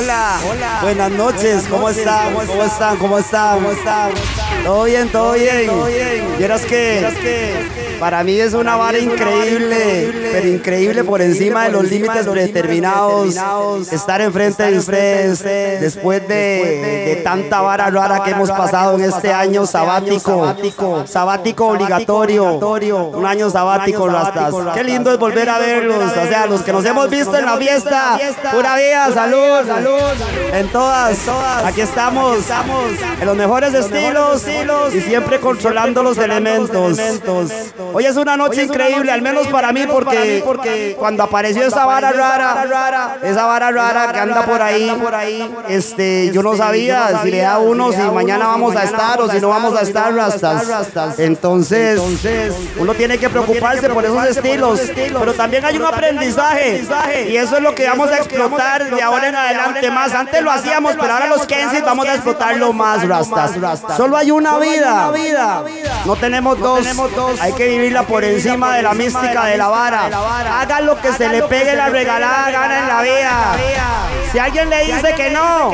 [0.00, 0.78] Hola, hola.
[0.80, 2.32] Buenas noches, ¿cómo están?
[2.32, 2.96] ¿Cómo están?
[2.96, 3.56] ¿Cómo están?
[3.56, 4.12] ¿Cómo están?
[4.64, 5.68] Todo bien, todo bien.
[6.38, 12.26] Vieras que para mí es una vara increíble, pero increíble por encima de los límites
[12.26, 13.36] predeterminados.
[13.92, 15.42] Estar enfrente de ustedes
[15.80, 22.54] después de, tanta vara rara que hemos pasado en este año sabático, sabático obligatorio,
[23.08, 24.54] un año sabático, rastas.
[24.74, 27.56] Qué lindo es volver a verlos, o sea, los que nos hemos visto en la
[27.58, 28.18] fiesta,
[28.50, 31.18] pura vida, salud, salud, en todas,
[31.64, 32.38] aquí estamos,
[33.20, 34.42] en los mejores estilos
[34.94, 36.98] y siempre controlando los elementos.
[37.92, 42.12] Hoy es una noche increíble, al menos para mí, porque, porque cuando apareció esa vara
[42.12, 44.90] rara, esa vara rara que anda por ahí,
[45.68, 49.40] este, yo no sabía si le da uno, si mañana vamos a estar o si
[49.40, 51.18] no vamos a estar rastas.
[51.18, 52.00] Entonces,
[52.78, 54.80] uno tiene que preocuparse por esos estilos,
[55.18, 56.82] pero también hay un aprendizaje
[57.28, 60.14] y eso es lo que vamos a explotar de ahora en adelante más.
[60.14, 63.52] Antes lo hacíamos, pero ahora los Kensis vamos a explotarlo más, rastas.
[63.96, 65.12] Solo hay una vida,
[66.04, 66.86] no tenemos dos,
[67.40, 70.10] hay que vivir por encima de la mística de la vara.
[70.60, 73.56] Haga lo que se le pegue la regalada gana en la vida.
[74.32, 75.72] Si alguien le dice que no,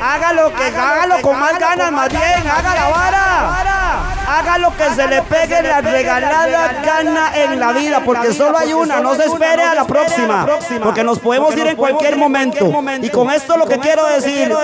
[0.00, 4.19] hágalo que hágalo con más ganas, más bien, haga la vara.
[4.30, 8.72] Haga lo que se le pegue la regalada gana en la vida, porque solo hay
[8.72, 10.46] una, no se espere a la próxima,
[10.84, 12.72] porque nos podemos ir en cualquier momento.
[13.02, 14.54] Y con esto lo que quiero decir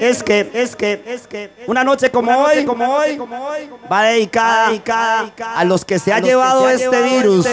[0.00, 3.20] es que es que una noche como hoy, como hoy,
[3.90, 7.46] va dedicada a los que se se ha llevado este virus.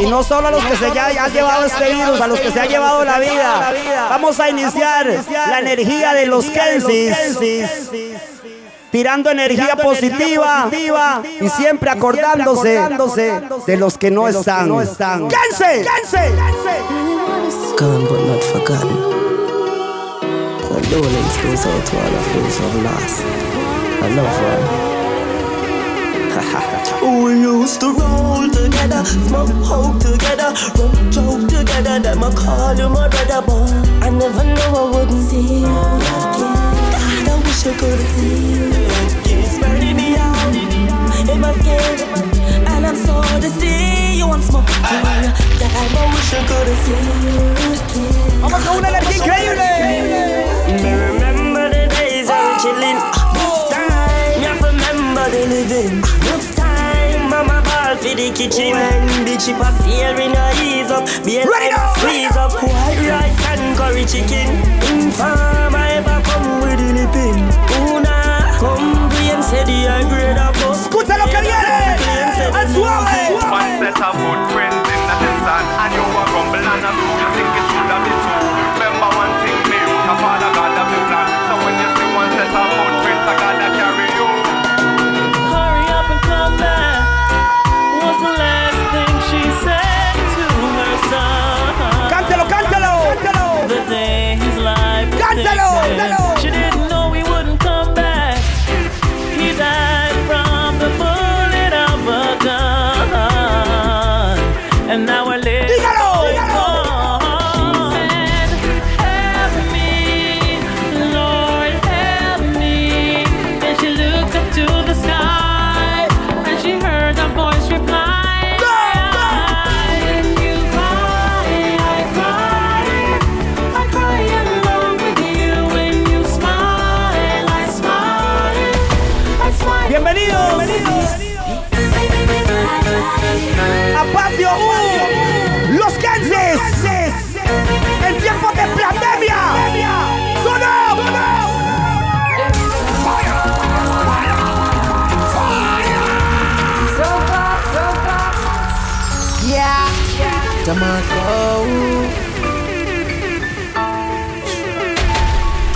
[0.00, 2.60] Y no solo a los que se ha llevado este virus, a los que se
[2.60, 3.72] ha llevado la vida.
[4.08, 5.08] Vamos a iniciar
[5.48, 7.16] la energía de los Kensis
[8.90, 10.70] tirando energía positiva
[11.40, 12.80] y siempre acordándose
[13.66, 14.70] de los que no están.
[15.28, 15.84] ¡Kense!
[15.84, 16.32] ¡Kense!
[17.78, 18.96] Gone but not forgotten.
[20.68, 23.24] Condolence goes out to all of those who have lost
[24.02, 24.98] a loved one.
[27.24, 31.98] we used to roll together, smoke hope together, rum joke together.
[32.00, 33.66] Them I call you my brother, boy.
[34.02, 36.57] I never knew I wouldn't see you again.
[37.66, 37.98] I could
[38.54, 38.70] you.
[39.24, 40.54] It's burning me out
[41.28, 41.98] in my skin,
[42.68, 43.50] and I'm so to
[44.16, 44.62] you once more.
[44.62, 44.94] I
[46.14, 47.42] wish I could see you
[47.74, 48.40] again.
[48.40, 49.70] Vamos con una energía increíble.
[50.82, 52.98] Remember the days I chilling.
[53.70, 56.27] Time, you remember the living
[58.18, 58.74] the kitchen.
[58.74, 61.46] When the chip a searing a ease up, be a
[61.94, 62.52] squeeze up.
[62.58, 64.58] White rice and curry chicken.
[64.90, 67.38] Inform I ever come with the lipping.
[67.86, 70.86] Una, come bien, say the high grade of us.
[70.86, 71.78] Escucha lo que viene.
[72.58, 73.38] Al suave.
[73.50, 74.57] One set of footprints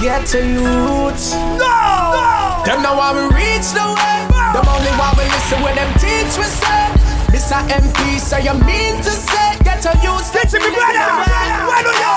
[0.03, 1.35] Get to youths.
[1.59, 2.63] No!
[2.65, 4.19] Them know how we reach the way.
[4.55, 6.91] Them only want we listen when them teach we say.
[7.33, 9.43] This a MP, so you mean to say.
[9.65, 11.11] Get a use Get to me brother!
[11.67, 12.15] Where do you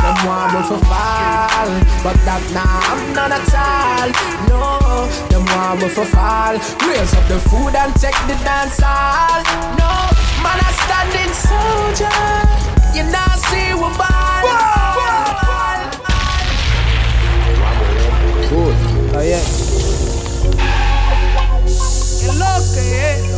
[0.00, 1.68] Them want me for fall
[2.04, 4.08] But that nah, I'm not at all
[4.48, 6.54] No, them want me for fall.
[6.88, 9.42] Raise up the food and take the dance hall.
[9.76, 12.20] No, man a standing soldier
[12.94, 14.44] You not see we ball
[18.50, 18.74] Good,
[19.06, 19.40] está bien
[22.20, 23.32] Es lo que es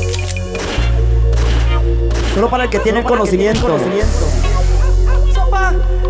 [2.35, 3.69] Solo para el que tiene el conocimiento.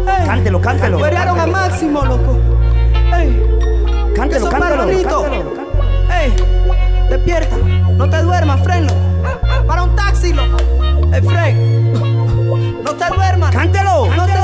[0.07, 0.27] Ey.
[0.27, 1.05] Cántelo, cántelo.
[1.05, 2.39] A Máximo, loco.
[3.15, 4.13] Ey.
[4.17, 4.87] Cántelo, cántelo.
[5.03, 5.53] Cántelo.
[6.11, 6.35] Ey,
[7.11, 7.57] despierta.
[7.99, 9.67] No te duermas, Fren, loco.
[9.67, 10.54] Para un taxi, loco.
[11.23, 11.93] Fren.
[12.83, 13.51] No te duermas.
[13.51, 14.07] Cántelo.
[14.15, 14.35] No te.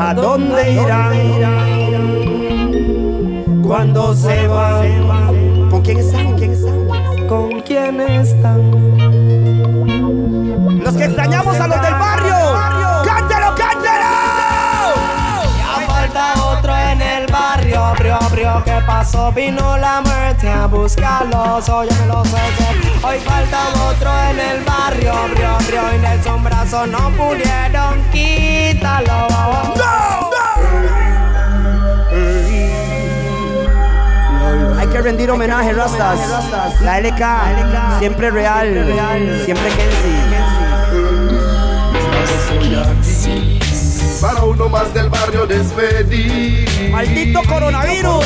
[0.00, 1.12] ¿A dónde irán?
[3.62, 5.68] Cuando se van.
[5.70, 6.26] ¿Con quién están?
[6.26, 6.86] ¿Con quién están?
[7.26, 8.70] ¿Con quién están?
[10.82, 12.17] Los que extrañamos a los del barrio.
[18.30, 19.32] Brio, ¿qué pasó?
[19.32, 24.64] Vino la muerte a buscarlos, oye, me lo sé que Hoy falta otro en el
[24.64, 29.28] barrio, brio, brio, y de un brazo no pudieron quitarlo.
[34.78, 36.18] Hay que rendir homenaje, Rastas.
[36.82, 40.18] La LK, siempre real, siempre Kenzie.
[44.20, 46.90] Para uno más del barrio despedir.
[46.90, 48.24] Maldito coronavirus.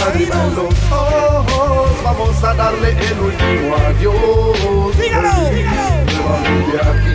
[0.55, 4.97] Los ojos, vamos a darle el último adiós.
[4.97, 6.03] Dígalo, dígalo.
[6.17, 7.15] Nuevamente aquí,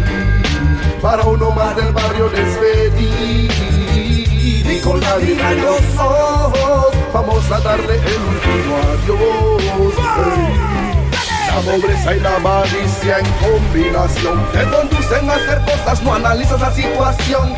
[1.02, 3.52] para uno más del barrio despedir.
[4.70, 9.94] Y con lágrimas en los ojos, vamos a darle el último adiós.
[11.48, 16.72] La pobreza y la avaricia en combinación te conducen a hacer cosas, no analizas la
[16.72, 17.56] situación.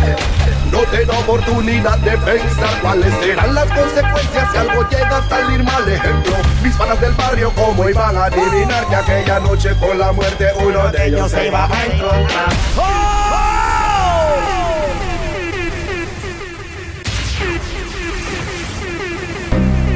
[0.72, 5.64] No te da oportunidad de pensar cuáles serán las consecuencias si algo llega a salir
[5.64, 5.88] mal.
[5.90, 10.48] Ejemplo, mis panas del barrio, ¿cómo iban a adivinar que aquella noche con la muerte
[10.64, 13.60] uno de ellos se iba a encontrar?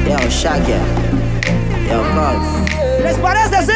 [0.08, 0.74] Yo, Shaggy.
[1.88, 3.02] Yo, Cuz.
[3.02, 3.72] ¿Les parece así?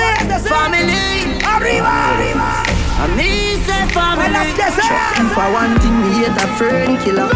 [0.48, 1.38] Family.
[1.44, 2.14] ¡Arriba!
[2.14, 2.77] ¡Arriba!
[3.00, 4.26] I me say family.
[4.26, 5.12] En las que sea.
[5.22, 7.30] If I want thing, me hate a fern killer.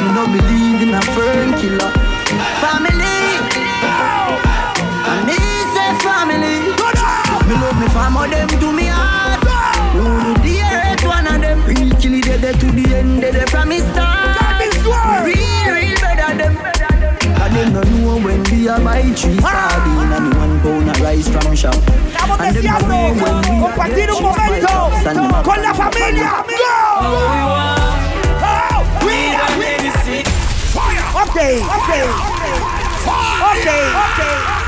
[0.00, 1.92] Me no believe in a fern killer.
[2.64, 3.16] Family.
[5.04, 5.36] I me
[5.74, 6.56] say family.
[7.46, 9.44] Me love me family, them to me heart.
[9.94, 11.62] No do the earth, one of them.
[11.66, 14.38] Real kill it, dead to the end, dead from me start.
[15.26, 16.56] Real, real better them.
[17.42, 20.32] And them no know when we a buy three sardine and
[21.02, 21.74] rice from shop.
[22.08, 22.96] Estamos deseando
[23.60, 24.90] compartir un momento
[25.44, 26.44] con la familia.
[31.14, 31.90] Ok, ok,
[33.46, 34.18] ok, ok.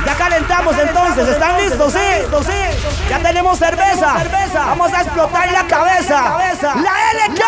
[0.06, 1.92] Ya calentamos entonces, ¿están listos?
[1.92, 1.98] Sí,
[2.46, 3.08] sí.
[3.08, 4.14] Ya tenemos cerveza.
[4.54, 6.38] Vamos a explotar la cabeza.
[6.74, 6.92] La
[7.26, 7.42] LK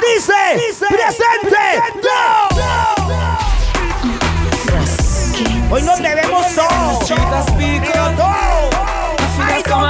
[0.00, 1.82] dice, presente.
[5.72, 7.08] Hoy nos debemos todos.
[7.08, 8.68] Pero todo.
[9.42, 9.82] Ay, con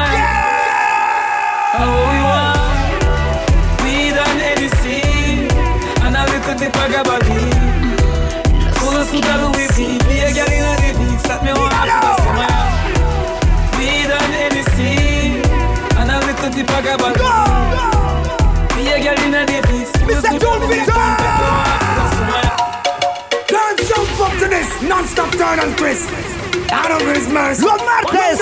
[17.15, 17.25] Go!
[17.25, 18.77] Go!
[18.77, 19.93] Me a girl inna the beats.
[20.07, 21.72] Me say don't be
[24.93, 26.01] non-stop turn on Chris.
[26.71, 27.65] Out of his mercy.
[27.65, 28.39] Los martes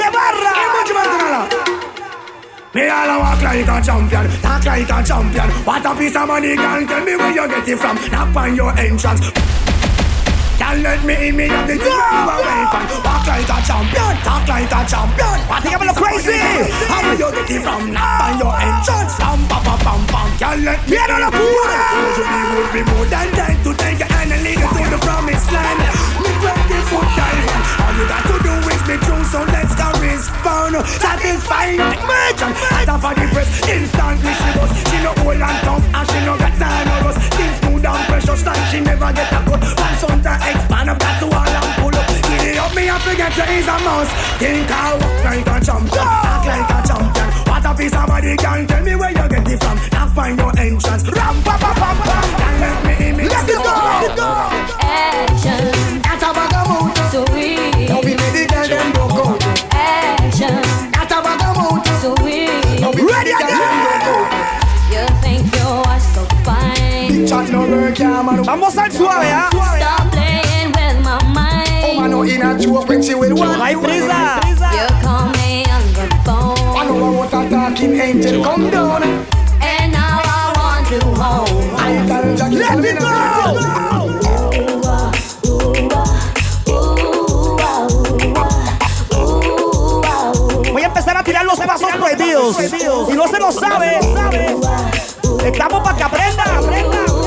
[0.00, 1.48] de barra.
[2.74, 5.48] Me all a walk like a champion, talk like a champion.
[5.64, 6.86] What a piece of money, girl.
[6.86, 7.96] Tell me where you get it from.
[8.12, 9.32] Knock on your entrance.
[10.68, 12.84] Can't let me in, me have the thing a weapon.
[13.00, 15.40] Walk like a champion, talk like a champion.
[15.48, 16.36] What a Dígamelo piece of money, crazy.
[16.36, 16.92] girl.
[16.92, 17.82] How you get it from?
[17.88, 19.16] Knock on your entrance.
[19.16, 20.28] Pam, pam, pam, pam, pam.
[20.36, 21.08] Can't let me in.
[21.08, 21.76] la locura.
[21.88, 24.68] Told you me would be more than dead to take your hand and lead you
[24.68, 25.80] to the promised land.
[26.20, 27.64] Me 20 foot diamond.
[27.80, 30.76] All you got to do is be true, so let's go respond.
[30.84, 32.52] Satisfying merchant.
[32.76, 34.68] After for the press, instantly she goes.
[34.92, 37.16] She no hold and tough and she no got time of us.
[37.40, 39.62] Things smooth and precious like she never get a cut.
[39.78, 42.08] Once on to expand, I've got to all and pull up.
[42.28, 44.10] Giddy up, me I forget to ease a mouse.
[44.38, 47.28] Think I walk like a champion, act like a champion.
[47.46, 49.76] What a piece of body can tell me where you get it from.
[49.92, 51.04] Now find your entrance.
[51.08, 52.18] Ram pa pa pa pa.
[52.38, 53.24] Can't let me in me.
[53.28, 54.28] Let's go.
[54.80, 55.77] Action, Got a
[79.94, 81.76] I want you home.
[81.76, 83.06] I tell Jackie, Let it go.
[90.72, 92.56] Voy a empezar a tirar los pasos prohibidos.
[92.56, 94.00] Si no se lo sabe,
[95.44, 97.17] Estamos para que aprenda, aprenda.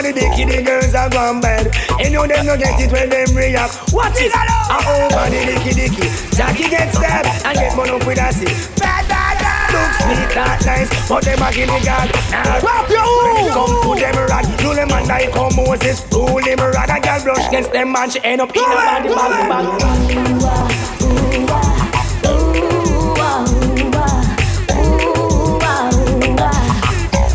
[0.00, 1.76] All the bikini girls are gone bad.
[2.00, 3.92] And you them no get it when them react.
[3.92, 4.48] What is that?
[4.72, 6.08] I over the dicky dicky.
[6.32, 8.48] Jackie gets stabbed and get blown up with a sick.
[8.80, 9.68] Bad, bad, bad.
[9.76, 12.08] Looks neat not nice, but them a give me God.
[12.32, 13.52] Now, rock your own.
[13.52, 14.48] Come to them rag.
[14.56, 16.00] Do them and I come Moses.
[16.10, 16.88] Rule them rag.
[16.88, 19.04] A girl brush against them and she end up in a body bag.
[19.04, 20.72] Ooh, ah,
[21.04, 21.28] ooh,
[21.60, 21.76] ah,
[22.40, 23.69] ooh, ah, ooh, ooh, ooh, ooh, ooh, ooh,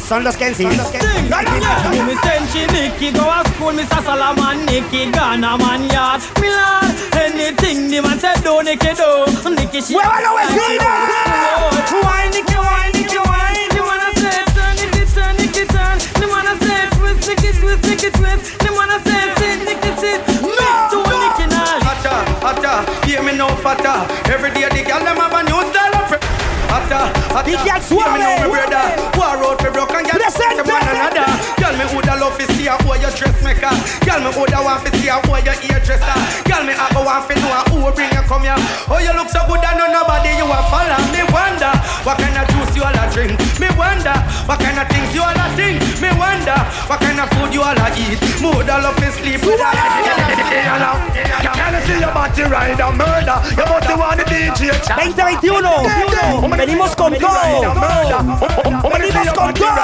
[0.08, 0.66] Son los Kensi.
[0.66, 2.04] No, no, no.
[2.06, 4.04] Me send she Nicky go a school, Mr.
[4.04, 6.22] Solomon Nicky Ghana man yard.
[6.40, 9.26] Me lord, anything the man said do Nicky do.
[9.56, 9.94] Nicky she.
[9.96, 10.92] Muévalo, vecina.
[12.06, 13.68] Why Nicky, why Nicky, why?
[13.74, 15.98] The man a say turn, Nicky turn, Nicky turn.
[16.22, 18.60] The man a say twist, Nicky twist, Nicky twist.
[18.62, 20.22] The man a say sit, Nicky sit.
[20.46, 21.82] Me do Nicky now.
[21.82, 24.06] Hotter, hotter, hear me now fatter.
[24.32, 25.65] Every day the girl them have a new style of fr-
[26.76, 28.44] Hotter, hotter, The girl hear me now suave.
[28.44, 28.84] me brother.
[29.16, 31.24] War out for broken girl, Present, them one another.
[31.56, 33.72] Girl me woulda love to see a who your dressmaker.
[34.04, 36.20] Girl me woulda want to see a who your hairdresser.
[36.44, 38.60] Girl me a go want to know who bring you come here.
[38.92, 41.00] Oh you look so good and no nobody you a follow.
[41.16, 41.72] Me wonder
[42.04, 43.40] what kind of juice you all a drink.
[43.56, 44.12] Me wonder
[44.44, 45.80] what kind of things you all a think.
[46.04, 46.60] Me wonder
[46.92, 48.20] what kind of food you all a eat.
[48.44, 49.72] Me woulda love to sleep with a
[51.56, 53.40] Can I see your body ride a murder?
[53.56, 54.76] You must want the DJ.
[54.76, 56.65] 2021.
[56.66, 57.30] Venimos con todo.
[58.92, 59.76] Venimos con todo.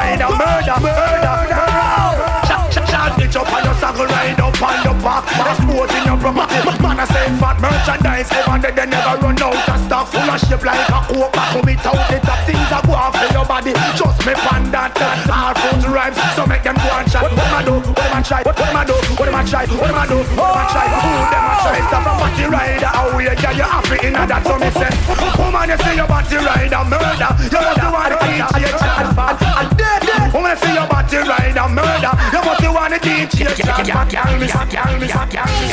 [3.18, 5.24] Bitch up on your saddle, ride up on your back.
[5.46, 6.82] Export in your property.
[6.82, 8.32] Man, I say fat merchandise.
[8.48, 10.08] Over there, they never run out of stock.
[10.08, 11.34] Full of shape like a coke.
[11.34, 12.10] Back home, it out.
[12.10, 13.74] It up things that go off for your body.
[13.94, 14.98] Just me pan that.
[15.30, 16.18] Hard food rhymes.
[16.36, 17.24] So make them go and chat.
[17.24, 18.01] What a do?
[18.12, 18.44] What them a try?
[18.44, 18.92] What them a do?
[19.16, 19.64] What them a try?
[19.72, 20.20] What them a do?
[20.36, 20.84] What them a try?
[21.00, 21.80] Who them a try?
[21.88, 22.92] Stop from body rider.
[22.92, 24.44] How we get you happy in a that?
[24.44, 24.92] So me say,
[25.40, 27.32] woman, you see your body rider murder.
[27.48, 29.16] You must want to teach you chat.
[29.16, 30.28] And dead, dead.
[30.28, 32.12] Woman, see your body rider murder.
[32.36, 33.80] You must want to teach you chat.
[33.88, 35.72] Girl, me, girl, me, girl, me.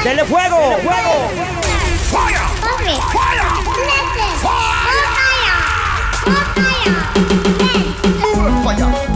[0.00, 1.28] Denle fuego, fuego.
[2.08, 2.40] Fire!
[3.12, 3.52] Fire!
[8.32, 9.13] More fire.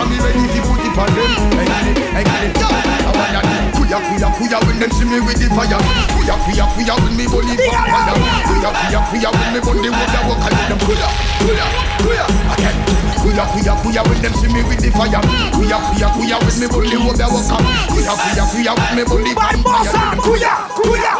[0.00, 1.30] Give me the fire, come me ready to put it on them.
[1.50, 2.48] Give me, hey, give me.
[2.56, 3.40] Yo, I want ya.
[3.76, 5.78] Kuya, kuya, kuya, when them see me with the fire.
[6.16, 8.14] Kuya, kuya, kuya, when me bully vampire.
[8.48, 11.08] Kuya, kuya, kuya, when me wood, I walk and them kuya,
[11.42, 11.66] kuya,
[12.00, 12.24] kuya.
[12.54, 12.76] Again.
[13.20, 15.20] Kuya, kuya, kuya, when them see me with the fire.
[15.52, 19.34] Kuya, kuya, kuya, when me wood, I walk and kuya, kuya, kuya, when me bully
[19.34, 19.90] vampire.
[19.92, 21.12] Barbosa, kuya, kuya.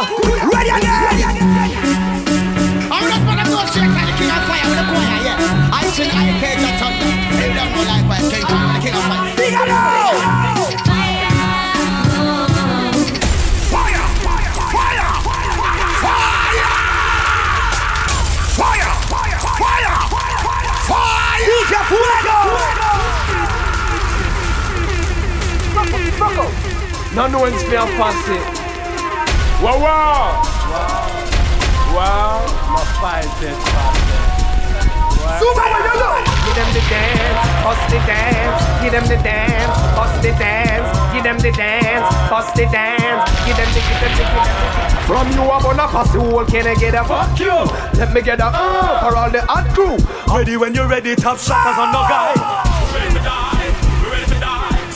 [0.48, 1.70] Ready again.
[2.90, 5.70] I'm not gonna go straight to the king of fire with a choir, yeah.
[5.72, 7.09] I sing I cage and thunder.
[27.12, 28.38] No no one's me a pass it.
[29.58, 30.30] Wow wow.
[31.90, 32.46] Wow.
[32.70, 33.58] My fight it,
[36.46, 41.24] Give them the dance, bust the dance, give them the dance, bust the dance, give
[41.24, 45.00] them the dance, bust the dance, give them the, give them the, give them the.
[45.10, 47.54] From you I'm gonna pass the whole can I get a fuck you?
[47.98, 49.98] Let me get a uh for all the hot crew.
[50.32, 52.49] Ready when you're ready, top shotters on the guy.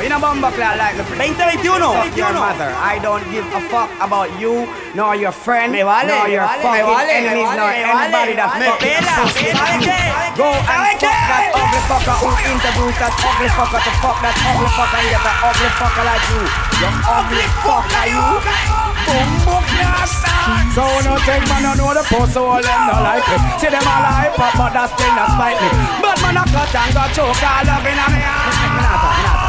[0.00, 0.04] now.
[0.04, 0.96] You know bumbo clock like.
[0.96, 1.60] 2021.
[1.60, 2.72] Fuck your mother.
[2.72, 4.64] I don't give a fuck about you,
[4.96, 8.32] nor your friend, Me vale, nor your vale, me fucking vale, enemies, vale, nor anybody
[8.40, 9.04] that me fucking.
[9.04, 10.00] ¿sabe qué?
[10.40, 14.36] Go ¿Sabe and fuck that ugly fucker who interviews that ugly fucker to fuck that
[14.40, 16.42] ugly fucker and get that ugly fucker like you.
[16.80, 18.24] You ugly fucker, you.
[20.74, 23.36] So no take man, I know the post so all them no like me.
[23.58, 25.68] See them all hype up, but that still not spite me.
[26.00, 29.39] But man, I cut and got choke all up in a me.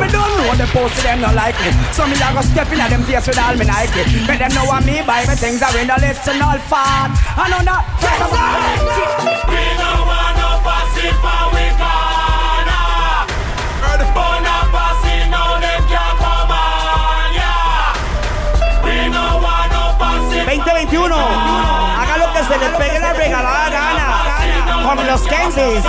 [0.00, 1.70] Me don't know the post them no like me.
[1.92, 4.04] So me a go step in at them face with all me Nike.
[4.26, 7.10] Make them know what me buy me things are in the list and all fat.
[7.36, 7.84] I know that.
[9.48, 13.28] We don't want no pussy for we corner.
[14.12, 17.96] Burn a pussy, now them can't come on, yeah.
[18.84, 21.12] We don't want no pussy 2021.
[21.12, 24.06] Haga lo que se le pegue la regalada gana.
[24.84, 25.84] Con los Kensis.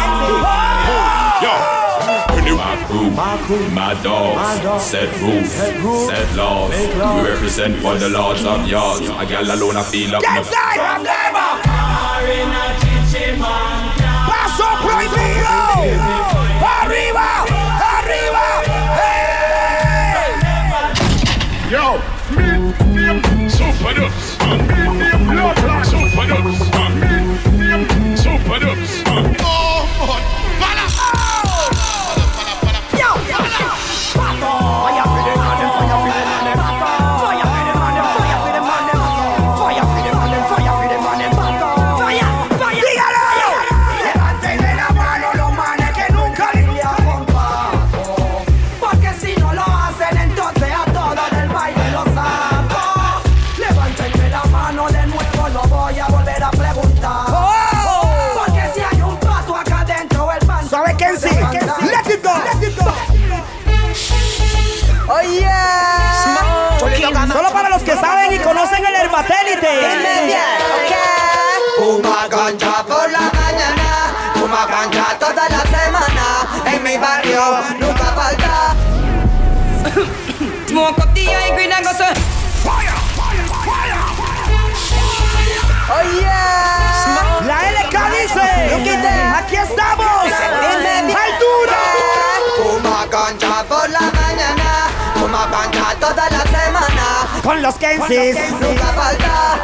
[2.63, 6.71] My crew, my dogs, set rules, set laws.
[6.71, 9.09] We represent for the lords of yards.
[9.09, 10.21] A gal alone, I feel up.
[10.21, 11.59] Get side from neighbor.
[14.29, 15.59] Paso prohibido.
[16.79, 17.43] Arriba,
[17.99, 18.45] arriba.
[21.69, 21.99] Yo,
[22.31, 22.47] me
[22.95, 24.37] name Super Dubs.
[24.39, 27.02] Me name Blood Clot Super Dubs.
[77.33, 78.75] En barrio nunca falta.
[80.67, 82.13] Smoke up the high green and go say
[82.63, 84.13] Fire, fire, fire
[85.89, 87.41] Oh yeah.
[87.45, 88.47] La LK dice.
[89.35, 90.25] Aquí estamos.
[90.61, 91.81] Dime Altura.
[92.57, 97.05] Fuma ganja por la mañana, fuma ganja toda la semana.
[97.43, 98.37] Con los Kensis.
[98.61, 99.57] Nunca falta.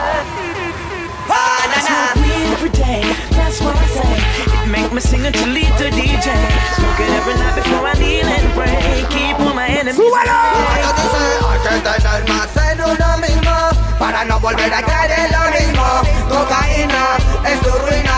[1.29, 2.53] Ah, na, na.
[2.53, 3.28] every day.
[3.59, 4.63] That's what I say.
[4.63, 6.31] It make me sing until lead to DJ.
[6.79, 9.03] Smoke it every night before I kneel and pray.
[9.11, 9.97] Keep all my enemies.
[9.99, 13.51] Yo dice, hay que tener más en uno mismo
[13.99, 15.83] para no volver a caer en lo mismo.
[16.29, 17.17] Cocaína
[17.51, 18.15] es tu ruina,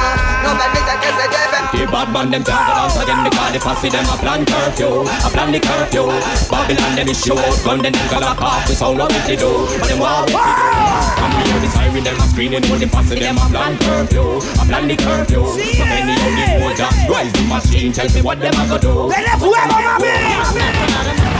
[0.52, 5.30] the bad man them travel once again because the posse them a plan curfew, a
[5.32, 6.12] plan the curfew.
[6.52, 8.68] Babylon them issue, gun them nigga lock off.
[8.68, 9.48] We sound what they do,
[9.80, 10.92] but them want what they do.
[11.16, 14.64] Come here, the siren them a screaming when the posse them a plan curfew, a
[14.68, 15.48] plan the curfew.
[15.48, 18.78] So many on the road that rise the machine, tell me what them a go
[18.78, 19.08] do.
[19.08, 21.32] They left where my bitch.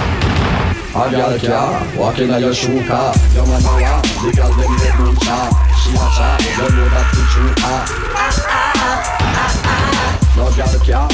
[0.94, 3.14] I got a car, walking on your shoe car.
[3.36, 3.84] Yo, my boy,
[4.24, 5.71] The got them in the moonshine.
[5.82, 7.86] Snatcha, jag lovar featuring ah
[10.38, 11.10] Några arka,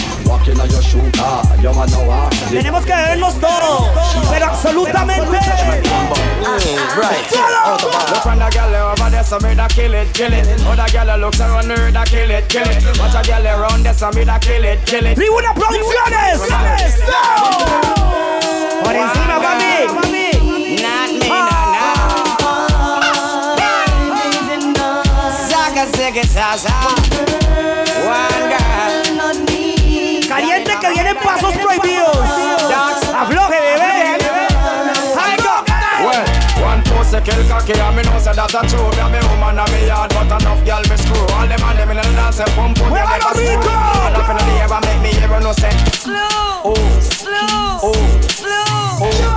[2.49, 3.34] Tenemos que ver los
[4.32, 5.25] pero absolutamente.
[5.25, 5.41] Right,
[8.10, 8.49] look on the
[9.34, 10.45] over oh, there, kill it, kill it.
[10.65, 12.99] Other looks around her, kill it, kill it.
[12.99, 15.15] Watch a around there, kill it, kill it.
[15.15, 16.39] Tribuna Producciones,
[18.84, 20.26] por encima
[25.85, 26.95] Saca, saca.
[28.03, 28.93] One girl.
[30.27, 32.17] Caliente que vienen pasos prohibidos.
[33.15, 34.17] Afloje, bebé.
[35.15, 35.63] I go.
[36.03, 36.25] Well,
[36.65, 39.57] one pussy kill cocky and me know say that a true Me a me woman
[39.59, 42.35] and me yard but enough girl me screw All them and them in the dance
[42.37, 43.65] say pum pum Mueva never los screw ricos.
[43.65, 47.97] All up in the air and make me hear no say Slow, Oh, slow, oh,
[48.29, 49.37] slow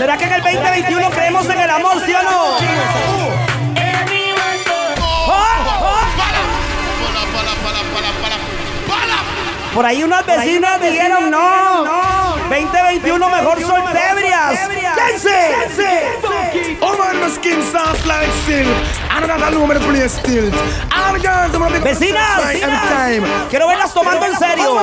[0.00, 2.56] ¿Será que en el 2021 creemos en el amor, sí o no?
[9.74, 11.84] Por ahí unas vecinas dijeron no.
[12.48, 14.68] 2021 mejor soltebrias.
[14.96, 16.78] ¡Quédense!
[16.80, 18.66] Oh man, my skin soft like silk.
[19.10, 20.46] And that alone, me the place still.
[20.94, 22.88] All the girls, I'm gonna be Vecinas, vecinas.
[22.88, 23.24] time.
[23.50, 24.78] Quiero verlas tomando en serio.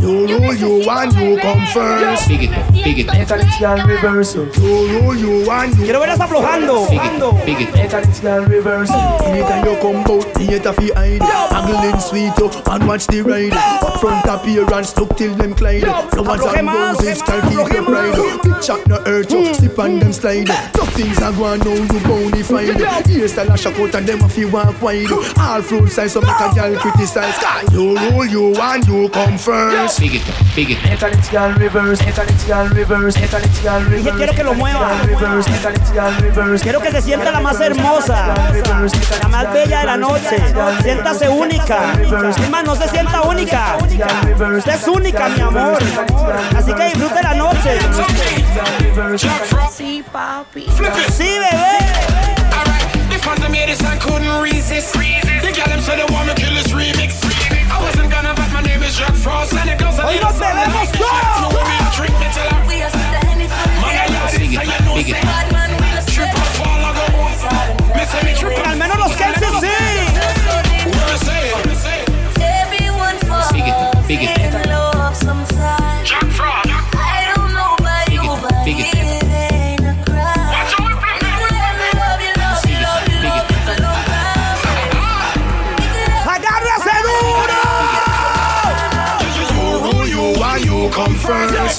[0.00, 2.28] You rule, you want, you come first.
[2.28, 4.48] Big it, big it, International reversal.
[4.56, 6.88] You rule, you want, you Quiero verlas aflojando.
[6.88, 7.76] big it, big it.
[7.76, 8.96] International reversal.
[9.24, 14.00] Anytime you come out, theater fi hide Haggling sweet you and watch the ride Up
[14.00, 18.24] front appearance, stuck till them Clyde Flowers afloje and roses, afloje try keep más, your
[18.24, 20.72] pride Big shot no hurt you, slip on them slide mm.
[20.72, 22.74] Tough things are going now, you bonafide
[23.10, 26.76] Hairstyle a and them a fi walk wide All full size, so make a girl
[26.78, 30.22] criticize Cause you rule, you want, you come first Big it,
[30.54, 30.90] big it.
[31.60, 32.00] Reverse.
[32.02, 33.16] International reverse.
[33.16, 34.16] International reverse.
[34.16, 34.90] quiero que lo mueva.
[36.62, 38.34] Quiero que se sienta la más hermosa,
[39.22, 40.36] la más bella de la noche.
[40.82, 41.92] Siéntase única.
[42.00, 43.78] Es más, no se sienta única.
[44.56, 45.78] Usted es única, mi amor.
[46.56, 47.78] Así que disfrute la noche.
[49.72, 50.66] Sí, papi.
[51.16, 52.09] Sí, bebé.
[53.20, 54.96] The fans that made this I couldn't resist.
[54.96, 57.20] The gal them said they want me kill this remix.
[57.68, 60.40] I wasn't gonna, but my name is Jack Frost and the girls are Hoy nos
[60.40, 61.60] bebemos No todo.
[61.60, 63.20] a drink me till I We are the
[63.76, 66.80] Man, I yard it, so you know say Bad man, we are Trip or fall,
[66.80, 67.36] I go home.
[67.92, 69.69] Me say me trip Al menos los Kenses sí.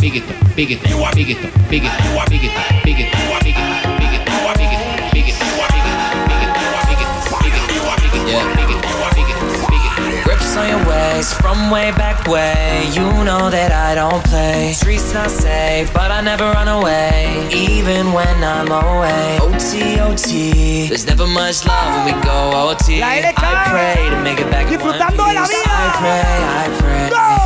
[0.02, 1.38] Big it, big it, bigger, why pick it,
[1.70, 1.92] big it,
[2.90, 3.12] big it,
[10.24, 12.90] Grips on your waist from way back way.
[12.94, 14.74] You know that I don't play.
[14.74, 19.38] Streets not safe, but I never run away, even when I'm away.
[19.40, 20.88] OT, OT.
[20.88, 23.02] There's never much love when we go OT.
[23.02, 23.38] La LK.
[23.38, 25.58] I pray to make it back in one Disfrutando de la piece.
[25.58, 25.70] vida.
[25.70, 27.10] I pray, I pray.
[27.10, 27.41] Go.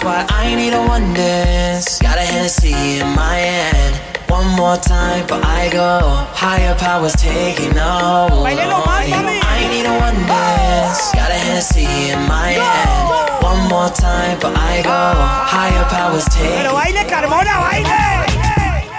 [0.00, 1.98] That's why I need a one dance.
[1.98, 4.00] Got a Hennessy in my hand.
[4.30, 6.00] One more time, but I go.
[6.32, 8.32] Higher powers taking hold.
[8.40, 8.80] Bailelo.
[8.88, 11.12] I need a one dance.
[11.12, 13.44] Got a Hennessy in my hand.
[13.44, 14.88] One more time, but I go.
[14.88, 15.44] Ah.
[15.52, 18.00] Higher powers taking Pero baile, Carmona, baile.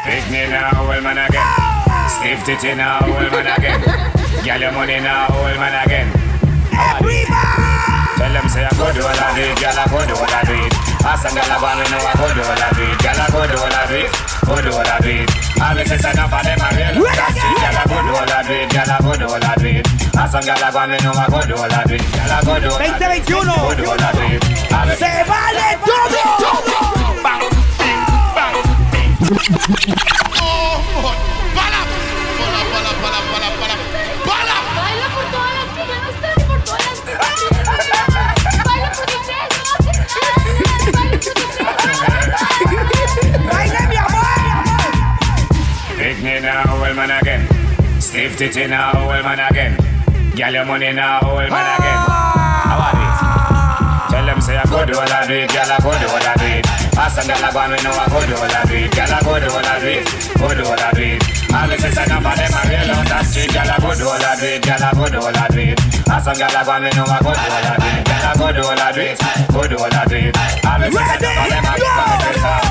[0.06, 1.42] Pick me now, old man again.
[2.14, 3.82] Stiff titty now, old man again.
[4.46, 7.71] Girl, your money now, old man again.
[8.22, 10.30] Tell them say I go do all I do it, girl I go do all
[10.30, 10.70] I do it.
[11.02, 13.18] Ask some girl I want me know I go do all I do it, girl
[13.18, 14.14] I go do all I do it,
[14.46, 15.26] go do all I do it.
[15.58, 18.46] All the sisters enough of them are real, it, girl I go do all I
[18.46, 19.90] do it, girl I go do all I do it.
[20.14, 22.30] Ask some girl I want me know I go do all I do it, girl
[22.30, 23.58] I go do all I do it, 2021.
[23.58, 24.46] go do all I do it.
[25.02, 26.22] Se vale todo.
[30.22, 30.30] Oh,
[48.42, 49.78] Stiff titty now, old man again.
[50.34, 52.00] Girl, your money now, old man again.
[52.66, 54.10] How are it?
[54.10, 56.26] Tell them say I go do all I do it, girl I go do all
[56.26, 56.66] I do it.
[56.98, 59.14] Ask some girl I go me know I go do all I do it, girl
[59.14, 60.06] I go do all I do it,
[60.42, 61.22] go do all I do it.
[61.54, 64.10] All the sisters enough of them are real on that street, girl I go do
[64.10, 65.78] all I do it, girl I go do all I do it.
[66.10, 68.26] Ask some girl I go me know I go do all I do it, girl
[68.26, 69.18] I go do all I do it,
[69.54, 70.51] go do all I do it.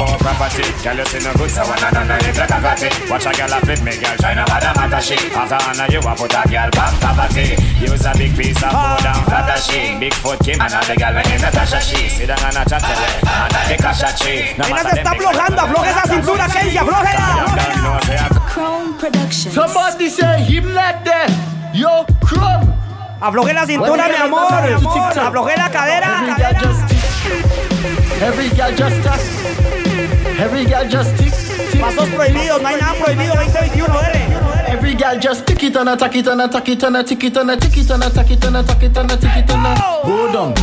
[0.00, 0.64] About property.
[0.82, 2.94] Girl you see no good, so one another it like a it.
[3.10, 5.20] Watch a girl a flip me, girl shine about a matter shit.
[5.36, 7.56] After honor you a put a girl back poverty.
[7.80, 9.98] Use a big piece of food and flatter she.
[10.00, 12.08] Big foot Kim and all the girl when in Natasha she.
[12.08, 14.56] Sit down and a chat away, and a take a shot she.
[14.56, 15.60] No matter them big aflojando.
[15.60, 16.84] Afloje esa cintura, say I
[18.48, 19.54] Chrome Productions.
[19.54, 21.28] Somebody say him like that.
[21.74, 22.72] Yo, crumb.
[23.20, 24.52] Afloje la cintura, mi amor.
[24.52, 26.99] Afloje la girl cadera.
[28.20, 29.20] Every girl just tack.
[30.38, 31.32] Every girl just tick.
[31.72, 31.80] tick.
[31.80, 33.32] Pasos prohibidos, no hay nada prohibido.
[33.32, 34.22] 2021, dele.
[34.68, 37.36] Every girl just tick it and attack it and attack it and a tick it
[37.36, 39.66] and a tick it and attack it and attack it and a tick it and
[39.66, 40.54] a go down,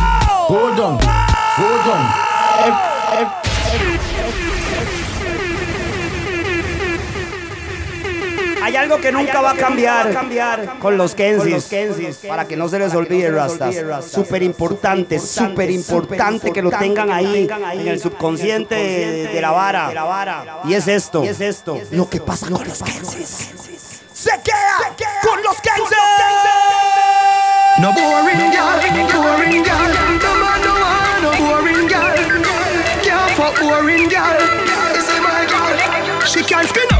[0.48, 0.98] go down,
[1.58, 2.04] go down.
[2.64, 3.57] Ev- ev-
[8.68, 11.70] Hay algo que nunca va a cambiar con los Kensis.
[12.28, 13.74] Para que no se les olvide, Rastas.
[14.04, 20.60] Súper importante, súper importante que lo tengan ahí en el subconsciente de, la vara.
[20.64, 21.24] Y es esto.
[21.92, 23.52] Lo que pasa con los Kensis.
[24.12, 25.96] Se queda con los Kensis.
[27.78, 29.92] No boring girl, boring girl.
[30.20, 30.74] No man no
[31.22, 32.42] no boring girl.
[33.04, 34.36] Can't fuck boring girl.
[34.92, 36.26] This is my girl.
[36.26, 36.97] She can't skin up.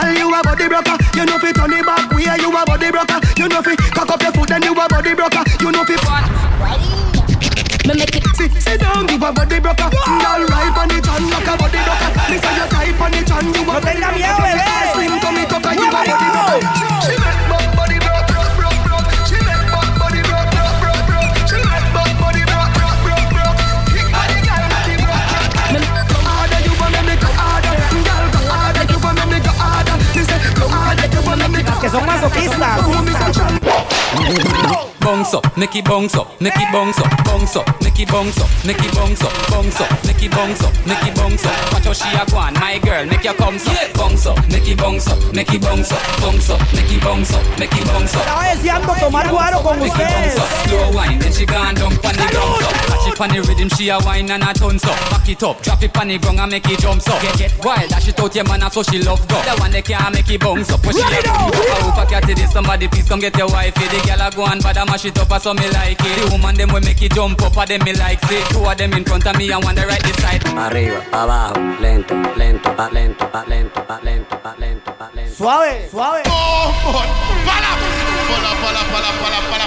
[0.00, 0.96] Girl, you a body broker.
[1.14, 2.24] You know fit on the back way.
[2.40, 3.20] You a body broker.
[3.36, 5.44] You know fi cock up your foot and you a body broker.
[5.60, 6.24] You know fi fat.
[7.84, 9.88] Me make it sit, sit down, you a body broker.
[9.92, 12.10] Girl, right on it and like a body broker.
[12.32, 14.56] Me say you tight on it and you a body tenga miedo, broker.
[14.56, 14.92] bebé.
[14.94, 17.29] Slim tummy tucker, you a body broker.
[31.80, 32.80] Que son masoquistas.
[35.10, 39.20] Bounce up, Nicky bounce up, Nicky bounce up, bounce up, Nicky bounce up, Nicky bounce
[39.24, 41.72] up, bounce up, Nicky bounce up, Nicky bounce up.
[41.72, 44.76] Watch how she a go on, my girl, make your come up, bounce up, Nicky
[44.76, 48.22] bounce up, Nicky bounce up, bounce up, Nicky bounce up, Nicky bounce up.
[48.22, 50.38] Estaba deseando tomar guaro con ustedes.
[50.68, 52.70] slow wine, then she gone down pon the ground up.
[52.70, 54.94] Catch it pon the rhythm, she a wine and a tons up.
[55.10, 57.20] Back it up, drop it pon the ground and make it jump up.
[57.20, 59.42] Get get wild, dash it out your man, so she love go.
[59.42, 61.98] The one that can't make it bounce up, when she a bounce up.
[61.98, 63.90] Over cat it is somebody, please come get your wifey.
[63.90, 66.20] The girl a go and bad a mash it up, so me like it.
[66.20, 68.44] The woman them will make it jump up, a them me like it.
[68.50, 70.42] Two of them in front of me and one the right this side.
[70.46, 75.34] Arriba, pa' abajo, lento, lento, pa' lento, pa' lento, pa' lento, pa' lento, pa' lento.
[75.36, 76.22] Suave, suave.
[77.46, 77.70] Para,
[78.28, 79.66] para, para, para, para, para,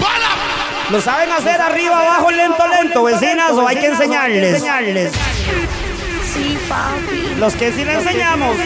[0.00, 0.28] para.
[0.90, 3.52] ¿Lo saben hacer arriba, abajo, lento, lento, vecinas?
[3.52, 4.62] ¿O hay que enseñarles?
[6.32, 7.34] Sí, papi.
[7.38, 8.56] Los que sí le enseñamos.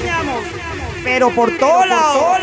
[1.05, 2.37] Pero por todo lado.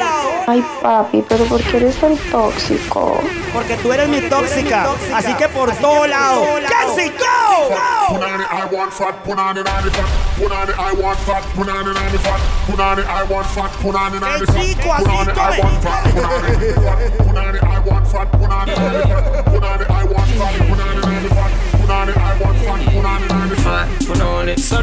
[0.47, 3.19] Ay, papi, pero ¿por qué eres tan tóxico?
[3.53, 4.87] Porque tú eres mi tóxica.
[5.13, 6.45] Así que por todo lado.
[6.67, 7.75] Kenzie, go!
[8.07, 8.47] Put on it,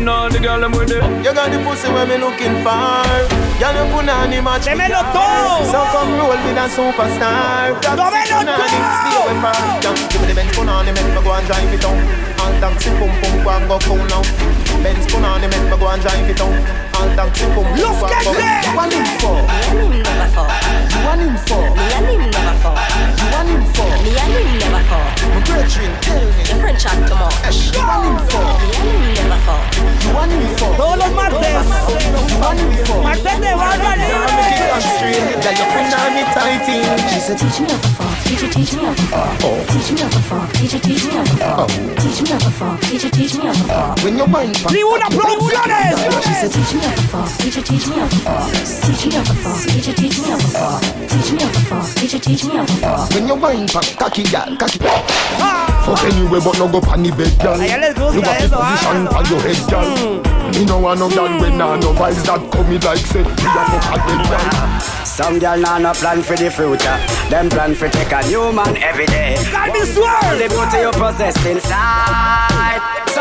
[0.09, 1.03] on now the girl I'm with it.
[1.25, 3.07] You got the pussy where me looking for.
[3.59, 4.67] Girl, you put on the match.
[4.67, 5.63] Démelo todo.
[5.71, 7.75] So come roll with a superstar.
[7.83, 9.55] Dámelo Put on it, stay away from.
[9.83, 11.99] Girl, give me the Benz, put on it, make me go and drive it down.
[12.43, 14.23] All taxi, pum pum, go and go cool now.
[14.83, 16.92] Benz, put on it, make me go and drive it down.
[17.03, 18.33] All taxi, pum pum, Los go and go.
[18.39, 18.47] que.
[18.63, 19.35] You want him for?
[19.35, 20.51] Me and him never fuck.
[20.87, 21.63] You want him for?
[21.75, 22.79] Me and him never fuck.
[23.19, 23.91] You want him for?
[24.07, 25.11] Me and him never fuck.
[25.35, 26.43] My brethren, tell me.
[26.47, 27.75] Your friend chat too much.
[27.75, 28.47] You want him for?
[28.63, 29.67] Me and him never fuck.
[29.83, 30.71] You want him for?
[30.79, 31.43] Todos los martes.
[31.43, 33.03] You want him for?
[33.03, 34.53] Martes de barra libre.
[37.11, 38.15] She said, Teach me how to fuck.
[38.25, 39.67] Teach you, teach me how to fuck.
[39.69, 40.53] Teach me how to fuck.
[40.55, 41.69] Teach you, teach me how to fuck.
[41.99, 42.81] Teach me how to fuck.
[42.81, 44.05] Teach you, teach me how to fuck.
[44.05, 45.99] When your mind Tribuna Producciones.
[46.23, 47.39] She said, teach me how to fuck.
[47.39, 48.53] Teach you, teach me how to fuck.
[48.53, 49.61] Teach me how to fuck.
[49.69, 50.83] Teach you, teach me how to fuck.
[51.09, 51.95] Teach me how to fuck.
[51.97, 53.11] Teach you, teach me how to fuck.
[53.11, 54.79] When your mind back, cocky gal, cocky.
[54.79, 57.61] Fuck anyway, but no go pan the bed, girl.
[57.61, 59.19] A ella les gusta You got the position ah.
[59.19, 59.89] on your head, girl.
[60.53, 63.23] Me no want no girl when nah no vibes that come me like say.
[63.23, 64.81] Me a fuck a dead girl.
[65.05, 66.99] Some girl nah no plan for the future.
[67.31, 69.37] Them plan for take a new man every day.
[69.51, 70.39] Got me swerve.
[70.39, 72.52] The beauty you possess inside.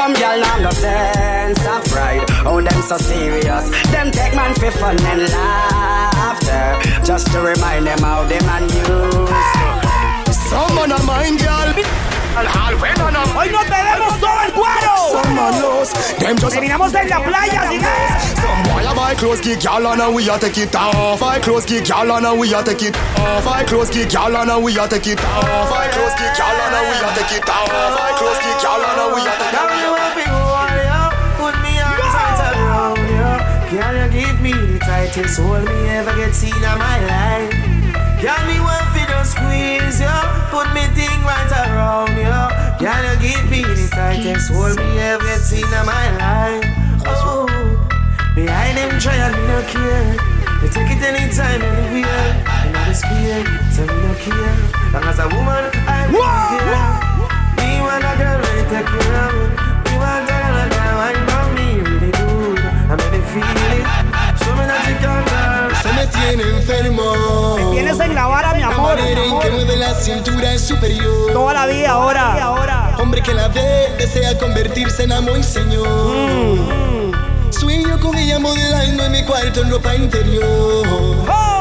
[0.02, 2.26] Some girl nah no sense of pride.
[2.44, 3.70] Oh, them so serious.
[3.94, 7.06] Them take man for fun and laughter.
[7.06, 10.34] Just to remind them how them man used.
[10.50, 11.62] Some man a mind, girl.
[12.34, 14.96] Hoy nos bebemos todo el cuero.
[15.12, 15.94] Someone knows.
[16.18, 17.80] Them just Terminamos en la playa, ¿sí?
[18.42, 21.20] Some boy a buy clothes, kick y'all and we a take it off.
[21.20, 23.46] Buy clothes, kick y'all and we a take it off.
[23.46, 25.70] Buy clothes, kick y'all and we a take it off.
[25.70, 27.70] Buy clothes, kick y'all and we a take it off.
[27.70, 29.91] Buy clothes, kick y'all and we a take it off.
[35.12, 37.52] The tightest hold me ever get seen in my life?
[38.22, 42.48] Can me want fi just squeeze ya, put me thing right around ya.
[42.80, 46.64] Can you give me the tightest hold me ever get seen in my life?
[47.06, 47.46] Oh,
[48.36, 50.16] behind them trial me no care.
[50.62, 52.32] You take it anytime, anywhere.
[52.66, 54.56] You know the square, so me no care.
[54.94, 56.94] Long as a woman, I will be there.
[57.60, 59.98] Me want a girl when take care of me.
[59.98, 62.60] Want a girl that wine me really good.
[62.60, 64.01] I make me feel it.
[66.12, 67.56] Tiene enfermo.
[67.58, 68.96] Me tienes en la vara, mi amor.
[68.96, 71.34] manera en que mueve la cintura es superior.
[71.34, 72.96] Toda la vida ahora.
[73.00, 75.88] Hombre que la ve desea convertirse en amo y señor.
[75.88, 77.52] Mm.
[77.52, 80.86] Sueño con ella modelando en mi cuarto en ropa interior.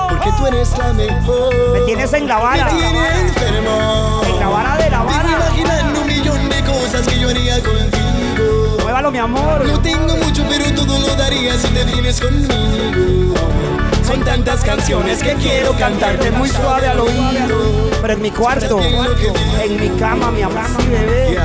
[0.09, 1.55] Porque tú eres la mejor.
[1.73, 2.65] Me tienes en la vara.
[2.65, 4.23] Me tiene enfermo.
[4.27, 5.29] En la vara de la vara.
[5.31, 8.77] imaginando un millón de cosas que yo haría contigo.
[8.83, 9.65] Muévalo, mi amor.
[9.67, 13.35] No tengo mucho, pero todo lo daría si te vienes conmigo.
[14.11, 17.90] Son tantas canciones que quiero cantarte muy suave al oído.
[18.03, 21.38] Pero en mi cuarto, en mi cama, mi abrazo, bebé.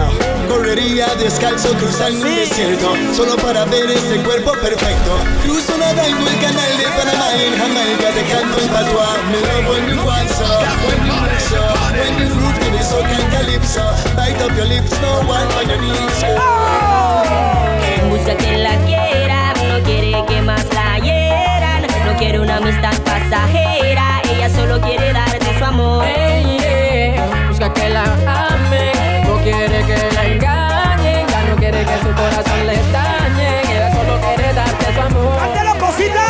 [0.50, 2.28] Correría descalzo cruzando sí.
[2.28, 7.58] un desierto Solo para ver ese cuerpo perfecto Cruzo nadando el canal de Panamá En
[7.58, 10.46] Jamaica te canto en patois Me love when you want so
[10.86, 11.62] When you want so
[11.98, 13.82] When you que me soca en calypso
[14.16, 17.24] Bite up your lips, no one on your knees oh.
[18.08, 19.15] Música que la quiere
[22.16, 26.06] no quiere una amistad pasajera, ella solo quiere darte su amor.
[26.08, 27.14] Hey,
[27.50, 32.68] busca que la ame, no quiere que la engañe, ya no quiere que su corazón
[32.68, 35.40] le dañe, ella solo quiere darte su amor.
[35.40, 36.26] ¡Cántelo, cosita!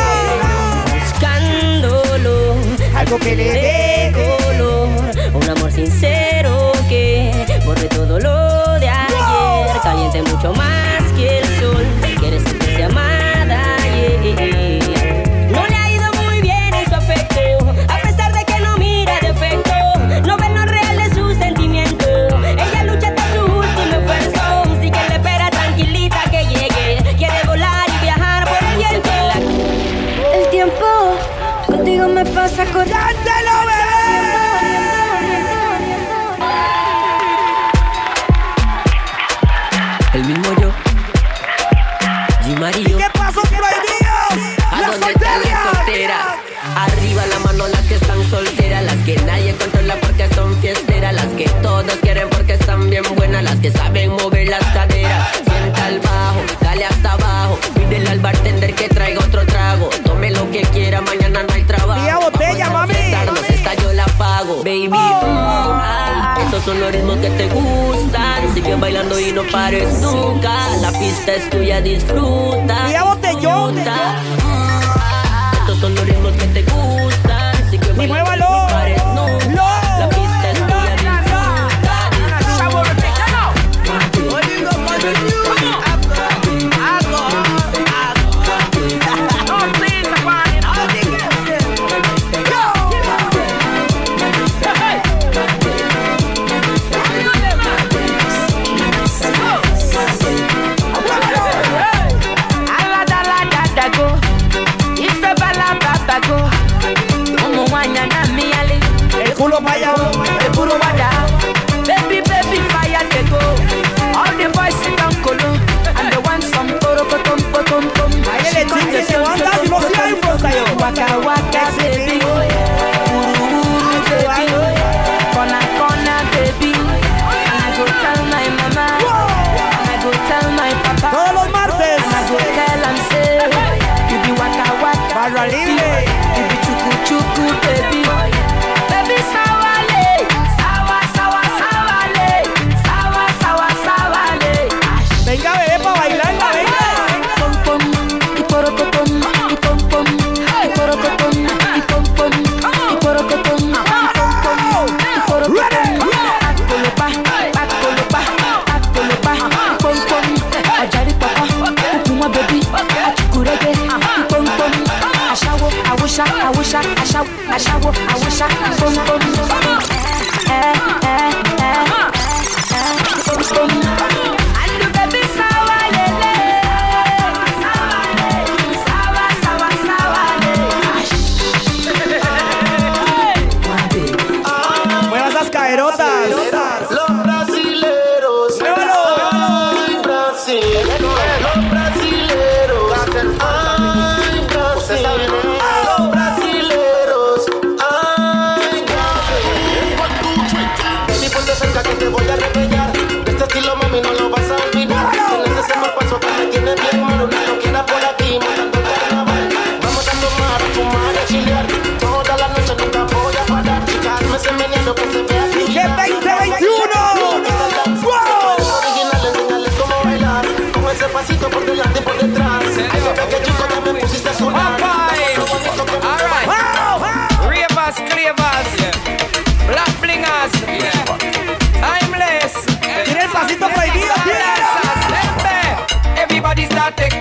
[1.04, 2.56] Buscándolo,
[2.96, 4.88] algo que le dé color,
[5.34, 7.30] un amor sincero que
[7.64, 8.45] borre todo lo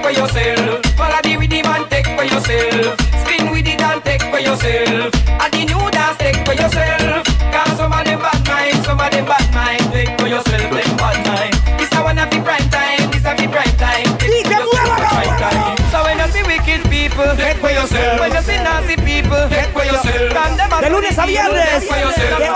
[0.05, 0.85] for yourself.
[0.93, 2.93] Follow the rhythm and take for yourself.
[3.25, 5.09] Spin with it and take for yourself.
[5.41, 7.25] And the new dance take for yourself.
[7.49, 9.89] Cause some of them bad minds, some of them bad minds.
[9.89, 11.53] Take for yourself, them bad mind.
[11.81, 14.05] This a one of the prime time, this a the prime time.
[14.21, 15.77] Take for yourself, the prime time.
[15.89, 18.21] So when you see wicked people, take for yourself.
[18.21, 20.29] When you see nasty people, take for yourself.
[20.85, 22.49] De lunes a viernes, de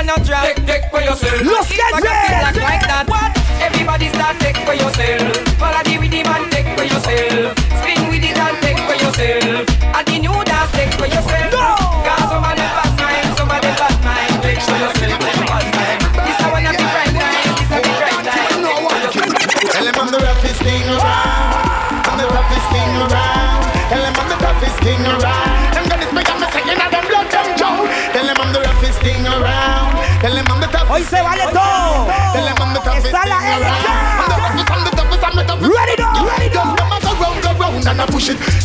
[0.00, 0.44] and a drop.
[0.44, 1.42] Take, take for yourself.
[1.42, 3.04] Like that.
[3.08, 3.36] What?
[3.60, 5.49] Everybody start take for yourself.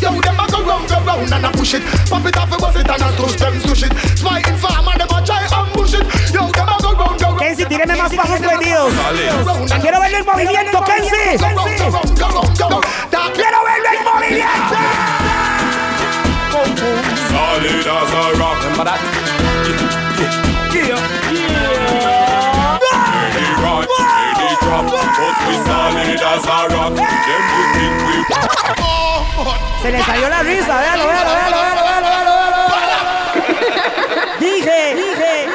[0.01, 1.83] WhatsApp push it.
[2.09, 3.93] Pop it off and bust it and I touch them, push it.
[4.17, 6.05] Smite farm and them a try ambush it.
[6.33, 7.39] Yo, them a go round, go round.
[7.39, 8.93] Kenzie, tíreme más pasos prohibidos.
[9.81, 11.37] Quiero ver el movimiento, Kenzie.
[13.33, 14.75] Quiero verlo en movimiento.
[17.29, 18.57] Solid as a rock.
[18.63, 18.99] Remember that?
[20.73, 20.99] Yeah, yeah,
[23.33, 26.93] Ready run, ready drop, but we solid as a rock.
[26.95, 32.61] Them you think we Se le salió la risa, véalo, véalo, véalo, véalo, véalo, véalo,
[32.73, 33.05] véalo.
[34.39, 35.47] Dije, dije,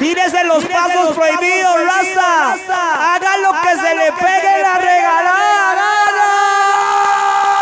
[0.00, 3.14] tírese los pasos prohibidos, raza.
[3.14, 6.30] Haga lo que se le pegue la regalada gana.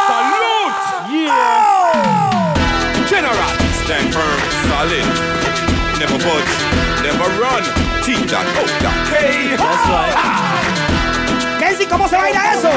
[0.09, 0.81] Salute!
[1.13, 3.07] Yeah!
[3.07, 3.53] General!
[3.85, 5.07] Stand firm, solid.
[5.99, 6.55] Never budge,
[7.03, 7.65] never run.
[8.03, 8.97] Teach that, oh, that.
[9.13, 9.57] Hey!
[9.59, 10.74] That's right.
[11.95, 12.71] ¿Cómo se baila eso?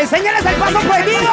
[0.00, 1.30] Enséñales el paso prohibido.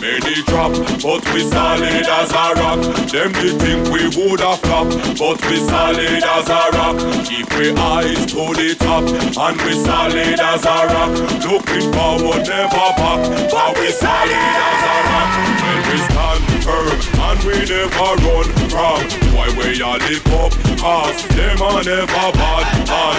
[0.00, 2.80] Many drop, but we solid as a rock.
[3.10, 4.88] Them think we would have flop,
[5.18, 6.96] but we solid as a rock.
[7.24, 11.12] Keep we eyes to the top, and we solid as a rock.
[11.44, 15.65] Looking forward, never back, but we solid as a rock.
[17.36, 19.34] And we never run from.
[19.34, 22.66] Why we all live up, cause them are never bad.
[22.88, 23.18] And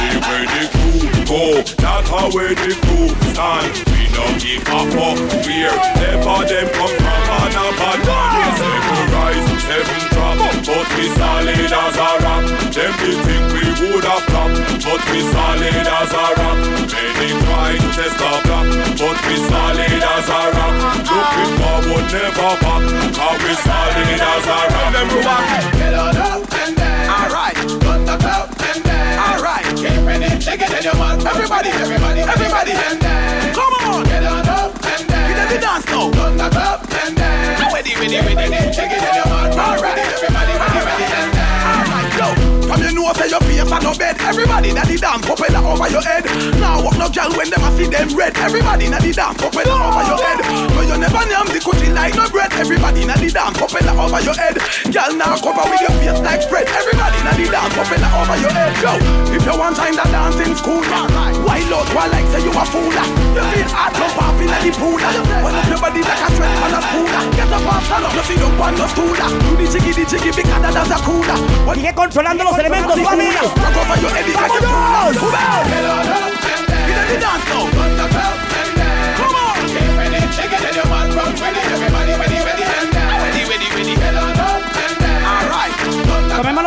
[0.00, 4.07] anywhere the crew go, that's how where the crew stand.
[4.18, 7.22] We don't give a fuck where never them come from.
[7.38, 12.44] And a bad man, we seven rise, seven drop, but we solid as a rock.
[12.74, 14.50] Them they think we would have flop,
[14.82, 16.58] but we solid as a rock.
[16.90, 18.66] Many try to test our block,
[18.98, 20.74] but we solid as a rock.
[20.98, 22.82] Looking forward, never back,
[23.14, 24.90] cause we solid as a rock.
[24.98, 25.46] Remember what?
[25.78, 27.06] Get on up and dance.
[27.06, 27.56] Alright.
[27.86, 28.97] Run the club and dance.
[29.68, 29.84] Alright.
[29.84, 31.24] Get ready, shake it in your mouth.
[31.24, 33.56] Everybody, everybody, everybody and dance.
[33.56, 34.04] Come on.
[34.04, 35.34] Get on up and dance.
[35.34, 36.10] Get the dance now.
[36.10, 37.74] Run the club and dance.
[37.74, 39.52] Ready, ready, ready, shake it in your mouth.
[39.52, 41.27] Everybody, ready, ready and dance.
[43.08, 44.16] Know say your face and no bed.
[44.20, 46.24] Everybody na the dance, propeller over your head.
[46.60, 48.36] Now walk no girl when them a see them red.
[48.36, 50.38] Everybody na the dance, propeller over your head.
[50.76, 52.52] No you never name the coochie like no bread.
[52.52, 54.60] Everybody na the dance, propeller over your head.
[54.92, 56.68] Girl now cover with your face like spread.
[56.68, 58.72] Everybody na the dance, propeller over your head.
[58.84, 58.92] Yo,
[59.32, 60.84] if you want time to dance in school,
[61.44, 62.92] why lot while like say you a fool?
[62.92, 65.00] You feel hot jump off in the pool.
[65.00, 67.08] When up your body like a sweat on a spoon.
[67.36, 69.16] Get up off, stand up, you see up on the stool.
[69.16, 71.38] Do the jiggy, the jiggy, big cat that's a cooler.
[71.78, 73.28] Sigue controlando los elementos, Come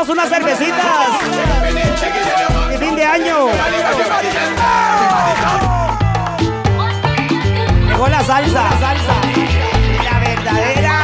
[0.09, 1.07] unas cervecitas.
[2.73, 3.47] Y fin de año.
[7.87, 8.07] Llegó.
[8.07, 8.69] La salsa.
[10.03, 11.00] La verdadera.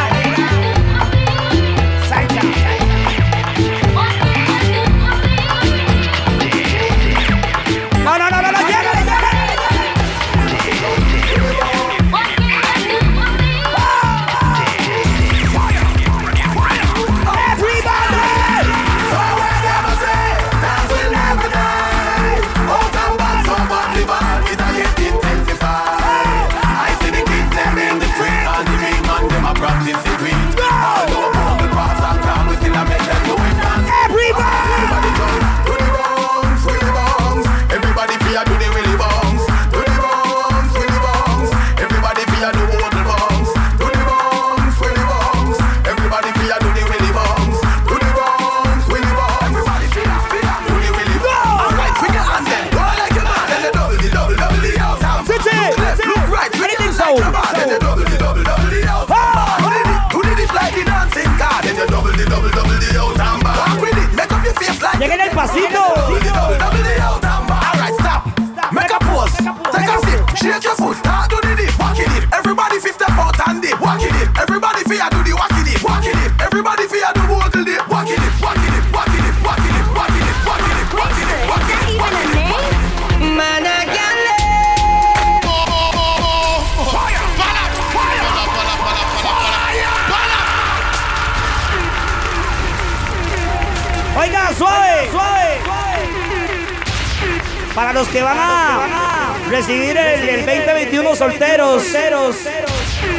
[98.07, 101.83] Los que van a recibir el, el 2021 solteros,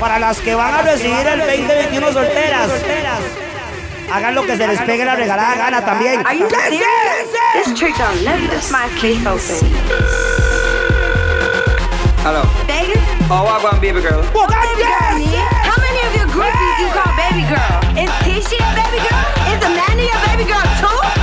[0.01, 2.71] para las que van a recibir el 2021 solteras,
[4.11, 6.27] hagan lo que se les pegue la regalada gana también.
[6.27, 6.87] Are you serious?
[7.55, 8.25] It's true, John.
[8.25, 9.69] Let me just my case open.
[12.25, 12.43] Hello.
[12.67, 12.99] Vegas?
[13.31, 14.23] Oh, baby girl?
[14.23, 17.79] How many of your groupies you call baby girl?
[17.99, 19.53] Is Tisha a baby girl?
[19.53, 21.18] Is Amanda a baby girl too?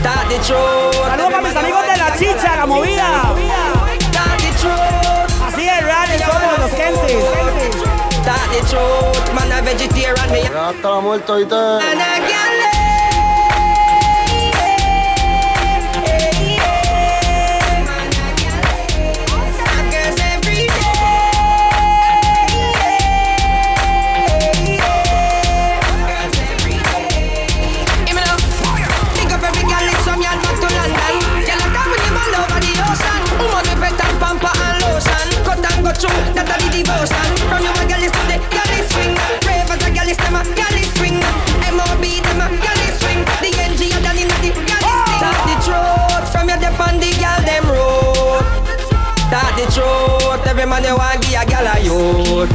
[0.00, 1.06] Start the truth.
[1.06, 3.34] Saludos para mis amigos de la chicha, la movida.
[4.08, 5.42] Start the truth.
[5.46, 7.24] Así es, real, somos los Kensis.
[10.56, 11.78] Hasta la muerte ahorita.
[36.50, 37.30] Go through, that a the devotion.
[37.46, 39.14] From you a gal is to the gal is swing.
[39.46, 41.18] Brave as a gal is them a gal is swing.
[41.70, 43.22] MOB them a gal is swing.
[43.38, 45.20] The NG a done in the gal is swing.
[45.20, 48.44] Start the truth from your dep on the gal them road.
[49.30, 50.46] Start the truth.
[50.46, 52.50] Every man you want give a gal a youth.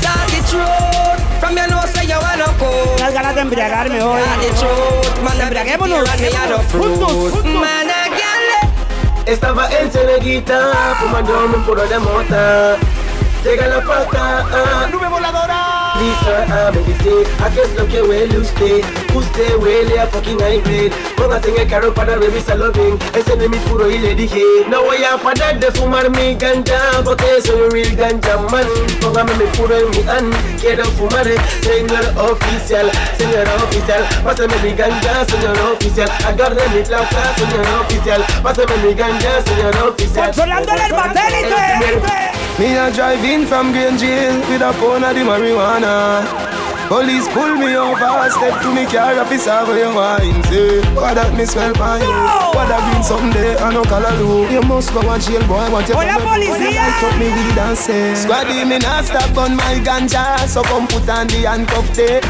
[0.00, 2.96] Start the truth from your know say you wanna go.
[2.98, 4.20] Las ganas de embriagarme hoy.
[4.22, 5.22] Start the truth.
[5.22, 6.08] Man, Embriaguémonos.
[6.08, 7.44] and me a the fruit.
[7.44, 8.46] Man, a gal.
[8.62, 9.32] Eh.
[9.32, 12.76] Estaba en Ceneguita, fumando un puro de mota.
[13.44, 14.86] Llega la pata, ah.
[14.90, 15.94] ¡Nube voladora!
[15.98, 17.10] Lisa, ah, me dice,
[17.44, 18.84] ¿a qué es lo que huele usted?
[19.12, 20.92] Usted huele a fucking hybrid.
[21.16, 22.96] Póngase en el carro para revisarlo bien.
[23.12, 26.36] Ese no es mi puro y le dije, no voy a parar de fumar mi
[26.36, 28.66] ganja, porque soy un real ganja man.
[29.00, 31.26] Póngame mi puro en mi hand, quiero fumar,
[31.62, 34.08] señor oficial, señor oficial.
[34.24, 36.10] Pásame mi ganja, señor oficial.
[36.26, 38.24] Agarre mi placa, señor oficial.
[38.42, 40.26] Pásame mi ganja, señor oficial.
[40.26, 42.31] Controlándole el batélite.
[42.58, 46.20] Me a drive in from Green Jail with a pound of the marijuana.
[46.86, 50.42] Police pull me over, step to me car, officer where you wine.
[50.44, 52.12] Say What that me smell you?
[52.52, 55.88] What that green someday, I no color do You must go to jail boy, what
[55.88, 56.84] you Hola, policía!
[56.84, 60.36] Light up me weed and say Squaddy me not stop on my ganja.
[60.46, 62.22] So come put on the handcuff tape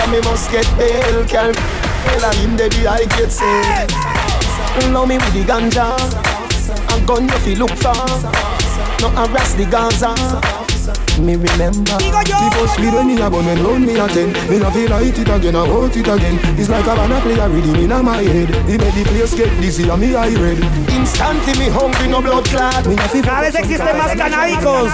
[0.00, 3.84] Now me must get bail, can Tell him that the I get say.
[4.88, 5.92] Love me with the ganja.
[6.88, 8.55] A gun you fi look for
[9.00, 10.14] No harass the Gaza.
[11.20, 11.96] Me remember.
[11.98, 14.32] The first weed when me a bun when round me a ten.
[14.48, 16.38] Me no feel light it again, I want it again.
[16.60, 18.48] It's like a banana play a rhythm in my head.
[18.68, 20.60] He make the place get dizzy and me eye red.
[20.92, 22.86] Instantly me hungry, no blood clot.
[22.86, 24.92] Me no feel Cada vez existen más canábicos.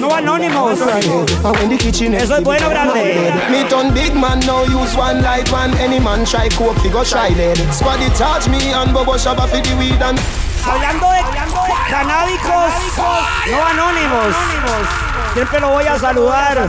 [0.00, 0.80] No anónimos.
[0.82, 3.32] And when the kitchen Eso es bueno, grande.
[3.50, 7.04] Me turn big man now use one light one Any man try coke, fi go
[7.04, 10.18] try lead Squaddy charge me and Bobo Shabba fi the weed and
[10.66, 11.20] Hablando de
[11.90, 12.72] canábicos
[13.50, 14.34] no anónimos.
[15.34, 16.68] Siempre lo voy a saludar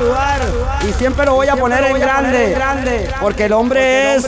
[0.88, 2.54] y siempre lo voy a poner en grande.
[3.22, 4.24] Porque el hombre es.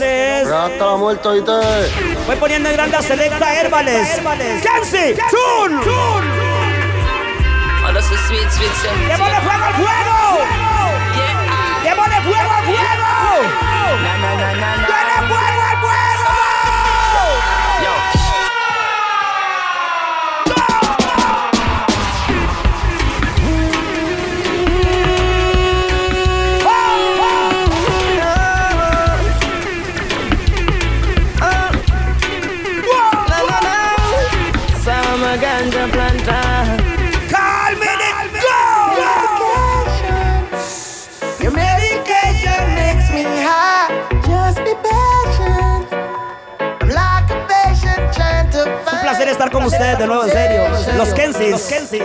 [0.46, 1.60] Hasta la muerte ahorita.
[2.26, 4.08] Voy poniendo en grande a Selecta Herbales.
[4.62, 5.80] Kenzie, Chun.
[9.08, 10.38] ¡Démosle fuego al fuego!
[11.82, 13.08] ¡Démosle fuego al fuego!
[49.68, 50.62] Ustedes de nuevo, en serio.
[50.96, 51.50] Los Kensis.
[51.50, 52.02] Los Kensis.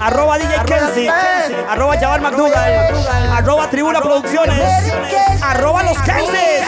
[0.00, 1.08] Arroba DJ Kensi.
[1.68, 2.54] Arroba Jabal McDougall.
[3.36, 4.92] Arroba Tribuna Producciones.
[5.42, 6.60] Arroba Los Kensis.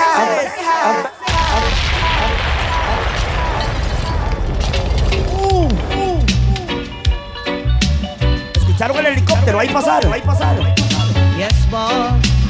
[8.57, 10.66] Escucharon el helicóptero, ahí pasaron, ahí pasaron.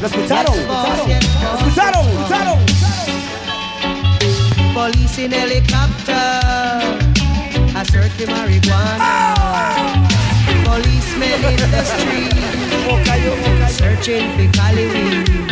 [0.01, 0.55] ¿Lo escucharon?
[0.67, 0.89] Boss.
[1.59, 2.09] ¿Escucharon?
[2.09, 2.09] ¿Escucharon?
[2.09, 2.59] ¿Escucharon?
[4.75, 7.02] Police in helicopter.
[7.83, 9.11] I search the marijuana.
[10.63, 12.33] Policemen in the street.
[13.69, 15.43] Searching for Cali weed.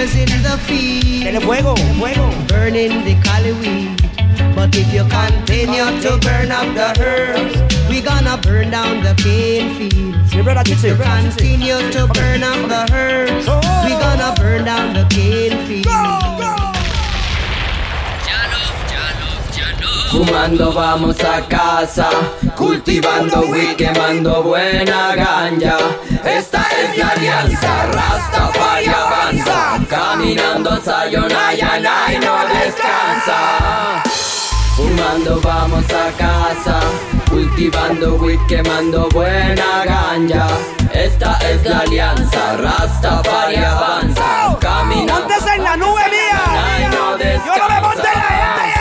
[0.00, 1.42] fires in the field.
[1.42, 2.46] Fuego, fuego.
[2.46, 3.96] Burning the cali weed.
[4.54, 9.74] But if you continue to burn up the herbs, we gonna burn down the cane
[9.76, 10.32] fields.
[10.32, 12.06] If you continue to
[20.20, 22.10] Fumando vamos a casa,
[22.54, 25.78] cultivando weed, quemando buena ganja.
[26.22, 34.02] Esta es la alianza, Rastafari avanza, caminando Sayonara y no descansa.
[34.76, 36.80] Fumando vamos a casa,
[37.30, 40.48] cultivando weed, quemando buena ganja.
[40.92, 46.42] Esta es la alianza, Rastafari avanza, caminando ¡Montes en la nube mía!
[46.78, 48.79] y no ¡Yo no me la gente!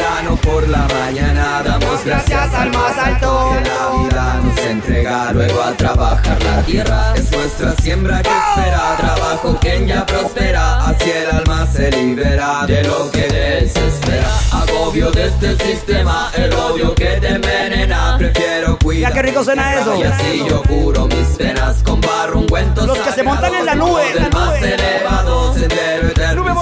[0.00, 3.50] Temprano por la mañana damos gracias al más alto.
[3.52, 6.42] Que la vida nos entrega luego a trabajar.
[6.42, 10.86] La tierra Es nuestra siembra que espera Trabajo quien ya prospera.
[10.86, 16.94] Así el alma se libera de lo que desespera Agobio de este sistema El odio
[16.94, 18.16] que te envenena.
[18.16, 19.96] Prefiero cuidar qué rico suena eso.
[19.96, 23.74] Y así yo curo mis penas con barro ungüento Los que se montan en la
[23.74, 24.74] nube, Del la más nube.
[24.74, 26.54] elevado Sendero eterno Nube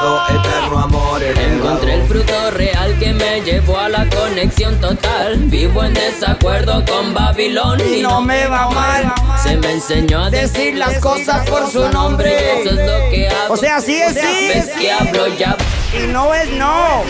[0.00, 5.36] Eterno amor elevado Encontré el fruto real que me llevó a la conexión total.
[5.44, 9.12] Vivo en desacuerdo con Babilón Y no me va mal.
[9.42, 12.60] Se me enseñó a Decir las cosas por su nombre.
[12.60, 13.54] Eso es lo que hago.
[13.54, 14.48] O sea, sí es sí.
[14.54, 15.56] Ves que hablo ya.
[15.92, 17.02] Y no es no.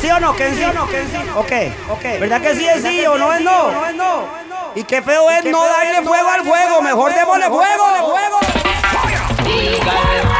[0.00, 0.34] ¿Sí o no?
[0.34, 0.86] ¿Qué sí o no?
[0.88, 1.18] ¿Qué sí?
[1.36, 2.02] Ok, ok.
[2.20, 3.70] ¿Verdad que sí es sí o no es no?
[4.74, 6.80] Y qué feo es no darle fuego al fuego.
[6.80, 7.84] Mejor démosle fuego.
[7.92, 10.31] ¡Démosle fuego!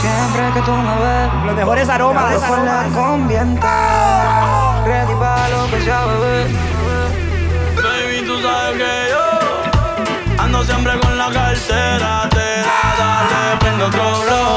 [0.00, 2.34] Siempre que tú me ves, Los mejores aromas.
[2.44, 4.82] con la combienta.
[4.84, 6.46] Ready para lo que sea, bebé.
[7.76, 12.28] Baby, tú sabes que yo ando siempre con la cartera.
[12.30, 14.51] Te da, dale, prende otro blow.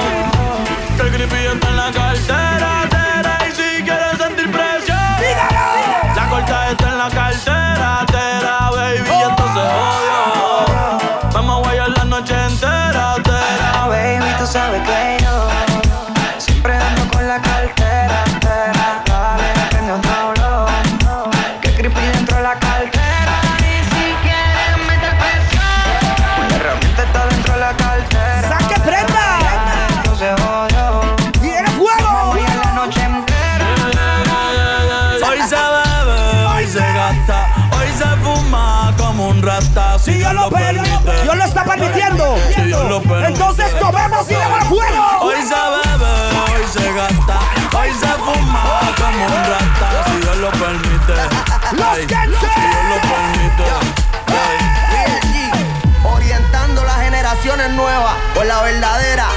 [51.98, 52.08] Los.
[52.08, 53.64] Si lo permite.
[56.04, 59.28] Orientando las generaciones nuevas por la verdadera.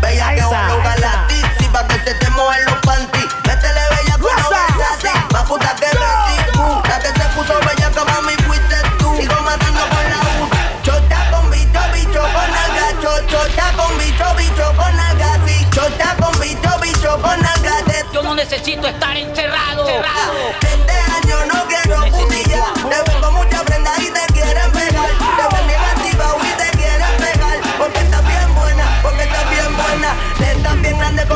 [0.00, 3.20] Bella que va a lograr la tipsy pa' que se te mojen los panty.
[3.46, 5.08] Métele bella con así.
[5.32, 6.58] Más puta que Betty.
[6.88, 9.14] La que se puso bella como mami fuiste tú.
[9.20, 10.48] Sigo matando con la U.
[10.82, 12.88] Chota con bicho, bicho con alga.
[13.02, 15.38] Cho- Chota con bicho, bicho con alga.
[15.46, 15.66] Sí.
[15.72, 17.74] Chota con bicho, bicho con alga.
[18.14, 19.86] Yo no necesito estar encerrado.
[19.88, 21.67] este año no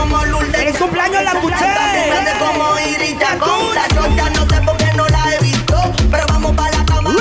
[0.02, 0.56] como Lourdes.
[0.56, 1.52] ¡Feliz cumpleaños, la bien
[2.10, 2.64] grande como
[3.94, 4.30] chorcha.
[4.30, 5.76] No sé por qué no la he visto.
[6.10, 7.10] Pero vamos para la cama.
[7.10, 7.16] Hoy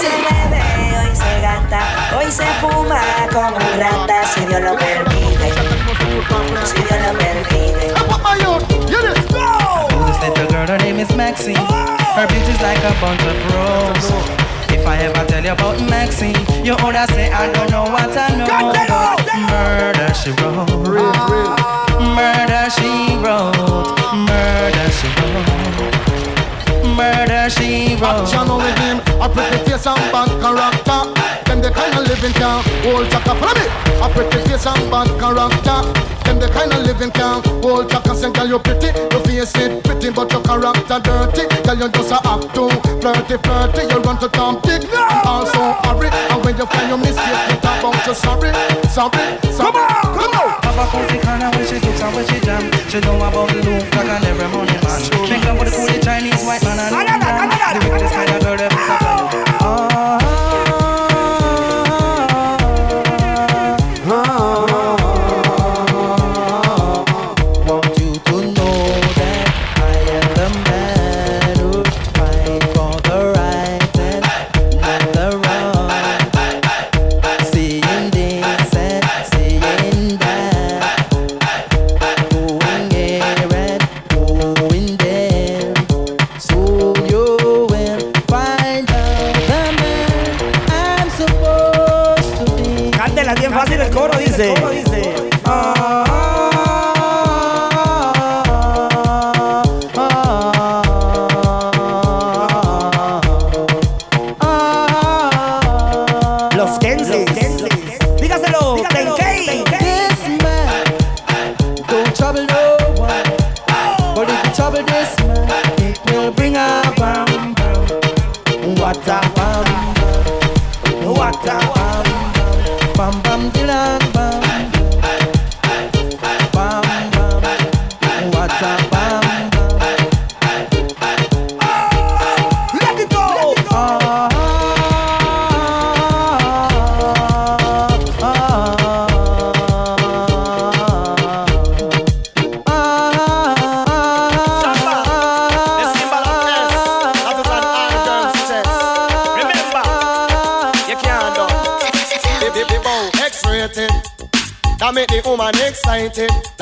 [0.00, 0.62] se bebe,
[1.00, 1.80] hoy se gasta,
[2.16, 3.00] hoy se fuma
[3.32, 5.52] como un rata, si Dios lo permite.
[6.64, 7.94] Si Dios lo permite.
[10.06, 11.56] This little girl, her name is Maxine.
[11.56, 14.45] Her beauty's like a bunch of roses.
[14.96, 16.34] I ever tell you about Maxine,
[16.64, 18.72] you oughta say I don't know what I know.
[19.52, 20.72] Murder she wrote.
[22.16, 23.52] Murder she wrote.
[24.24, 26.16] Murder she wrote.
[26.96, 28.24] Murder she wrote.
[28.24, 31.15] Action only him, a pretty face and bad character.
[31.46, 33.34] Them the kind of living can hold chaka.
[33.38, 33.66] Follow me.
[34.02, 35.80] A pretty face and bad character.
[36.26, 38.14] Them the kind of living can hold chaka.
[38.14, 41.44] Say, girl, you pretty, your face it pretty, but your character dirty.
[41.64, 42.68] Girl, you just a act too
[43.00, 43.82] flirty, flirty.
[43.86, 46.10] You run to Tom Dick and also hurry.
[46.10, 48.50] And when you find your mistake, you talk about you sorry,
[48.90, 49.24] sorry,
[49.54, 49.70] sorry.
[49.70, 50.48] Come on, come on.
[50.66, 52.62] Have a cozy corner where she cooks and where she jam.
[52.90, 55.00] She know about the look like an every money man.
[55.30, 57.22] Make love with the cool Chinese white man and Indian.
[57.22, 60.45] The wickedest kind of girl ever supply.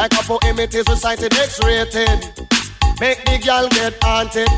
[0.05, 2.21] Like a poem it is recited X-rated.
[3.01, 4.51] Make the girl get haunted.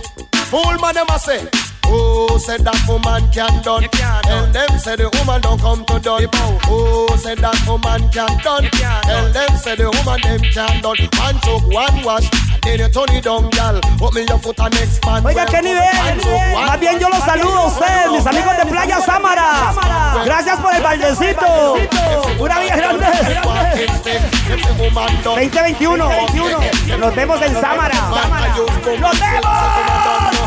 [0.51, 1.39] Fool man them a say.
[1.87, 3.87] Who said that woman can't done?
[4.27, 6.27] Tell them say the woman don't come to done.
[6.67, 8.67] Who said that woman can't done?
[9.07, 10.99] Tell them say the woman them can done.
[11.15, 12.27] One choke, one wash,
[13.23, 13.81] down, girl.
[14.29, 14.59] Your foot.
[15.25, 15.83] Oiga, qué nivel.
[16.55, 19.75] Más bien yo los saludo a ustedes, mis amigos de Playa Sámara.
[20.25, 21.75] Gracias por el baldecito.
[22.39, 23.07] Una vía grande.
[25.25, 26.11] 2021.
[26.99, 27.95] Nos vemos en Sámara.
[29.01, 30.46] ¡Nos vemos!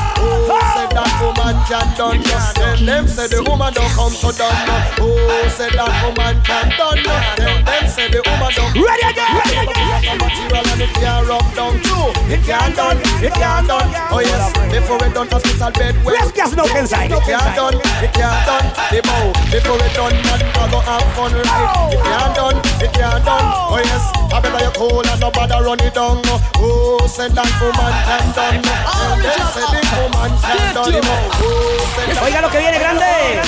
[1.10, 2.22] That woman can done?
[2.22, 4.54] Tell them say the woman don't come to done.
[5.02, 5.10] Who
[5.50, 7.02] said that woman can done?
[7.34, 8.70] Tell them say the woman don't.
[8.78, 10.22] Ready again, ready again.
[10.22, 11.82] Material and it can't rub down.
[12.30, 13.90] It can't done, it can't done.
[14.14, 15.98] Oh yes, before we done hospital bed.
[16.06, 17.10] Let's get no inside.
[17.10, 18.70] It can't done, it can't done.
[18.94, 21.90] The bow before we done man, I go have fun right.
[21.90, 23.46] It can't done, it can't done.
[23.74, 26.22] Oh yes, I better you cool and nobody run it down.
[26.62, 28.62] Who said that woman can done?
[28.62, 30.99] Tell them say the woman can done.
[31.00, 31.50] Who
[31.96, 33.40] said that Oiga lo que viene grande.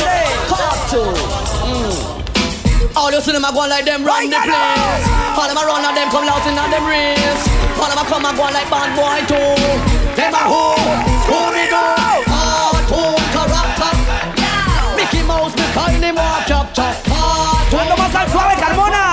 [2.95, 5.05] All you see them a go like them run the place.
[5.35, 7.43] All them a run and them come loud in them race.
[7.79, 9.55] All them a come and go like bad boy too.
[10.15, 10.75] Them a who?
[11.27, 11.83] Who me do?
[12.27, 13.91] Cartoon character.
[14.95, 16.95] Mickey Mouse behind him walk chop chop.
[17.69, 19.10] Cuando más al suave, Carmona.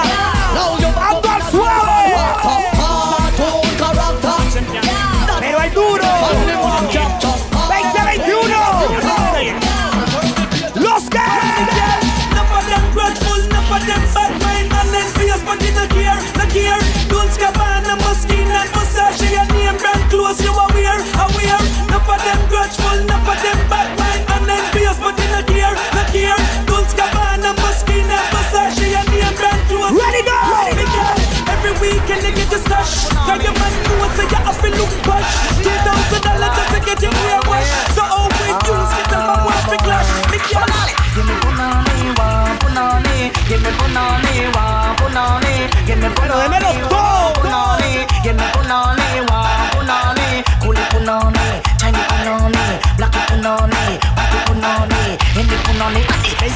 [46.14, 49.38] Punani, give me punani, wa punani, give me punani, wa
[49.72, 50.28] punani,
[50.60, 51.46] kuli punani,
[51.78, 52.64] Chinese punani,
[52.96, 53.82] black punani,
[54.16, 55.02] white punani,
[55.34, 56.02] hindi punani.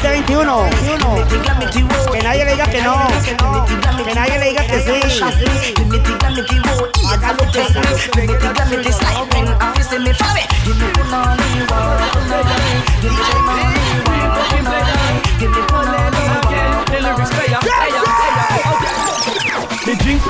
[0.03, 0.71] 2021.
[2.13, 3.09] Que nadie le diga que no.
[4.05, 5.23] Que nadie le diga que sí.
[7.13, 7.63] Acá lo que
[13.03, 13.62] Mi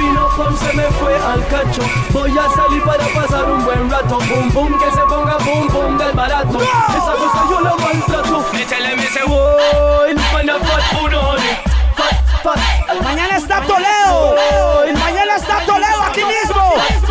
[0.02, 1.82] pino pum se me fue al cacho.
[2.10, 4.18] Voy a salir para pasar un buen rato.
[4.28, 6.58] Boom boom que se ponga boom boom del barato.
[6.98, 8.44] Esa cosa yo la maltrato.
[8.52, 11.52] Échale me se voy Pana fat punoni
[11.96, 13.02] Fat fat.
[13.02, 14.34] Mañana está Toledo.
[14.98, 16.64] Mañana está Toledo aquí mismo.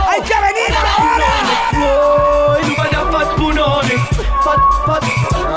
[0.10, 1.32] Hay que venir ahora.
[1.82, 3.96] Voy Pana fat punoni
[4.44, 5.04] Fat fat.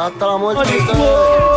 [0.07, 1.54] Hasta la muerte.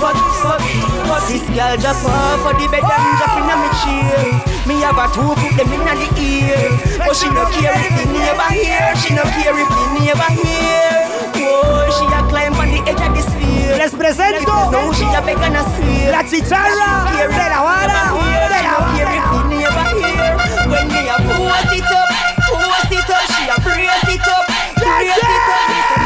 [0.00, 3.04] Voy Pana fat punoni Fat fat fat This girl just off for the bed and
[3.20, 4.32] drop in me chair.
[4.64, 6.56] Me have a two put them in the ear.
[7.04, 8.96] But she no care if the neighbor hear.
[8.96, 11.04] She no care if the neighbor hear.
[11.36, 13.76] Whoa, she a climb on the edge of the sphere.
[13.76, 16.12] Les presento No, she a beg and a swear.
[16.16, 18.00] la chicharra de la vara.
[18.08, 20.32] De la She no care if the neighbor hear.
[20.72, 22.08] When me a force it up,
[22.48, 24.44] force it up, she a brace it up,
[24.80, 25.68] brace it up.
[25.68, 26.02] Listen,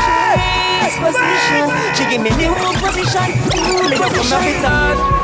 [0.83, 1.74] she position.
[1.97, 3.39] She give me new position.
[3.55, 4.43] New me position.
[4.43, 4.59] She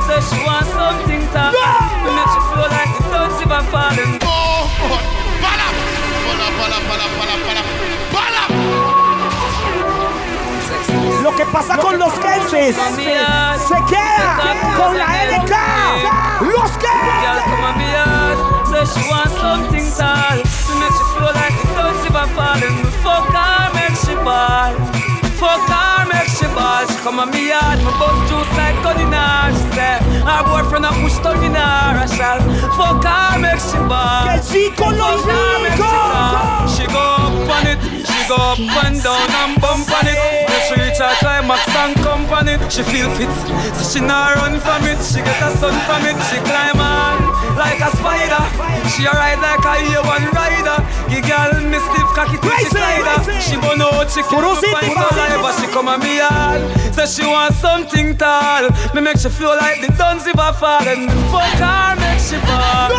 [0.07, 1.51] so she wants something tough.
[1.51, 1.67] No!
[2.05, 4.19] To make you feel like the touch of a falling.
[11.23, 15.53] Lo que pasa con los Kelsis se queda con la NK.
[16.55, 17.01] Los Kelsis.
[18.95, 22.85] She wants something tall to make you feel like the touch of a falling.
[23.03, 25.20] Fuck her, make she ball.
[25.41, 26.85] Fuck her, make she ball.
[26.85, 29.49] She come on me yard, me bust juice like gun in her.
[29.57, 31.97] She say, her boyfriend a push tongue in her.
[31.97, 32.45] I shall
[32.77, 34.29] fuck her, make she ball.
[34.29, 35.25] Que sí con los
[35.65, 35.81] make
[36.77, 40.21] she go up on it, she go up and down and bump on it.
[40.45, 43.33] When she reach her climax and come on it, she feel fit.
[43.81, 46.21] So she not run from it, she get a sun from it.
[46.29, 48.43] She climb on like a spider.
[48.91, 50.79] She a ride like a A1 rider.
[51.11, 53.19] Give girl me stiff cocky till she slider.
[53.41, 55.51] She burn out, she kill up and saliva.
[55.59, 56.61] She come on me yard,
[56.95, 58.71] say she want something tall.
[58.95, 62.21] Me make she feel like the duns if I fall and me fuck her, make
[62.21, 62.91] she fall.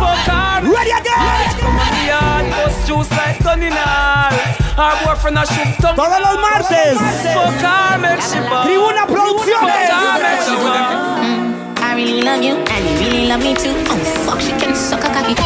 [0.00, 1.48] Fuck her, ready again.
[1.60, 3.72] Come on me yard, bust juice like gun in.
[3.72, 5.96] Her boyfriend a shoot tongue.
[5.96, 6.98] Todos los martes.
[7.32, 8.64] Fuck her, make she fall.
[8.66, 9.88] Tribuna Producciones.
[9.88, 11.63] Fuck her, make she fall.
[11.94, 13.70] I really love you and you really love me too.
[13.70, 15.36] Oh fuck, she can suck a cocky.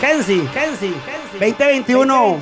[0.00, 0.94] Kenzie, Kenzie,
[1.40, 2.38] 2021.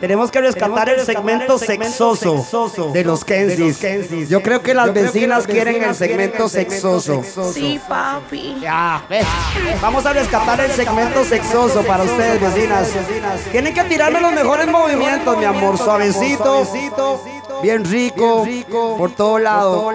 [0.00, 4.28] Tenemos que rescatar el segmento sexoso de los Kenzies.
[4.28, 7.22] Yo creo que las vecinas quieren el segmento sexoso.
[7.54, 8.56] Sí, papi.
[8.60, 9.02] Ya.
[9.80, 12.90] Vamos a rescatar el segmento sexoso para ustedes, vecinas.
[13.50, 15.78] Tienen que tirarme los mejores movimientos, mi amor.
[15.78, 16.66] Suavecito,
[17.62, 18.46] bien rico,
[18.98, 19.92] por todo lado.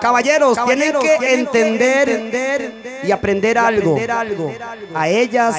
[0.00, 3.98] Caballeros, tienen que entender y aprender algo.
[4.94, 5.56] A ellas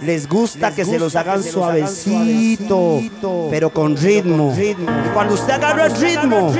[0.00, 3.00] les gusta que se los hagan suavecito,
[3.50, 4.54] pero con ritmo.
[4.58, 4.74] Y
[5.14, 6.52] cuando usted agarra el ritmo,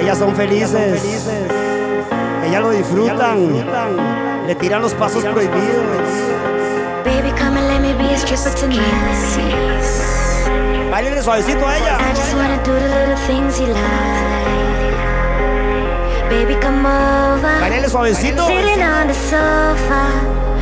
[0.00, 1.02] ellas son felices.
[2.46, 3.66] Ellas lo disfrutan.
[4.46, 5.84] Le tiran los pasos prohibidos.
[7.04, 9.87] Baby, come and let me be a stripper tonight.
[10.90, 11.98] Báilele suavecito a ella.
[12.00, 13.76] I just wanna do the little things you like.
[16.30, 17.60] Baby, come over.
[17.60, 18.46] Báilele suavecito.
[18.46, 20.10] Sitting on the sofa.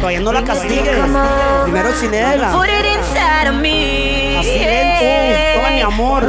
[0.01, 0.91] Todavía no la castigue.
[1.01, 1.63] Come over.
[1.65, 2.53] Primero chinela.
[2.53, 4.37] Put it inside of me.
[4.39, 5.61] Así lento.
[5.61, 6.23] Toma mi amor.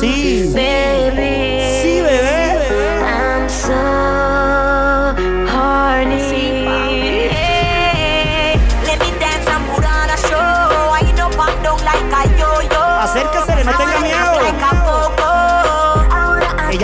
[0.00, 0.50] Sí.
[0.52, 1.03] Baby.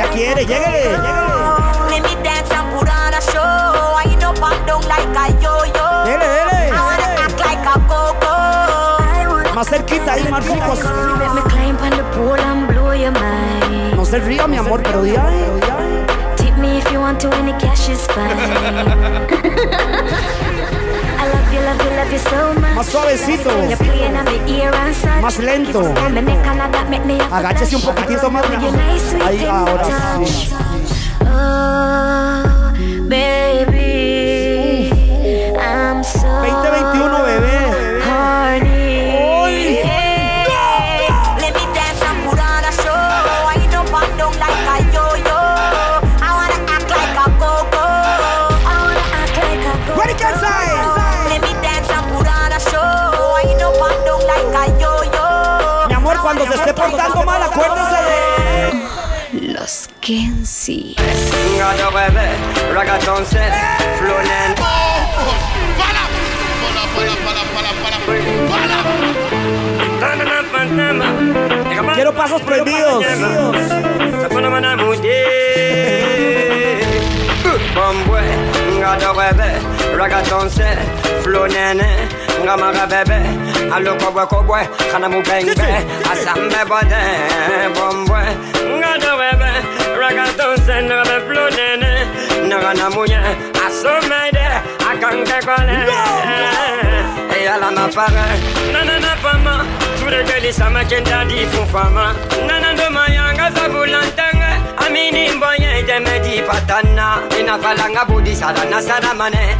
[0.01, 3.93] Ella quiere, Let me dance and put on a show.
[3.97, 6.05] Wind up and down like a yo-yo.
[6.07, 6.71] Dele, dele.
[6.73, 9.55] I wanna act like a coco.
[9.55, 10.79] Más cerquita ahí, más ricos.
[11.19, 13.95] Let me climb on the pole and blow your mind.
[13.95, 15.45] No se ría, mi amor, pero di ay.
[16.37, 18.39] Tip me if you want to, any cash is fine.
[22.75, 23.51] Más suavecito.
[25.21, 25.95] Más lento.
[27.31, 28.45] Agáchese un poquitito más.
[29.27, 29.85] Ahí ahora
[30.25, 30.51] sí.
[31.23, 32.73] Oh,
[33.09, 34.00] baby.
[60.11, 60.97] Los Kenzie.
[61.57, 62.31] Gato bebé,
[62.75, 63.53] ragaton set,
[63.99, 64.55] flonen.
[71.95, 73.05] Quiero pasos prohibidos.
[78.81, 79.61] Gato bebé,
[79.97, 80.79] ragaton set,
[81.23, 81.79] flonen.
[81.79, 83.19] Ngamaga nga maravebe
[83.75, 85.69] alokobwe kobwe kana mubengbe
[86.13, 87.03] asambe bode
[87.75, 88.21] bombwe.
[88.79, 89.51] Ngadowebe
[90.01, 91.93] ragatonse nagabe flunene
[92.49, 93.21] nagana munye
[93.67, 94.47] asomede
[94.91, 95.79] akanke kole.
[97.37, 98.27] Eyala mapare
[98.73, 99.65] nanana fama
[99.99, 102.15] turegelisa makendadi fu fama.
[102.47, 104.51] Nanandomayanga zabulantanga
[104.87, 107.19] amini mbonye demedi patana.
[107.41, 109.57] Inafalanga budisala nasalamane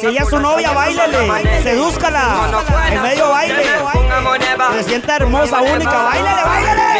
[0.00, 1.62] Si ella es su novia, bailele.
[1.62, 2.50] Sedúzcala.
[2.90, 3.64] En medio baile.
[4.74, 6.02] Se sienta hermosa, única.
[6.02, 6.90] Bailele, bailele.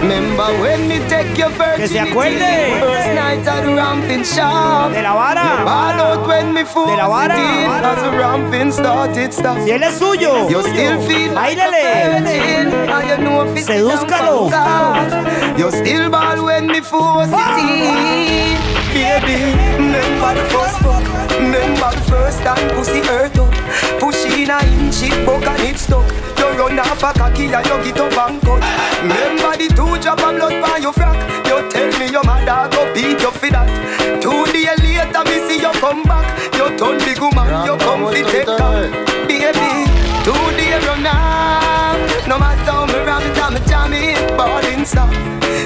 [0.00, 2.78] Remember when me take your first Que se acuerde.
[2.80, 5.64] First night at the ramping shop De la vara.
[5.64, 7.34] Out when me De la vara.
[7.34, 10.50] it in As the ramping started stop Si él es suyo.
[10.50, 11.56] You still feel like
[13.18, 14.50] know Sedúzcalo.
[15.56, 19.34] You still ball when me force it in Baby,
[19.76, 20.83] remember the first
[22.84, 23.54] pussy hurt up
[23.98, 26.04] Push in a inch it buck and it stuck.
[26.38, 28.60] You run off a cocky and you get up and cut.
[29.00, 31.16] Remember the two drop of blood by your frack.
[31.48, 33.68] You tell me your mother go beat you for that.
[34.20, 36.26] Two days later me see you come back.
[36.54, 38.92] You turn big woman, you come fi take that.
[39.28, 39.70] Baby,
[40.26, 41.96] two days run off.
[42.28, 45.12] No matter how me ram it, I'm jamming, balling stop.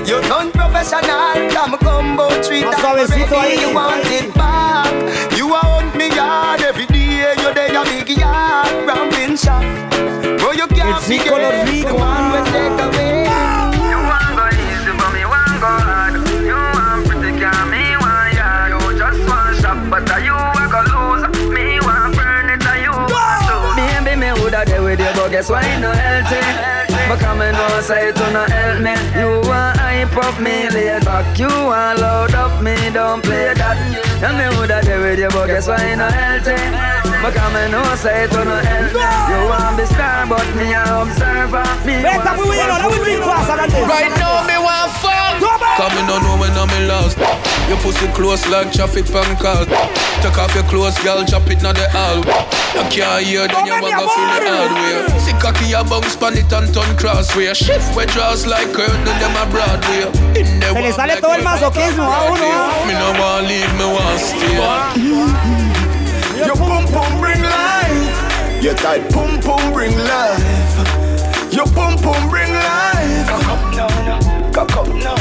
[0.06, 2.66] You done professional, I'm a combo treat.
[2.78, 3.58] Suavecito ahí.
[3.60, 4.94] You want it back.
[5.36, 6.86] You a hunt me yard every
[7.68, 7.74] day.
[7.74, 9.62] You there a big yard, ramping shop.
[10.38, 11.28] Bro, you can't sí forget.
[11.28, 13.24] color rico, The one we take away.
[13.88, 16.14] You want go easy, but me want go hard.
[16.44, 18.70] You want pretty, can me want yard.
[18.72, 21.24] You just want shop, but are you a go lose?
[21.52, 23.56] Me want burn it, are you want to?
[23.76, 26.40] Baby, me woulda there with you, but guess why it no healthy?
[27.08, 28.92] But come and know say it no help me.
[29.18, 31.38] You want hype up me, lay back.
[31.38, 33.76] You want load up me, don't play that.
[34.22, 37.07] And me woulda there with you, but guess why it no healthy?
[37.22, 39.02] But come and know say it no help me.
[39.30, 41.66] You want to be star, but me a observer.
[41.84, 43.84] Me Está muy bien, ahora muy bien, pasa, adelante.
[43.86, 45.18] Right now me want fuck
[45.76, 47.18] Come me no know when I'm in lost
[47.68, 49.66] Your pussy close like traffic pan call.
[50.22, 52.18] Take off your clothes, girl, drop it now the hall.
[52.74, 56.34] You can't hear, then you wanna feel the hard way See cocky a bounce pan
[56.38, 57.52] it and turn crossway.
[57.54, 60.06] Shift where draws like curtain, them a Broadway.
[60.38, 62.86] In the Se le sale todo el masoquismo a uno.
[62.86, 65.67] Me no want leave, me want stay
[66.46, 68.62] your boom boom bring life.
[68.62, 71.52] Your tight boom boom bring life.
[71.52, 73.28] Your boom boom bring life.
[74.52, 75.14] Cock up, no, no.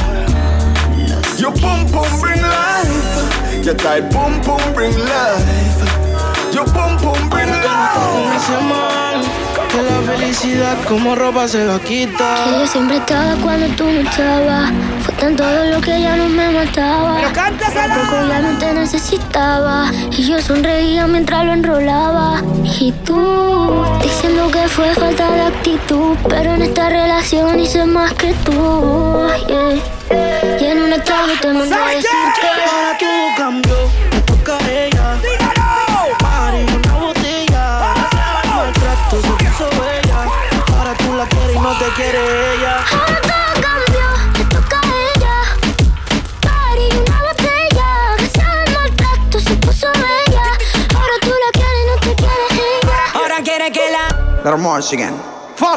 [1.37, 3.65] Your boom boom bring life.
[3.65, 6.53] Your tight boom boom bring life.
[6.53, 9.46] Your boom boom bring life.
[9.77, 12.45] Que la felicidad como ropa se la quita.
[12.45, 14.71] Que yo siempre estaba cuando tú no estabas.
[15.03, 17.17] Fue tan todo lo que ya no me mataba.
[17.17, 17.93] Pero cántasela.
[17.93, 19.91] Tampoco ya no te necesitaba.
[20.17, 22.41] Y yo sonreía mientras lo enrolaba.
[22.63, 26.17] Y tú, diciendo que fue falta de actitud.
[26.27, 29.27] Pero en esta relación hice más que tú.
[29.47, 29.75] yeah.
[30.59, 32.09] Y en un estado te mandé a decir
[32.41, 33.75] que Ahora todo cambió,
[41.87, 42.83] te quiere ella.
[42.91, 44.07] Ahora todo cambió,
[44.37, 45.35] le toca a ella.
[46.41, 47.89] Party, una botella.
[48.17, 50.43] Gracias al maltrato se puso bella.
[50.95, 52.99] Ahora tú la quieres y no te quiere ella.
[53.13, 55.15] Ahora quiere que la more again.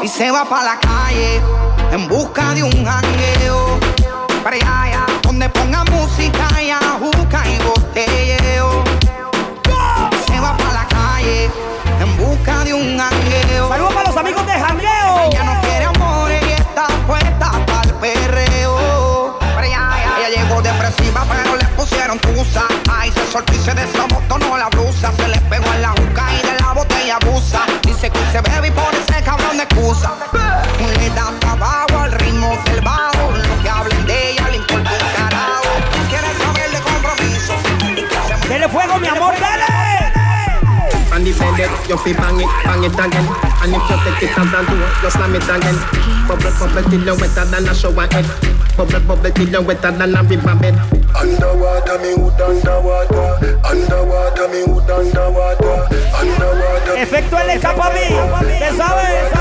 [0.03, 1.41] Y se va pa' la calle
[1.91, 3.79] en busca de un jangueo.
[4.43, 8.83] Para allá, allá, donde ponga música y juca y botelleo.
[10.27, 11.49] Se va pa' la calle
[12.01, 13.69] en busca de un jangueo.
[13.69, 14.90] Saludos para los amigos de jangueo.
[23.31, 25.13] Soltó y se desabotonó la blusa.
[25.15, 27.61] Se le pegó en la juca y de la botella abusa.
[27.83, 30.11] Dice que se bebe y pone ese cabrón de excusa.
[30.99, 33.31] Le da trabajo al ritmo del bajo.
[33.31, 35.71] Lo que hablen de ella le importa un carajo.
[36.09, 38.49] Quiere saber de compromiso.
[38.49, 39.50] Dele fuego, mi amor, dale.
[41.41, 43.25] And defend it, you feel bang it, bang it again.
[43.61, 45.77] And if you take it and do it, you slam it again.
[46.27, 48.25] Bubble, bubble till you wetter than a shower head.
[48.77, 50.75] Bubble, bubble till you wetter than a river bed.
[51.17, 53.57] Underwater, me hood underwater.
[53.65, 55.89] Underwater, me hood underwater.
[56.13, 56.97] Underwater.
[56.97, 58.05] Efecto el escapa a mí.
[58.59, 59.31] ¿Te sabes?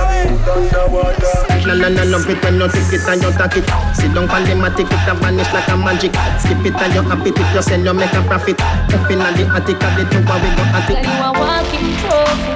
[1.66, 3.66] No, no, no, love it when you take it and you take it.
[3.94, 6.10] Sit down on the matic, it a vanish like a magic.
[6.40, 8.58] Skip it and you happy if you sell, you make a profit.
[8.60, 11.04] Up in the attic, of the two, we go at Girl, it.
[11.06, 12.52] you a walking trophy.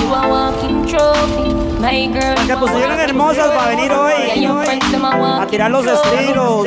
[0.00, 1.54] You a walking trophy.
[1.80, 4.14] My girl, que pusieron hermosas para venir hoy.
[5.40, 6.66] A tirar los estilos.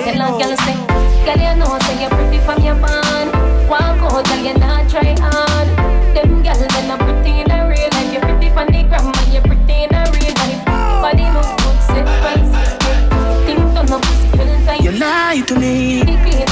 [14.80, 16.47] You lie to me.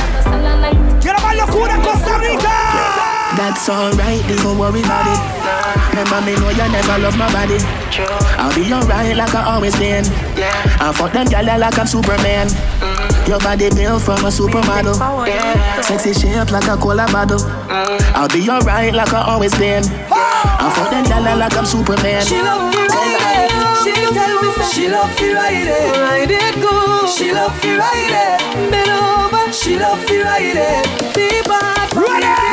[3.46, 5.22] That's alright, don't worry about it.
[5.94, 7.62] Remember me know you never love my body.
[8.42, 10.04] I'll be alright like I always been.
[10.82, 12.50] I fuck them gyal like I'm Superman.
[13.30, 14.98] Your body built from a supermodel.
[15.84, 17.38] Sexy shape like a cola bottle.
[18.18, 19.84] I'll be alright like I always been.
[20.10, 22.26] I fuck them gyal like I'm Superman.
[22.26, 23.54] She love me ride it.
[23.86, 25.94] She tell me say she love me ride it.
[26.02, 27.10] Ride it good.
[27.14, 28.72] She love me ride it.
[28.74, 29.54] Bend over.
[29.54, 31.14] She love me ride it.
[31.14, 31.94] Be bad.
[31.94, 32.45] Ride it.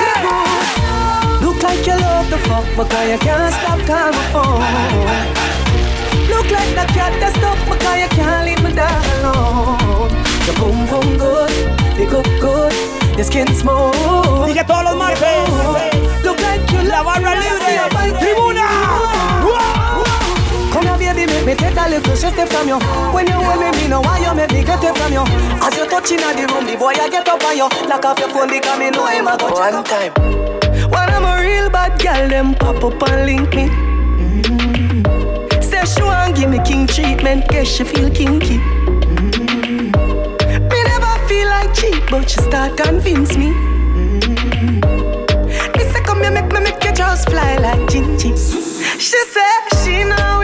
[1.72, 4.60] Look like you love the fuck, because you can't stop calling my phone.
[6.28, 10.12] Look like the cat that's stuck, because you can't leave me down alone.
[10.44, 11.50] Your boom boom good,
[11.98, 12.72] you cook good,
[13.16, 13.96] your skin smooth.
[14.44, 15.48] Dije todos los martes.
[16.22, 18.20] Look like you La barra libre.
[18.20, 18.68] Tribuna.
[21.46, 22.78] me take a little shit from you.
[23.14, 25.24] When you hold me, me know why you make me get it from you.
[25.64, 27.68] As you touching at the room, the boy I get up on you.
[27.88, 30.61] Lock off your phone because me know him a go One time.
[31.82, 33.68] Bad girl, them pop up and link me.
[34.18, 35.02] Mm.
[35.62, 38.58] Say she want give me king treatment, guess she feel kinky.
[39.18, 39.92] Mm.
[40.70, 43.50] Me never feel like cheap, but she start convince me.
[43.98, 44.78] Mm.
[45.76, 48.32] Me say come here, make me make your jaws fly like Gingy.
[49.00, 49.52] She say
[49.82, 50.41] she know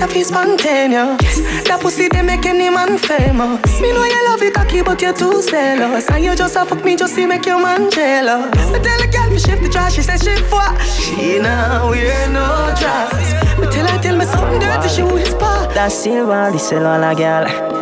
[0.00, 1.66] it up, it's spontaneous.
[1.68, 3.80] That pussy they make any man famous.
[3.80, 6.08] Me know you love it cocky, but you're too zealous.
[6.10, 8.54] And you just a fuck me just to make your man jealous.
[8.54, 10.80] I tell a girl to shift the trash, she says she what?
[10.82, 13.56] She now wear no dress.
[13.58, 15.68] But tell her tell me something dirty, she whisper.
[15.74, 17.79] Da Silva, díselo a la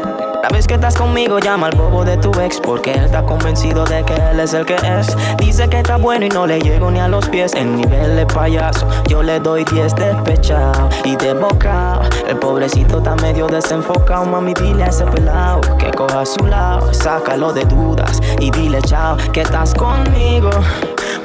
[0.49, 3.85] La vez que estás conmigo, llama al bobo de tu ex porque él está convencido
[3.85, 5.15] de que él es el que es.
[5.37, 7.53] Dice que está bueno y no le llego ni a los pies.
[7.53, 12.01] En nivel de payaso, yo le doy 10 despechado y de boca.
[12.27, 14.25] El pobrecito está medio desenfocado.
[14.25, 16.95] Mami, dile a ese pelado que coja a su lado.
[16.95, 20.49] Sácalo de dudas y dile chao que estás conmigo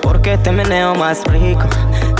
[0.02, 1.70] porque te meneo más rico.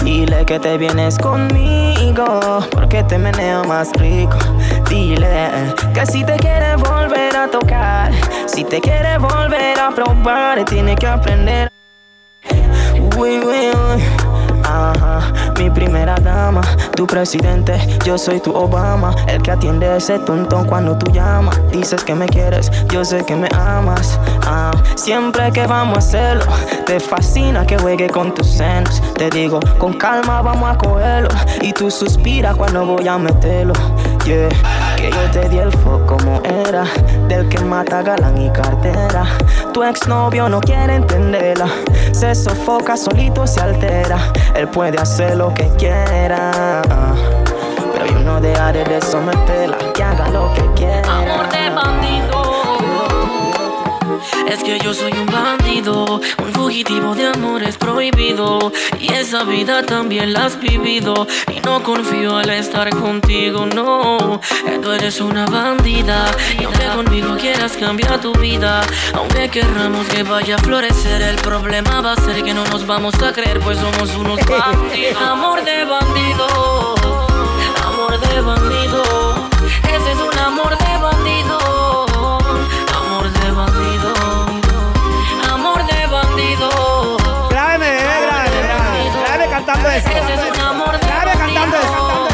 [0.06, 4.38] Dile que te vienes conmigo porque te meneo más rico.
[4.94, 8.12] Que si te quiere volver a tocar,
[8.46, 11.68] si te quiere volver a probar, tiene que aprender.
[13.18, 14.04] Uy, uy, uy.
[14.64, 16.62] Ajá, mi primera dama,
[16.96, 17.74] tu presidente,
[18.06, 21.60] yo soy tu Obama, el que atiende ese tontón cuando tú llamas.
[21.72, 24.20] Dices que me quieres, yo sé que me amas.
[24.46, 26.46] Ah, siempre que vamos a hacerlo,
[26.86, 29.02] te fascina que juegue con tus senos.
[29.16, 31.30] Te digo, con calma vamos a cogerlo.
[31.62, 33.74] Y tú suspiras cuando voy a meterlo.
[34.24, 34.48] Que
[35.12, 36.86] yo te di el foco como era,
[37.28, 39.26] del que mata galán y cartera.
[39.74, 41.68] Tu exnovio no quiere entenderla,
[42.14, 44.18] se sofoca, solito se altera.
[44.56, 46.82] Él puede hacer lo que quiera,
[47.92, 50.73] pero yo no dejaré de someterla, que haga lo que quiera.
[54.48, 58.72] Es que yo soy un bandido, un fugitivo de amores prohibido.
[59.00, 61.28] Y esa vida también la has vivido.
[61.54, 64.40] Y no confío al estar contigo, no.
[64.82, 66.26] Tú eres una bandida.
[66.60, 68.82] Y aunque conmigo quieras cambiar tu vida,
[69.14, 73.16] aunque querramos que vaya a florecer, el problema va a ser que no nos vamos
[73.22, 75.22] a creer, pues somos unos bandidos.
[75.22, 76.96] Amor de bandido,
[77.86, 79.50] amor de bandido.
[79.88, 81.63] Ese es un amor de bandido.
[89.96, 92.28] Ese es un amor de cantando eso.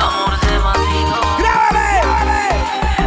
[0.00, 1.16] Amor de bandido.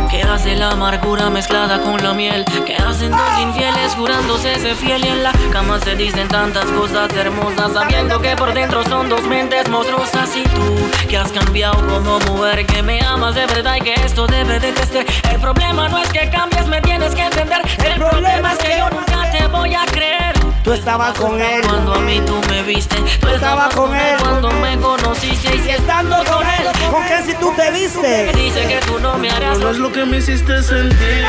[0.10, 2.44] Que hace la amargura mezclada con la miel.
[2.66, 5.06] Que hacen dos infieles jurándose ser fiel.
[5.06, 7.72] Y en la cama se dicen tantas cosas hermosas.
[7.72, 10.36] Sabiendo que por dentro son dos mentes monstruosas.
[10.36, 12.66] Y tú, que has cambiado como mujer.
[12.66, 15.06] Que me amas de verdad y que esto debe de ser.
[15.32, 17.62] El problema no es que cambies, me tienes que entender.
[17.86, 20.21] El problema es que yo nunca te voy a creer.
[20.64, 21.62] Tú estabas con él.
[21.68, 24.18] Cuando a mí tú me viste, tú estabas con él.
[24.22, 28.32] Cuando me conociste y si estando con él, ¿Con qué si tú te viste?
[28.34, 29.58] Dice que tú no me harás.
[29.60, 31.26] No es lo que me hiciste sentir.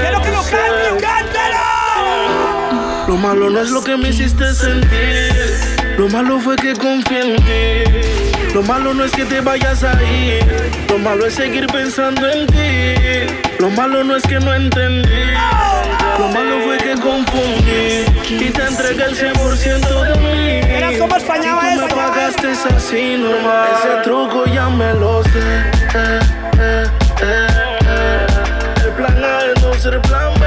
[0.00, 1.56] Quiero que lo canten, cántalo.
[3.08, 5.32] Lo malo no es lo que me hiciste sentir.
[5.98, 8.21] Lo malo fue que confié en ti.
[8.54, 10.44] Lo malo no es que te vayas a ir.
[10.88, 13.34] Lo malo es seguir pensando en ti.
[13.58, 15.08] Lo malo no es que no entendí.
[16.18, 18.04] Lo malo fue que confundí.
[18.28, 20.52] Y te entregué el 100% de mí.
[21.16, 23.84] Españaba y tú esa, pagaste así nomás.
[23.84, 25.30] Ese truco ya me lo sé.
[25.94, 26.20] Eh,
[26.58, 26.84] eh,
[27.22, 27.46] eh,
[27.86, 28.26] eh.
[28.84, 30.41] El plan A es no ser plan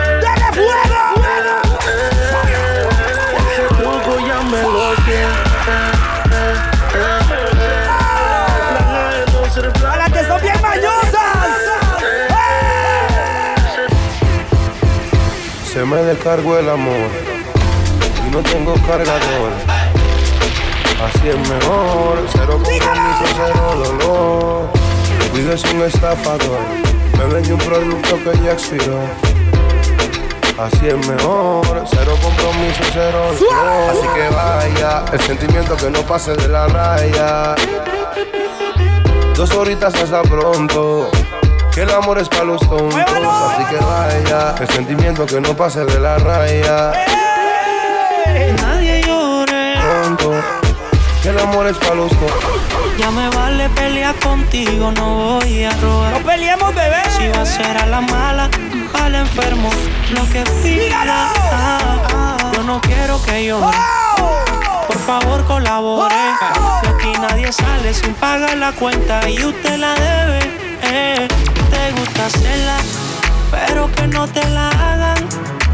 [15.86, 17.10] Me descargó el amor
[18.28, 19.52] y no tengo cargador.
[21.06, 24.70] Así es mejor, cero compromiso, cero dolor.
[25.32, 26.60] Cuido es un estafador,
[27.18, 29.00] me vende un producto que ya expiró.
[30.58, 33.90] Así es mejor, cero compromiso, cero dolor.
[33.92, 37.56] Así que vaya, el sentimiento que no pase de la raya.
[39.36, 41.12] Dos horitas hasta pronto.
[41.76, 44.56] Que el amor es para los tontos, así que vaya.
[44.62, 46.94] El sentimiento que no pase de la raya.
[48.62, 49.76] Nadie llore.
[49.82, 50.32] Tonto.
[51.22, 52.62] Que el amor es para los tontos.
[52.98, 56.14] Ya me vale pelear contigo, no voy a robar.
[56.14, 57.02] No peleemos, bebé.
[57.10, 58.50] Si va a ser a la mala,
[59.04, 59.70] al enfermo,
[60.12, 61.30] lo que pida.
[62.54, 63.78] Yo no quiero que llore.
[64.88, 66.16] Por favor, colabore.
[66.84, 70.40] De aquí nadie sale sin pagar la cuenta y usted la debe.
[70.88, 71.28] Eh,
[71.70, 72.78] te gusta hacerla,
[73.52, 75.28] pero que no te la hagan.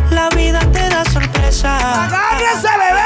[0.10, 2.06] La vida te da sorpresa.
[2.06, 3.02] ¡Agárrese, bebé!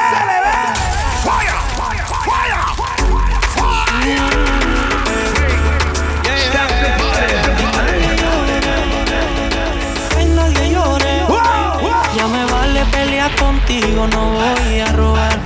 [12.16, 15.38] Ya me vale pelear contigo, no voy a robar.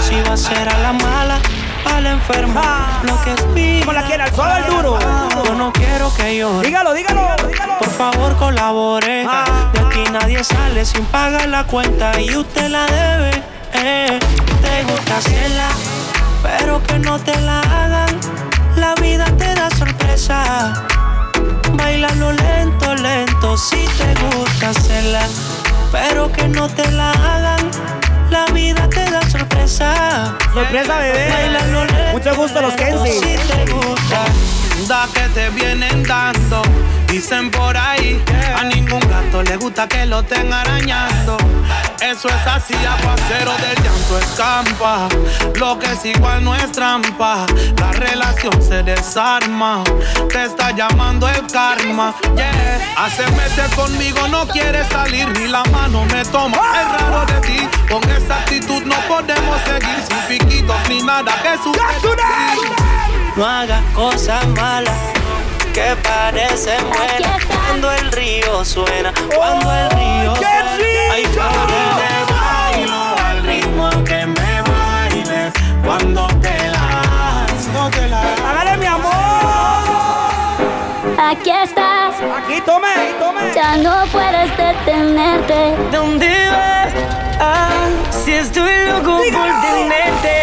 [0.00, 1.38] Si va a ser a la mala,
[1.92, 2.60] al enfermo,
[3.02, 3.80] lo que pida.
[3.86, 4.22] ¿Cómo la quiere?
[4.22, 4.98] ¿Al suave duro?
[5.44, 6.66] Yo no quiero que llore.
[6.66, 7.78] Dígalo, dígalo, dígalo.
[7.78, 9.26] Por favor, colabore.
[9.72, 13.42] De aquí nadie sale sin pagar la cuenta y usted la debe.
[13.74, 14.18] Eh,
[14.62, 15.68] te gusta hacerla,
[16.42, 18.20] pero que no te la hagan.
[18.76, 20.84] La vida te da sorpresa.
[21.72, 25.26] Bailalo lento, lento, si te gusta hacerla,
[25.92, 27.70] pero que no te la hagan.
[28.30, 30.36] La vida te da sorpresa.
[30.52, 31.28] Sorpresa, bebé.
[32.12, 33.20] Mucho gusto, los Kenzie.
[33.20, 34.24] lento, Si te gusta.
[34.82, 36.60] Que te vienen dando.
[37.06, 38.20] Dicen por ahí,
[38.58, 41.36] a ningún gato le gusta que lo estén arañando.
[42.00, 45.08] Eso es así, aguacero del llanto escampa.
[45.54, 47.46] Lo que es igual no es trampa.
[47.78, 49.84] La relación se desarma.
[50.30, 52.12] Te está llamando el karma.
[52.34, 52.94] Yeah.
[52.96, 56.58] Hace meses conmigo no quieres salir ni la mano me toma.
[56.58, 57.68] Es raro de ti.
[57.88, 62.91] Con esa actitud no podemos seguir sin piquitos ni nada que sucede.
[63.34, 64.94] No hagas cosas malas
[65.72, 70.76] que parecen buenas cuando el río suena, cuando el río suena.
[71.10, 71.38] Ay, te
[72.30, 75.52] bailo al ritmo que me bailes
[75.82, 78.40] cuando te las, no te las.
[78.40, 79.12] ¡Hágale, mi amor!
[81.18, 82.14] Aquí estás.
[82.36, 83.50] Aquí, tome, tome.
[83.54, 85.74] Ya no puedes detenerte.
[85.90, 86.92] ¿Dónde vas?
[87.40, 90.41] Ah, si estoy loco por tenerte.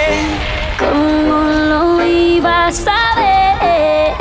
[0.89, 4.17] ¿Cómo lo ibas a ver?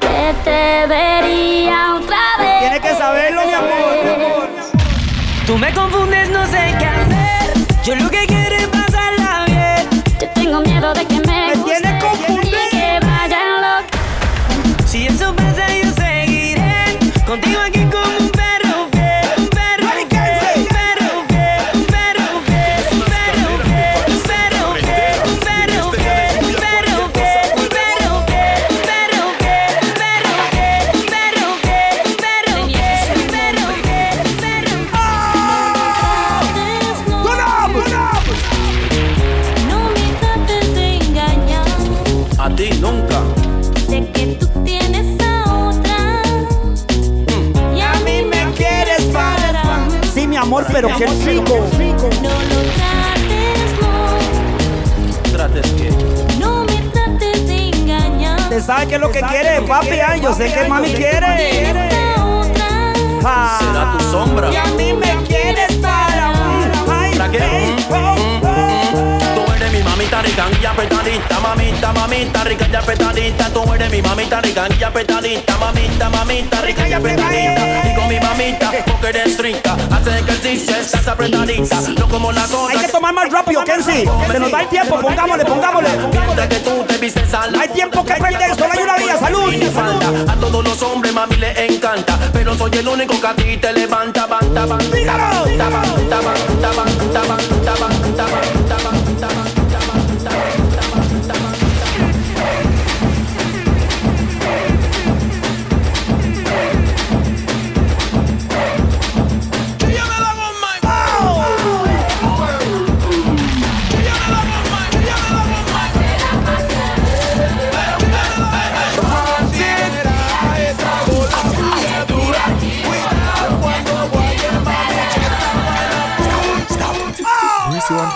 [0.00, 2.60] Que te vería otra vez.
[2.60, 4.48] Tiene que saberlo, mi amor.
[5.46, 7.84] Tú me confundes, no sé qué hacer.
[7.84, 9.88] Yo lo que quiero es pasarla bien.
[10.20, 11.17] Yo tengo miedo de que
[50.80, 51.66] pero qué rico.
[52.22, 55.32] No lo trates, no.
[55.32, 55.90] Trates que.
[56.38, 58.38] No me trates de engañar.
[58.38, 59.98] Usted sabe qué es lo que quiere, papi.
[60.06, 61.74] Ay, yo sé que mami quiere.
[63.24, 63.58] Ah.
[63.58, 64.52] Será tu sombra.
[64.52, 66.32] Y a mí me quieres para.
[66.88, 68.37] Ay, ¿Para qué?
[70.18, 73.50] Mamita rica y apretadita, mamita, mamita rica y apretadita.
[73.50, 77.82] Tú eres mi mamita rica y apretadita, mamita, mamita rica y apretadita.
[77.82, 82.30] Digo mi mamita porque eres rica, hace ejercicio, estás apretadita, no como.
[82.30, 84.08] Hay que tomar más rápido, Kenzie.
[84.30, 85.00] Se nos da el tiempo.
[85.00, 85.88] Pongámosle, pongámosle.
[86.48, 88.54] Que tú te vistes Hay tiempo que perder.
[88.54, 89.16] Solo hay una vía.
[89.18, 90.28] Salud.
[90.28, 93.72] A todos los hombres mami le encanta, pero soy el único que a ti te
[93.72, 95.44] levanta, banta, banta, Dígalo.
[95.44, 99.47] banta, banta, banta, banta, banta, banta, banta, banta, banta,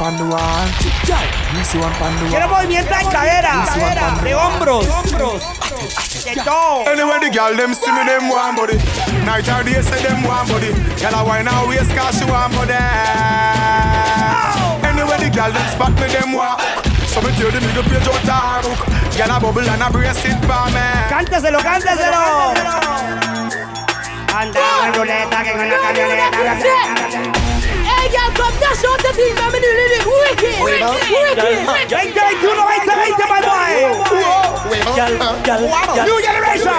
[0.02, 0.66] pan the wall.
[1.54, 3.54] Press one pan the Quiero movimiento de cadera,
[4.24, 4.86] de hombros,
[6.24, 6.90] de todo.
[6.90, 8.76] Anyway, the girl them see me them want body.
[9.22, 10.74] Night or day say them want body.
[10.98, 12.74] Girl I wine her waist 'cause she want body.
[14.58, 14.88] Oh.
[14.90, 16.58] Anyway, the girl them spot me them want.
[17.06, 18.82] So me tell the middle page out her hook.
[19.16, 20.86] Girl a bubble and a brace it for me.
[21.14, 22.22] Cánteselo, cánteselo.
[24.34, 26.28] Andamos en ruleta que con la camioneta.
[27.84, 29.02] Hey, girl, come dash out
[30.64, 31.90] the thing, I'm in it wicked, wicked, wicked.
[31.90, 33.74] 2021, 2020, my boy.
[36.06, 36.70] New generation.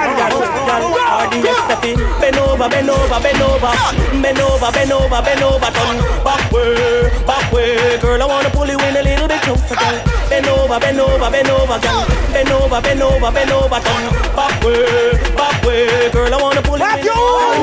[2.21, 3.73] Bend over, bend over, bend over,
[4.21, 7.97] bend over, bend over, bend over, turn back way, back way.
[7.99, 9.97] Girl, I wanna pull you in a little bit closer, girl.
[10.29, 12.05] Bend over, bend over, bend over, girl.
[12.33, 14.03] Bend over, bend over, bend over, turn
[14.35, 16.09] back way, back way.
[16.11, 17.03] Girl, I wanna pull you in.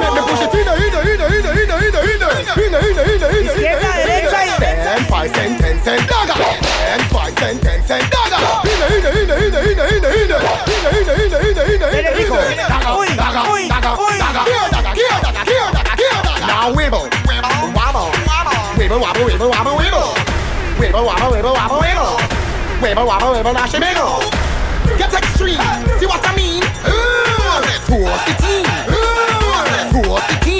[0.01, 2.21] Let me push it in, in, in, in, in, in, in, in,
[2.61, 3.40] in, in, in, in,
[5.91, 6.35] cent dagger.
[6.63, 8.39] Ten five cent, ten cent dagger.
[8.39, 12.07] Hine, hine, hine, hine, hine, hine, hine, hine, hine, hine, hine, hine, hine.
[12.11, 14.45] Dagger, dagger, dagger, dagger.
[14.47, 16.47] Here, dagger, here, dagger, here, dagger, here, dagger.
[16.47, 18.11] Now wibble, wibble, wobble,
[18.79, 20.15] wibble, wobble, wibble, wobble, wibble,
[20.79, 22.15] wibble, wobble, wibble, wobble, wibble,
[22.81, 24.23] wibble, wobble, wibble, now she mingle.
[24.97, 25.59] Get extreme,
[25.99, 26.63] see what I mean?
[26.87, 30.60] Ooh, 416, ooh, 416.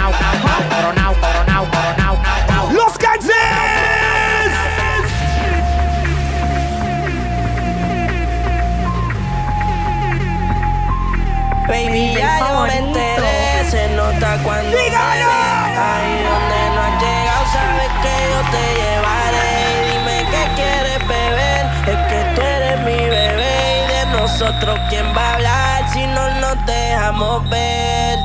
[11.71, 14.77] Baby, ya yo me enteré, se nota cuando me.
[14.77, 19.51] Ahí donde no has llegado, sabes que yo te llevaré.
[19.89, 23.85] Dime qué quieres beber, es que tú eres mi bebé.
[23.85, 28.19] Y de nosotros, ¿quién va a hablar si no nos dejamos ver?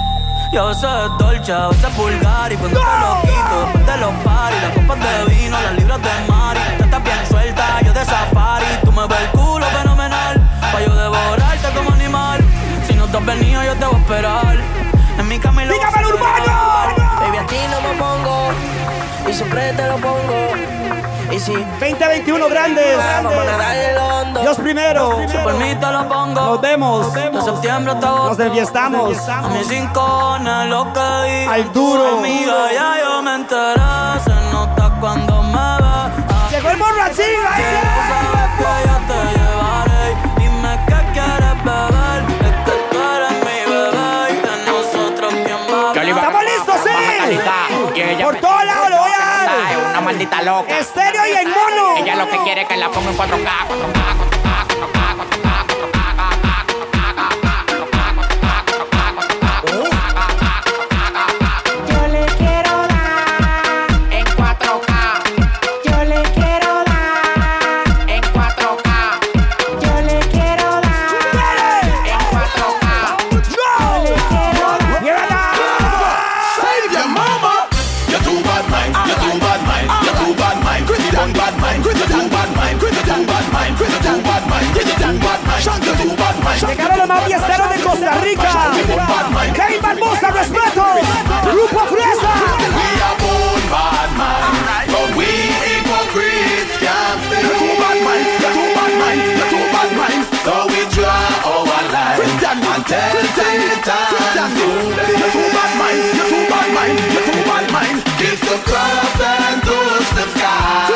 [0.52, 2.52] Yo sé dolce, a veces vulgar.
[2.52, 6.02] Y cuando te lo quito después de los paris, las copas de vino, las libras
[6.02, 10.40] de mari, tú estás bien suelta, yo de safari, tú me ves el culo fenomenal,
[10.72, 12.44] pa' yo devorarte como animal,
[13.16, 14.56] te has venido yo te voy a esperar,
[15.18, 16.96] en mi camino ¡Dígame el urbano!
[17.20, 18.50] Baby, a ti no me pongo
[19.28, 20.52] y siempre te lo pongo.
[21.32, 22.96] Y si 2021 grandes.
[24.40, 25.18] Dios primero.
[25.28, 26.40] Si por mí te lo pongo.
[26.40, 27.12] Nos vemos.
[27.12, 28.28] De septiembre hasta agosto.
[28.28, 29.28] Nos enfiestamos.
[29.28, 30.38] A mis cinco
[30.68, 31.48] lo que.
[31.50, 32.18] Al duro.
[32.18, 33.80] Amiga, ya yo me enteré.
[34.24, 36.56] Se nota cuando me ve.
[36.56, 37.95] Llegó el borrachín.
[50.26, 50.78] Maldita loca.
[50.78, 51.96] Estéreo y en mono.
[51.98, 54.16] Ella lo que quiere es que la ponga en 4K, 4K,
[54.68, 55.65] 4K, 4K,
[87.16, 88.72] Más fiesteros de Costa Rica.
[89.54, 90.84] Kevin Barbosa, respeto.
[91.50, 92.32] Grupo Fresa.
[92.76, 93.16] We are
[93.70, 94.10] bad
[95.16, 95.24] we
[95.64, 97.20] hypocrites can't.
[97.30, 100.22] You're too bad mind, you're too bad mind, you're too bad mind.
[100.44, 101.64] So we draw our
[105.08, 107.96] You're too bad mind, you're too bad mind, you're too bad mind.
[108.46, 110.95] The cross and touch the sky.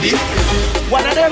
[0.00, 0.16] Ready.
[0.88, 1.30] One of them,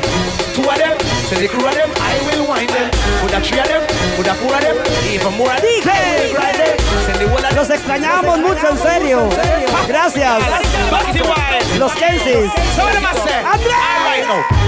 [0.52, 2.90] two of them, say the crew of them, I will wind them.
[3.22, 3.80] Put a three of them,
[4.14, 4.76] put a four of them,
[5.08, 5.88] even more of them.
[5.88, 6.67] I will grind
[7.58, 9.28] Los extrañamos mucho, en serio.
[9.88, 10.38] Gracias.
[11.76, 12.52] Los Kensis.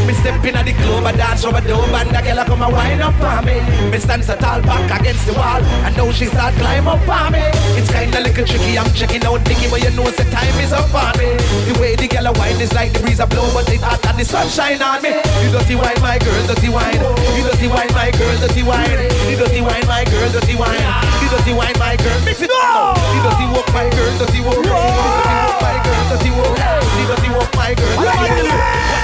[0.05, 2.63] Me step in at the club, I dance over the dome, and the girl come
[2.63, 3.61] and wind up on me.
[3.93, 7.31] Me stand so tall back against the wall, and now she start climb up on
[7.31, 7.39] me.
[7.79, 10.93] It's kinda little tricky, I'm checking out Nicky, but you know the time is up
[10.93, 11.31] on me.
[11.71, 14.05] The way the girl a wine is like the breeze a blow, but it hot
[14.05, 15.15] and the sunshine on me.
[15.47, 16.99] You dirty wine, my girl, dirty wine.
[17.39, 18.91] You dirty wine, my girl, dirty wine.
[19.31, 21.10] You dirty wine, my girl, dirty wine.
[21.31, 23.15] You dirty wine, my girl, mix it up now.
[23.15, 24.57] You dirty walk, my girl, dirty walk.
[24.57, 26.59] You dirty walk, my girl, dirty walk.
[26.59, 27.97] You dirty walk, my girl.
[27.97, 28.11] What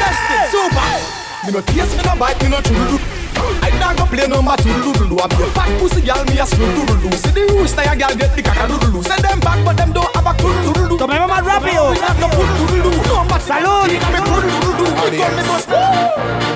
[0.02, 0.50] that's it?
[0.50, 0.90] Super.
[1.46, 2.98] Me no taste, me no bite, me no chew.
[3.62, 5.16] I dog go play number two doodle do.
[5.18, 7.10] I be a fat pussy girl, me a slow doodle do.
[7.16, 9.02] See the rooster a girl get the caca a do.
[9.02, 10.96] Say them back, but them don't have a cool doodle do.
[10.98, 11.90] Tomé mamá rápido.
[11.90, 12.90] We have no cool doodle do.
[13.12, 13.48] Number two.
[13.50, 13.88] Salud.
[13.88, 14.84] Me come cool doodle do.
[15.10, 16.46] Me come me go school.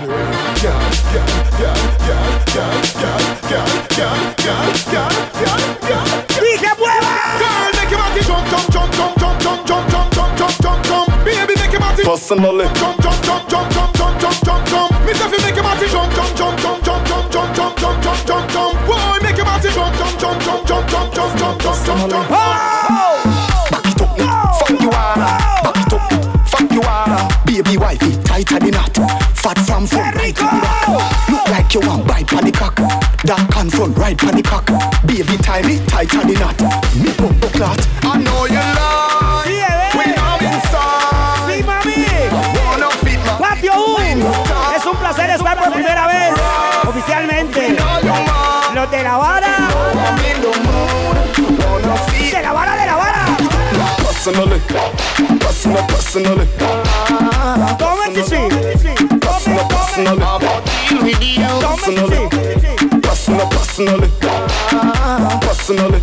[0.60, 0.76] Girl,
[1.12, 6.06] girl, girl, girl, girl, girl, girl, girl, girl, girl, girl, girl.
[6.40, 7.14] Dije mueva.
[7.40, 9.79] Girl, make your body jump, jump, jump, jump, jump, jump, jump.
[12.10, 12.64] Personally.
[12.74, 14.90] jump, jump, jump, jump, jump, jump, jump, jump, jump.
[15.06, 18.02] Me say fi make your body jump, jump, jump, jump, jump, jump, jump, jump, jump,
[18.02, 18.74] jump, jump, jump.
[18.82, 22.28] Boy, make your body jump, jump, jump, jump, jump, jump, jump, jump, jump, jump, jump.
[23.70, 24.10] Back it up
[24.58, 25.30] fuck you wanna.
[25.62, 27.28] Back it up, fuck you wanna.
[27.46, 28.90] Baby wifey, tighter than knot.
[29.38, 31.30] Fat from front, right to the back.
[31.30, 32.74] Look like you want bite on the cock.
[33.22, 34.66] Dark and front, right on the cock.
[35.06, 36.58] Baby tie me tighter than knot.
[36.98, 37.78] Me pump the clot.
[38.02, 38.99] I know you love.
[54.30, 54.60] Personally.
[55.40, 56.46] Personal, personally.
[57.80, 58.38] Tome, chichi.
[59.18, 60.20] Personal, personally.
[61.66, 62.28] Personally.
[63.02, 64.08] Personal, personally.
[65.40, 66.00] Personally.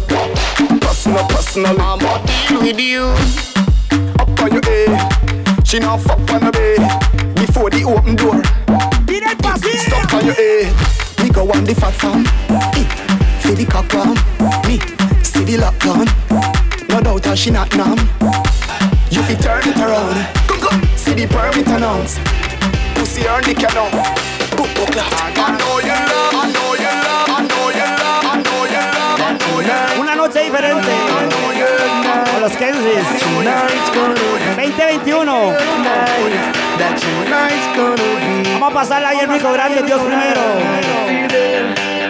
[0.82, 1.80] Personal, personally.
[1.80, 3.04] I'm a deal with you.
[4.20, 5.64] Up on your A.
[5.64, 6.76] She now fuck on the bay.
[7.36, 8.44] Before the open door.
[9.80, 11.24] Stop on your A.
[11.24, 12.26] Me go on the fat farm.
[13.40, 14.16] See the cock on.
[14.68, 14.80] Me
[15.24, 16.67] see the lock on.
[16.90, 17.98] No doubt how she not numb.
[19.10, 20.16] You fi turn it around.
[20.48, 20.82] Come come.
[20.96, 22.20] See the permit announce.
[22.96, 23.92] Pussy earn the canon.
[24.56, 25.04] Book book la.
[25.04, 26.34] I know you love.
[26.34, 27.30] I know you love.
[27.30, 28.24] I know you love.
[28.24, 29.20] I know you love.
[29.20, 30.00] I know you love.
[30.00, 30.92] Una noche diferente.
[32.32, 33.06] Con los Kensis.
[34.56, 35.54] 2021.
[38.60, 40.42] Vamos a pasarla bien rico grande, Dios primero.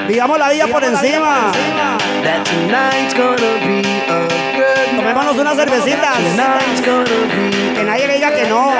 [0.07, 1.51] Vivamos la vida por encima.
[4.95, 6.15] Tomémonos unas cervecitas.
[7.75, 8.71] Que nadie le diga que no.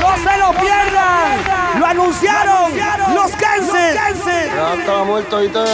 [0.00, 1.80] No se lo pierdan.
[1.80, 2.72] Lo anunciaron.
[3.14, 3.96] Los Kansas.
[5.06, 5.66] Muerto again.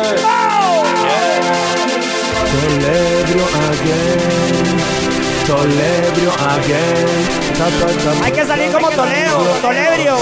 [6.38, 7.51] Again.
[8.24, 10.16] Hay que salir como Toledo, Tolebrio,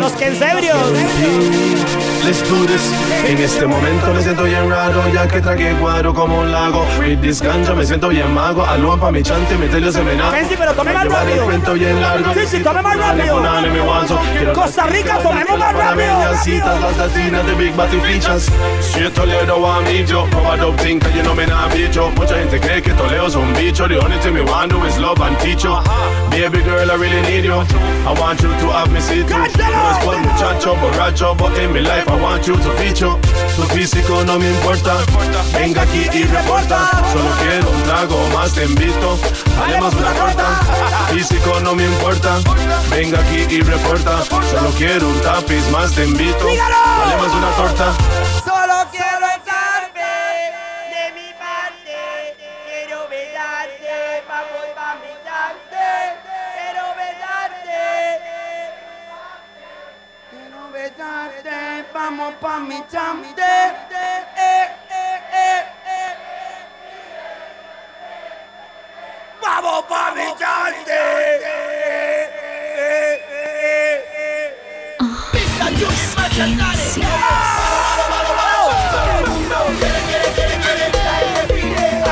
[0.00, 0.76] los Kensebrios.
[2.24, 2.80] Let's do this.
[3.26, 6.86] En este momento me siento bien raro ya que tragué cuadro como un lago.
[6.98, 8.64] With this ganja me siento bien mago.
[8.64, 10.32] Aló pa' mi chante, mi telio se me nago.
[10.32, 11.44] Kensi, pero tome más rápido.
[11.44, 12.32] cuento bien largo.
[12.32, 13.42] Sí, sí, tome más rápido.
[14.54, 16.20] Costa Rica, tomemos más rápido.
[16.80, 18.50] las latinas de Big Batty Features.
[18.80, 20.26] Si Toledo want me yo,
[20.56, 22.10] no think que you know me not bicho.
[22.16, 23.86] Mucha gente cree que Toledo es un bicho.
[23.86, 25.64] The only thing me want do is love and teach.
[26.34, 27.54] Baby girl, I really need you.
[27.54, 29.38] I want you to have me see too.
[29.38, 33.14] No es por muchacho, borracho, but in my life I want you to feature.
[33.54, 34.98] Tu físico no me importa.
[35.54, 36.90] Venga aquí y reporta.
[37.12, 39.16] Solo quiero un trago más, te invito.
[39.62, 40.60] Haremos una torta.
[41.12, 42.40] Físico no me importa.
[42.90, 44.24] Venga aquí y reporta.
[44.24, 46.48] Solo quiero un tapiz más, te invito.
[46.48, 48.53] Haremos una torta.
[62.04, 63.40] Vamos pa' mi chante.
[63.40, 65.64] Eh, eh, eh,
[65.96, 66.12] eh.
[69.40, 71.00] Vamos pa' mi chante.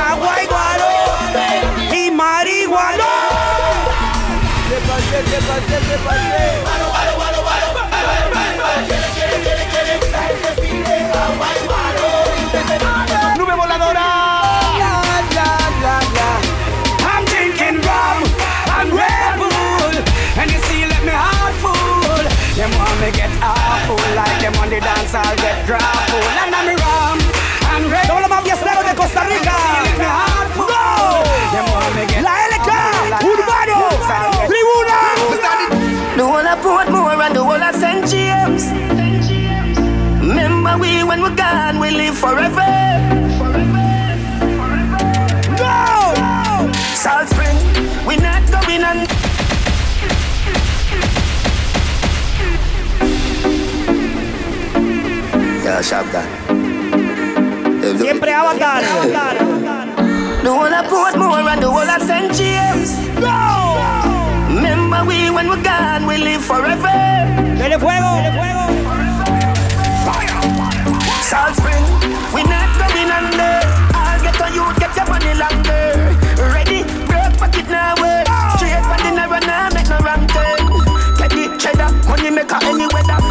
[0.09, 0.89] Agua y guaro
[1.93, 3.11] y marihuana.
[4.69, 4.77] ¿Qué
[25.15, 27.17] all get grappled And I'm ram
[27.73, 29.53] And red Todos los mafioseros de Costa Rica.
[30.57, 30.73] Go!
[32.21, 32.69] La LK
[33.21, 33.79] Urbano
[34.49, 34.99] Tribuna
[36.17, 38.07] The whole of Portmore and the whole of St.
[38.09, 38.71] James.
[40.21, 42.71] Remember we when we're gone we live forever.
[43.37, 44.17] Forever.
[44.57, 45.03] Forever.
[45.57, 46.71] Go!
[46.95, 47.57] Salt Spring
[48.07, 49.32] we're not going on.
[55.63, 56.27] Yeah, sharp that.
[57.97, 58.83] Siempre Avatar.
[60.43, 62.35] The whole of Portmore and the whole of St.
[62.35, 62.99] James.
[63.15, 63.79] No!
[64.51, 66.91] Remember we when we're gone, we live forever.
[67.55, 68.11] Dele fuego.
[71.23, 71.85] Salt Spring,
[72.35, 73.63] we not going under.
[73.95, 76.11] I'll get on you, get your money longer.
[76.51, 78.03] Ready, break pocket now, eh.
[78.03, 78.23] way.
[78.59, 80.59] Straight for dinner and now make no wrong turn.
[81.15, 83.22] Teddy cheddar, money maker any weather.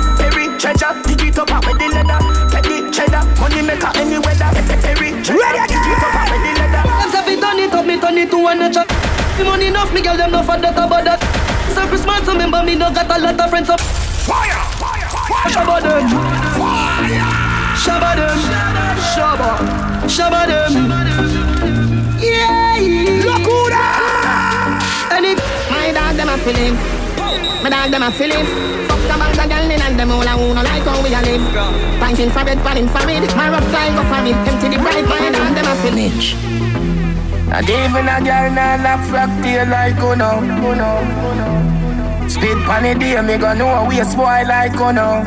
[0.72, 2.18] Perry treasure, pick it up out with the leather.
[2.48, 4.48] Teddy cheddar, money maker any weather.
[4.80, 6.82] Perry treasure, pick it up out with the leather.
[6.88, 8.88] Them say fi turn it up, me turn it to one notch up.
[9.36, 11.20] Me money enough, me girl them no for that about that.
[11.74, 13.80] So Christmas, remember me no got a lot of friends up.
[13.80, 15.52] Fire, fire, fire.
[15.52, 16.08] Shabba them.
[16.56, 17.20] Fire.
[17.76, 18.38] Shabba them.
[19.12, 19.50] Shabba.
[20.08, 20.72] Shabba them.
[22.16, 22.80] Yeah.
[23.20, 23.84] Locura.
[25.12, 25.36] Any.
[25.68, 26.76] My dog them a feeling.
[27.62, 28.72] My dog them a feeling.
[30.02, 31.46] Them all a who no like how we a live.
[32.02, 33.22] Punching for it, panning for it.
[33.38, 34.34] My rough fly go for it.
[34.50, 35.06] Empty the bright.
[35.06, 36.18] My dog them a feeling.
[37.46, 40.42] Not even a girl nah lock flock tail like Uno.
[40.42, 40.90] Uno.
[42.28, 45.22] Speed pon the day, me go know we a spoil like Uno.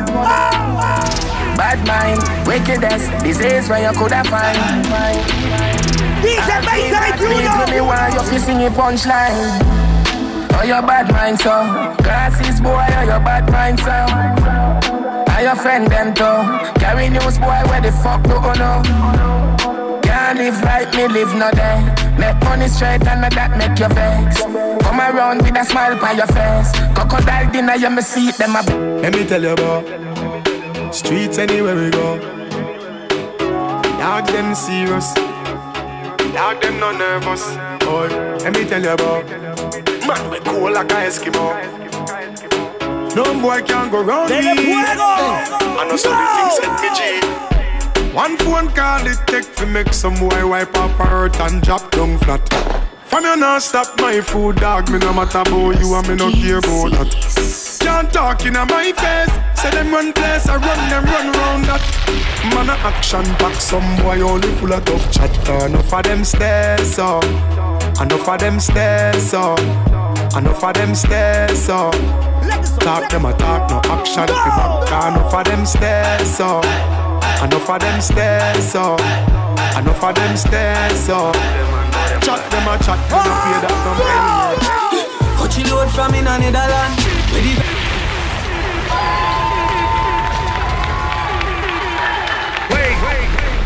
[1.56, 4.60] Bad mind, wickedest, disease where you coulda find.
[6.20, 9.75] DJ Bass People me want you fi sing a punchline.
[10.58, 11.52] Oh your bad mind so,
[12.02, 13.92] glasses boy, oh your bad mind so.
[15.32, 16.80] Are your friend them too?
[16.80, 20.00] Carry news boy, where the fuck do you know?
[20.02, 21.78] Can't live like me live no day.
[22.18, 24.40] Make money straight and that make you vex.
[24.82, 26.72] Come around with a smile on your face.
[26.94, 28.62] Crocodile dinner, you me see them a.
[29.02, 29.84] Let me tell you about
[30.94, 32.18] streets anywhere we go.
[34.00, 35.12] Dog them serious.
[36.32, 37.44] Dog them no nervous.
[37.84, 38.08] Boy,
[38.42, 39.55] let me tell you about
[40.06, 41.46] man we cool like a Eskimo.
[43.14, 44.36] No boy can go round me.
[44.38, 48.14] I know some things set me G.
[48.14, 51.90] One phone call it take to make some boy wipe up her hurt and drop
[51.90, 52.46] down flat.
[53.04, 54.90] From you not stop my food, dog.
[54.90, 57.78] Me no matter about you and me no care about that.
[57.80, 59.60] Can't talk in my face.
[59.60, 61.82] Say them run place, I run them run round that.
[62.54, 65.48] Man a action back, some boy only full of tough chat.
[65.48, 67.20] Enough of them stairs so,
[68.00, 69.54] enough of them stairs so,
[70.36, 71.90] enough of them stairs so.
[72.80, 74.26] Talk them a talk, no action.
[74.26, 76.60] Fi back, enough of them stairs so,
[77.42, 78.96] enough of them stairs so,
[79.78, 81.32] enough of them stairs so.
[82.22, 84.76] Chat them a chat, me no pay that no money.
[85.38, 86.94] Coachy load from in a Netherland.
[87.32, 87.86] Where the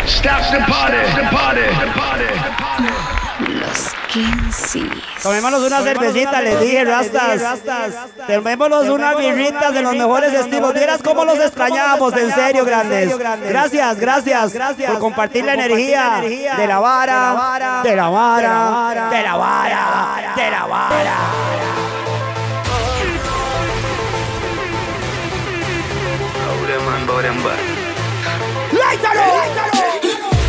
[0.06, 3.09] Stop the party, the party, the party.
[5.22, 7.60] Tomémonos una cervecita, les dije, Rastas.
[8.26, 10.74] Tomémonos unas birritas de los mejores estilos.
[10.74, 13.16] Vieras cómo los extrañamos, en serio, grandes.
[13.48, 14.52] Gracias, gracias
[14.86, 16.20] por compartir la energía
[16.56, 21.16] de la vara, de la vara, de la vara, de la vara.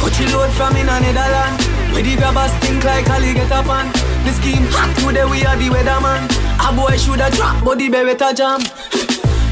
[0.02, 1.61] Coachy load from in a
[1.92, 3.66] Where the grabbers think like Ali get up.
[3.66, 6.28] The scheme hot today we are the weatherman.
[6.60, 8.62] A boy shoulda drop, but the beretta jam.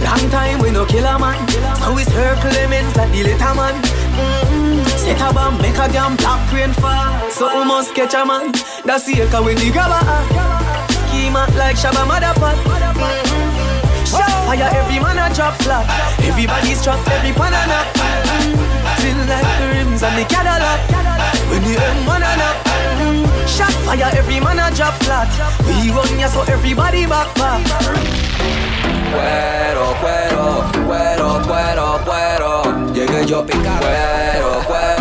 [0.01, 1.39] Long time we no kill a man.
[1.83, 3.75] So we circle lemons like the little man.
[4.15, 4.85] Mm-mm.
[4.97, 7.29] Set a bomb, make a damn black rain fall.
[7.29, 8.51] So we must catch a man.
[8.85, 12.55] That's the echo when the grabber act like Shabba Motherpot.
[12.63, 14.07] Mm-mm.
[14.07, 15.85] Shot fire, every man a drop flat.
[16.23, 17.87] Everybody's trapped, every pan a knock.
[17.93, 18.55] Mm.
[19.01, 19.68] Feel like the
[19.99, 20.79] rims and the Cadillac.
[21.49, 22.57] When the M1 a knock.
[22.99, 23.47] Mm.
[23.47, 25.27] Shot fire, every man a drop flat.
[25.65, 27.61] We run ya so everybody back back.
[29.11, 32.93] Cuero, cuero, cuero, cuero, cuero.
[32.93, 33.79] Llegué yo picar.
[33.79, 34.98] Cuero, cuero.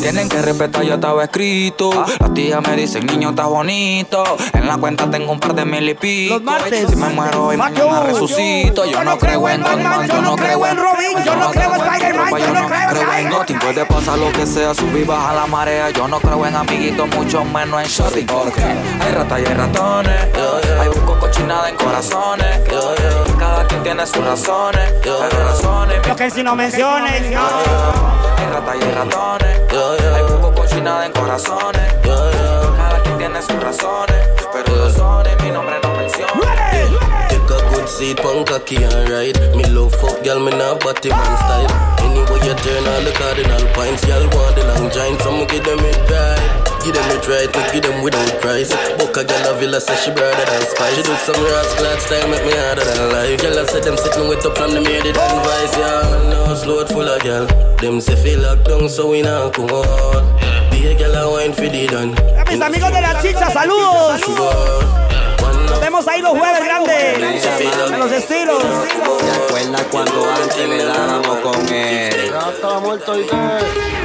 [0.00, 1.90] Tienen que respetar, yo estaba escrito.
[2.20, 4.22] Las tías me dicen, niño, estás bonito.
[4.52, 6.40] En la cuenta tengo un par de mil y pico.
[6.88, 8.84] Si me muero hoy, mañana resucito.
[8.84, 12.30] Yo no creo en Batman, yo no creo en Robin, yo no creo en Spider-Man,
[12.38, 13.58] yo no creo en Nothing.
[13.58, 15.90] Puede pasar lo que sea, subir, baja la marea.
[15.90, 18.22] Yo no creo en amiguitos, mucho menos en shorty.
[18.22, 20.20] Porque hay ratas y hay ratones.
[20.80, 22.60] Hay busco cochinada en corazones.
[23.44, 24.92] Cada quien tiene sus razones.
[25.02, 26.08] Pero razones.
[26.08, 27.40] Lo que si no menciones, no.
[28.38, 29.60] Hay ratas y ratones.
[30.14, 31.92] Hay busco cochinada en corazones.
[32.02, 34.16] Cada quien tiene sus razones.
[34.50, 36.32] Pero razones, mi nombre no menciona.
[37.28, 39.38] Take a good seat punk cocky alright.
[39.54, 41.68] Me love fuck girl, me not body man style.
[41.98, 45.64] Anyway you turn all the cardinal points, y'all want the long giant, so me give
[45.64, 46.73] them it right.
[46.84, 48.68] Give them it right, we give them without price.
[48.98, 50.96] Book a girl a villa, say she brother than spice.
[50.96, 53.40] She do some rascal style, make me harder than life.
[53.40, 56.28] Girl I say them sitting with up from the made it advice, yeah.
[56.28, 57.46] No slow it full of girl.
[57.80, 60.28] Them say feel locked down, so we not come out.
[60.70, 62.12] Be a girl a wine for the done.
[62.36, 64.20] A mis amigos de la chicha, saludos.
[65.70, 67.16] Nos vemos ahí los jueves grandes.
[67.92, 68.62] En los estilos.
[68.62, 72.30] ¿Te acuerdas cuando antes le dábamos con él?
[72.30, 74.03] Ya estaba muerto y qué.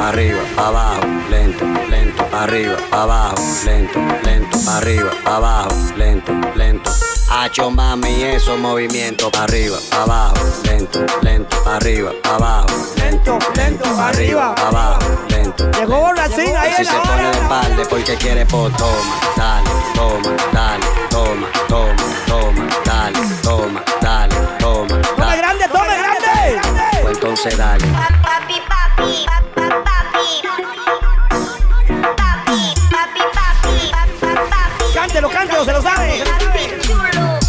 [0.00, 3.34] Arriba, abajo, lento, lento, arriba, abajo,
[3.66, 6.90] lento, lento, arriba, abajo, lento, lento.
[7.30, 12.66] Hacho mami, esos movimientos, arriba, abajo, lento, lento, arriba, abajo,
[12.96, 15.70] lento, lento, arriba, abajo, lento.
[15.78, 20.86] Llegó borrachín ahí Si se pone de espalda porque quiere por toma, dale, toma, dale,
[21.10, 21.96] toma, toma,
[22.26, 26.60] toma, dale, toma, dale, toma, Tome grande, tome grande.
[27.02, 27.86] Pues entonces dale.
[27.86, 28.54] Papi,
[28.96, 29.49] papi, papi.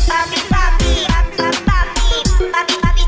[0.07, 0.91] Papi, papi,
[2.51, 3.05] papi, papi,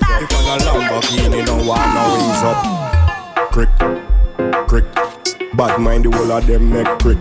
[0.00, 0.22] papi.
[0.22, 1.56] If I'm a Lamborghini, no
[1.96, 2.60] no ease up.
[3.52, 3.72] Crick,
[4.68, 4.84] crick.
[5.56, 7.18] Bad mind the whole of them make crick,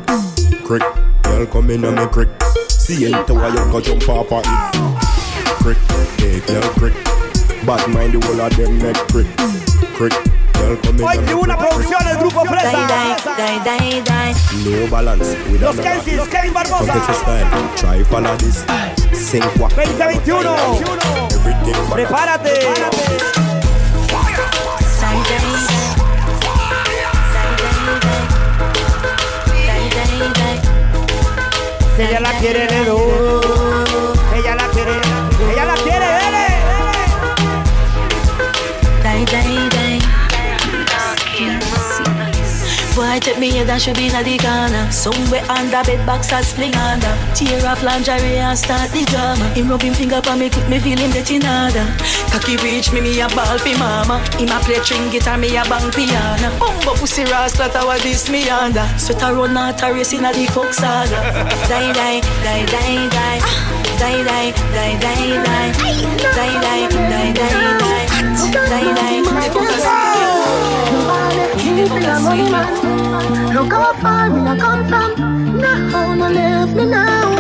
[0.66, 0.84] crick.
[1.24, 2.30] Girl come in and me crick.
[2.68, 4.52] See into why you go jump off of it.
[5.64, 5.78] Crick,
[6.20, 6.94] hey girl crick.
[7.66, 9.28] Bad mind the whole of them make crick,
[9.96, 10.14] crick.
[11.04, 12.88] Oye, una producción el grupo Fresa.
[14.54, 15.38] No balance.
[15.60, 16.94] Los Kensis, los Kevin Barbosa.
[19.76, 20.56] 2021.
[21.92, 22.54] Prepárate.
[31.98, 33.49] Ella la quiere de luz.
[43.30, 44.92] Boy, take me head and should be in the corner.
[44.92, 47.14] Somewhere under bed box and sling under.
[47.36, 49.46] Tear off lingerie and start the drama.
[49.54, 51.86] Him rub him finger for me, quick me feel him getting harder.
[52.34, 54.18] Cocky reach me, me a ball fi mama.
[54.38, 56.50] Him a play string guitar, me a bang piano.
[56.58, 58.86] Bumbo pussy rascal, that was this me under.
[58.98, 61.22] Sweat a run out a race in a the coke saga.
[61.70, 63.40] Die, die, die, die, die.
[64.00, 65.70] Die, die, die, die, die.
[66.34, 68.00] Die, die, die, die, die.
[68.70, 69.20] Die, die,
[72.10, 72.89] focus
[73.54, 75.58] Look how far we done come from.
[75.60, 77.36] Now, no leave me now.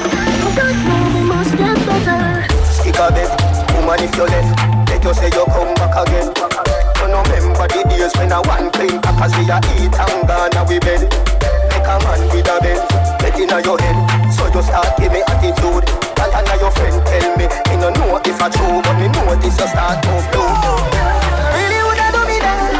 [0.55, 2.45] Don't know we must get better.
[2.67, 3.31] Stick a bit,
[3.75, 4.51] woman if you left
[4.89, 6.27] Let you say you come back again
[6.99, 10.51] You know remember the days when I one clean Cause we a eat and gone
[10.51, 11.07] now we bed
[11.71, 12.79] Make a man with a bed
[13.19, 13.97] Get inna your head
[14.31, 15.87] So you start give me attitude
[16.19, 19.35] That and your friend tell me Me no know if I true But me know
[19.39, 20.49] this you start move blue
[21.55, 22.73] Really woulda do me that.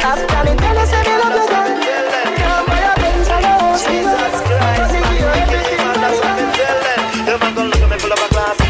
[0.00, 0.97] After me tell you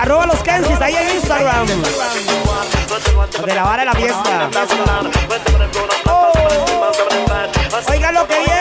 [0.00, 1.66] Arroba los Kensis ahí en Instagram.
[3.46, 4.50] De la vara de la fiesta.
[6.06, 6.32] Oh.
[8.12, 8.60] Lo que viene.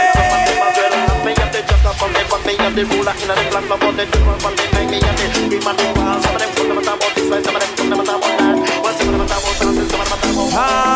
[10.56, 10.89] Ah.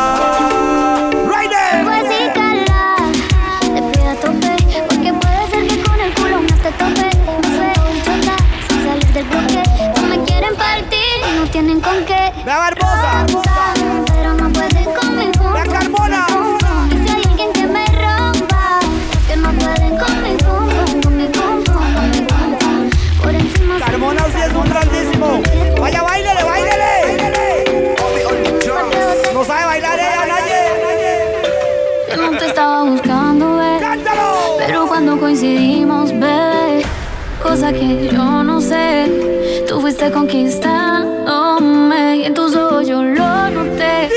[37.73, 42.17] Que yo no sé, tú fuiste conquistándome.
[42.17, 44.09] Y en tus ojos yo lo noté.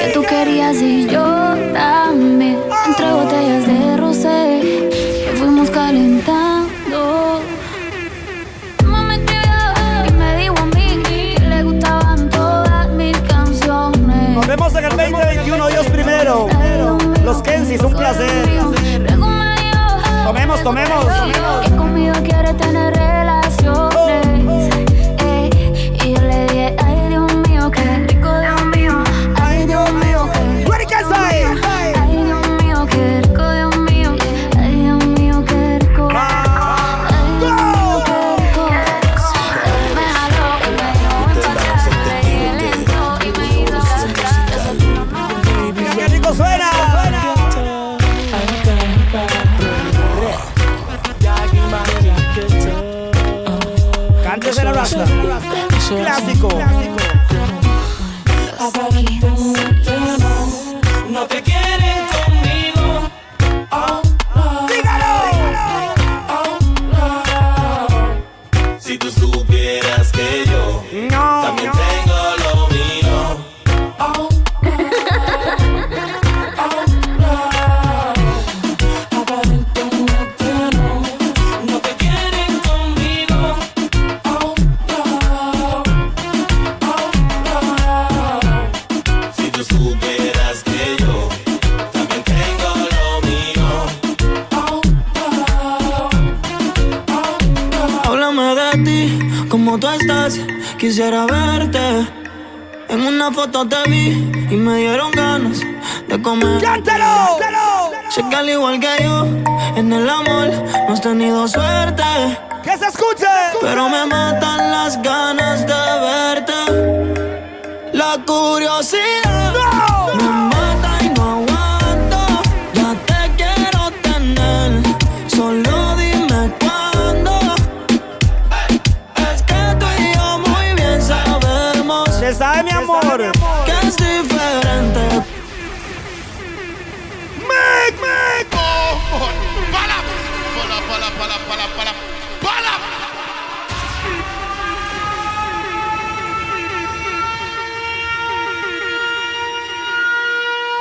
[0.00, 1.22] Que tú querías y yo
[1.72, 2.58] también.
[2.86, 4.60] Entre botellas de rosé
[4.90, 7.40] que fuimos calentando.
[9.12, 14.30] Escribió y me dijo a mí que le gustaban todas mis canciones.
[14.30, 16.48] Nos vemos en el 2021, Dios primero.
[17.24, 18.48] Los Kensis, un placer.
[20.24, 20.64] Tomemos, tomemos,
[21.02, 21.04] tomemos.
[21.62, 22.91] que conmigo quiere tener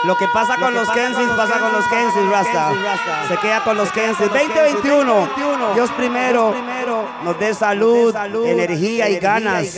[0.03, 2.71] Lo que pasa con los Kensis pasa con los Kensis, Rasta.
[3.27, 4.29] Se queda con los Kensis.
[4.29, 5.29] 2021.
[5.75, 6.55] Dios primero
[7.23, 8.15] nos dé salud,
[8.45, 9.75] energía y ganas.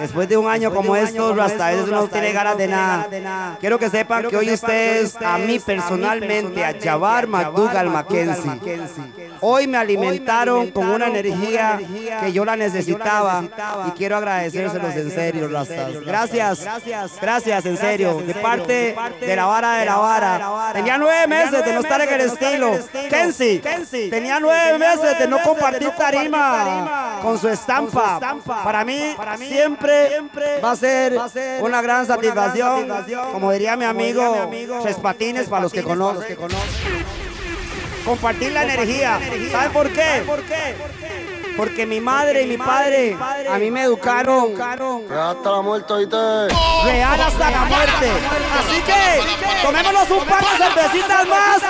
[0.00, 3.56] Después de un año como estos, Rasta, a veces uno no tiene ganas de nada.
[3.60, 8.60] Quiero que sepan que hoy ustedes, a mí personalmente, a Jabbar McDougall Mackenzie,
[9.40, 11.80] hoy me alimentaron con una energía
[12.20, 13.44] que yo la necesitaba
[13.88, 15.88] y quiero agradecérselos en serio, Rasta.
[16.04, 16.66] Gracias,
[17.20, 18.22] gracias, en serio.
[18.26, 20.72] De parte de la vara de la vara.
[20.72, 22.78] Tenía nueve meses de no estar en el estilo.
[23.10, 23.60] Kenzie,
[24.10, 28.20] tenía nueve meses de no compartir tarima con su estampa.
[28.64, 30.22] Para mí, siempre
[30.62, 31.18] va a ser
[31.60, 32.88] una gran satisfacción.
[33.32, 34.50] Como diría mi amigo,
[34.82, 36.36] tres patines para los que conocen.
[38.04, 39.18] Compartir la energía.
[39.50, 40.22] ¿Saben por qué?
[41.56, 43.16] Porque mi madre y mi padre
[43.50, 44.54] a mí me educaron
[45.10, 46.16] Hasta la muerte, ¿oíste?
[46.84, 48.10] real hasta la muerte.
[48.58, 51.62] Así que tomémonos un par de cervecitas más.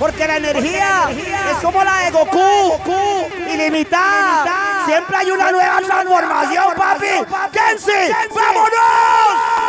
[0.00, 1.10] Porque la energía
[1.50, 4.82] es como la de Goku, ilimitada.
[4.86, 7.06] Siempre hay una nueva transformación, papi.
[7.52, 8.70] Kenzie, vámonos.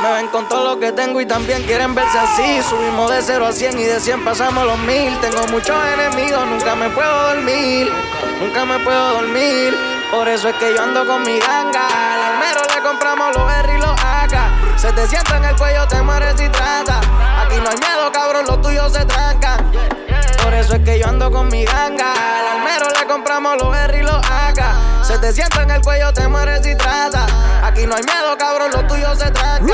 [0.01, 2.61] Me ven con todo lo que tengo y también quieren verse así.
[2.63, 5.19] Subimos de 0 a 100 y de 100 pasamos los mil.
[5.19, 7.91] Tengo muchos enemigos, nunca me puedo dormir.
[8.39, 9.77] Nunca me puedo dormir.
[10.11, 11.87] Por eso es que yo ando con mi ganga.
[11.87, 14.77] Al almero le compramos los R y los AK.
[14.77, 17.01] Se te sienta en el cuello, te mueres si trata.
[17.41, 20.00] Aquí no hay miedo, cabrón, los tuyos se trancan.
[20.43, 22.13] Por eso es que yo ando con mi ganga.
[22.13, 25.03] Al almero le compramos los R y los AK.
[25.03, 27.25] Se te sienta en el cuello, te mueres si trata.
[27.63, 29.67] Aquí no hay miedo, cabrón, los tuyos se trancan.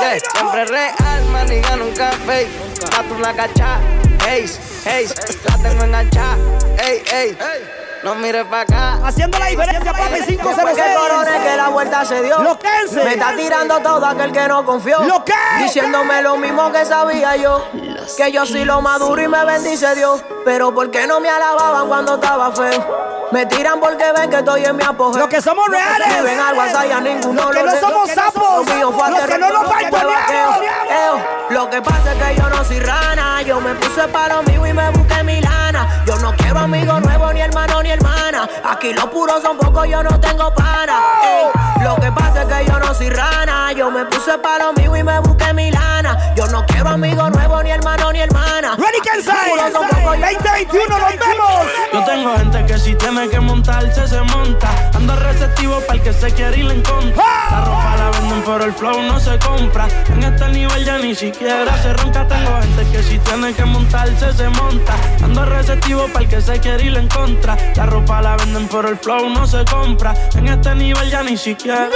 [0.00, 2.48] Yeah, Siempre real, maniga, nunca fake.
[2.92, 3.78] Mato una cacha,
[4.26, 4.44] hey,
[4.84, 5.06] hey,
[5.48, 6.36] la tengo enganchada,
[6.84, 7.36] ey, ey.
[8.02, 8.98] No mires pa' acá.
[9.04, 10.58] Haciendo la diferencia, papi, 506.
[10.60, 12.38] Porque corones que la vuelta se dio.
[12.40, 12.68] Lo que.
[13.04, 15.04] Me está tirando todo aquel que no confió.
[15.04, 15.34] Lo que.
[15.60, 17.64] Diciéndome lo mismo que sabía yo.
[18.16, 20.24] Que yo soy lo maduro y me bendice Dios.
[20.44, 23.12] Pero ¿por qué no me alababan cuando estaba feo?
[23.30, 25.20] Me tiran porque ven que estoy en mi apogeo.
[25.20, 26.08] Los que somos reales.
[26.12, 28.66] Si ven algo así, a ninguno Los que no somos sapos.
[28.66, 30.58] Los que no nos balconeamos.
[30.58, 33.42] que Lo que pasa es que yo no soy rana.
[33.42, 35.71] Yo me puse para lo mío y me busqué mi lana.
[36.06, 38.48] Yo no quiero amigos nuevos, ni hermano ni hermana.
[38.64, 41.00] Aquí los puros son pocos, yo no tengo pana.
[41.22, 42.64] Ey, Lo que pasa es que
[43.74, 46.34] yo me puse para lo mío y me busqué mi lana.
[46.36, 48.76] Yo no quiero amigo nuevo, ni hermano, ni hermana.
[48.76, 49.50] Ready, Kensai.
[49.72, 51.66] 2021, nos vemos.
[51.92, 54.68] Yo tengo gente que si tiene que montarse, se monta.
[54.94, 57.24] Ando receptivo para el que se quiere ir en contra.
[57.50, 59.88] La ropa la venden, pero el flow no se compra.
[60.08, 62.26] En este nivel ya ni siquiera se ronca.
[62.26, 64.94] Tengo gente que si tiene que montarse, se monta.
[65.24, 67.56] Ando receptivo para el que se quiere ir en contra.
[67.76, 70.14] La ropa la venden, pero el flow no se compra.
[70.34, 71.88] En este nivel ya ni siquiera.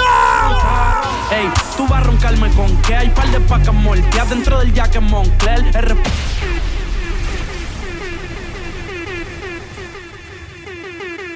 [1.31, 5.03] Ey, tú vas a roncarme con que hay par de pacas molteadas dentro del jacket
[5.03, 5.65] Moncler.
[5.77, 5.97] R-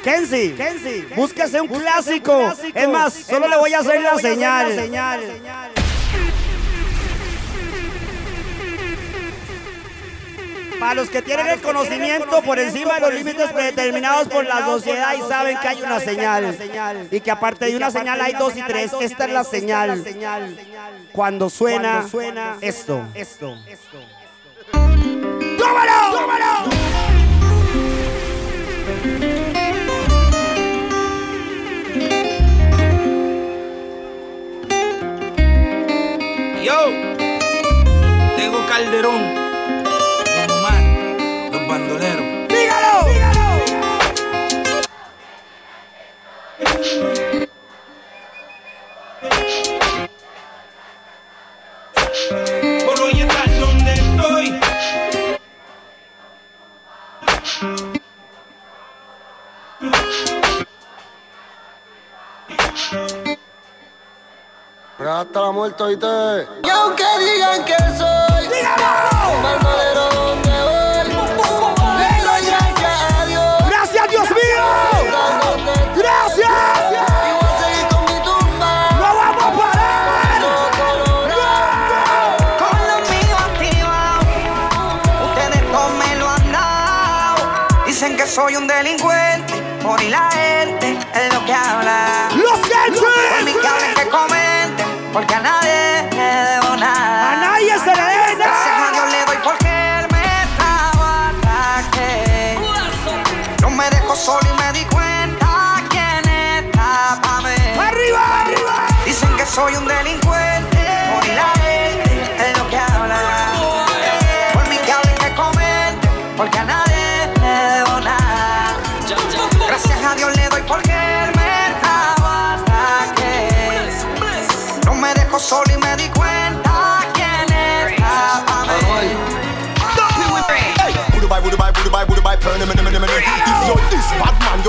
[0.03, 0.55] Kenzie,
[1.15, 2.53] búsquese un clásico.
[2.75, 4.69] Es más, solo le voy a hacer la señal.
[10.81, 15.15] Para los que tienen el conocimiento por encima de los límites predeterminados por la sociedad
[15.15, 16.57] y saben que hay una señal.
[17.11, 18.91] Y que aparte de una señal hay dos y tres.
[18.99, 20.03] Esta es la señal.
[21.13, 22.07] Cuando suena
[22.63, 23.07] esto.
[25.59, 26.13] ¡Tómalo!
[26.13, 26.71] ¡Tómalo!
[36.63, 36.91] Yo,
[38.37, 39.40] Tego Calderón,
[65.81, 66.49] Muerte, oíste.
[66.63, 68.10] Y aunque digan que soy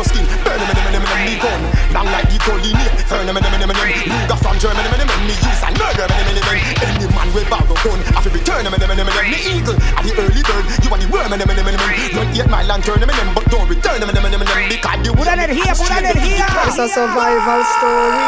[0.02, 0.26] your skin.
[0.42, 1.62] Burn them, them, them, them, gun.
[1.94, 2.90] Long like the colonial.
[3.06, 3.78] Turn them, them, them, them.
[3.78, 6.58] Luger from Germany, them, them, me use and murder, them, them, them.
[6.82, 8.00] Any man will bow the gun.
[8.18, 9.06] I feel return them, them, them, them.
[9.06, 10.66] The eagle and the early bird.
[10.82, 11.82] You are the worm, them, them, them, them.
[12.18, 14.70] Don't eat my lantern, them, them, but don't return them, them, them, them.
[14.70, 15.26] Because you will.
[15.30, 16.50] Put it here, put it here.
[16.66, 18.26] It's a survival story.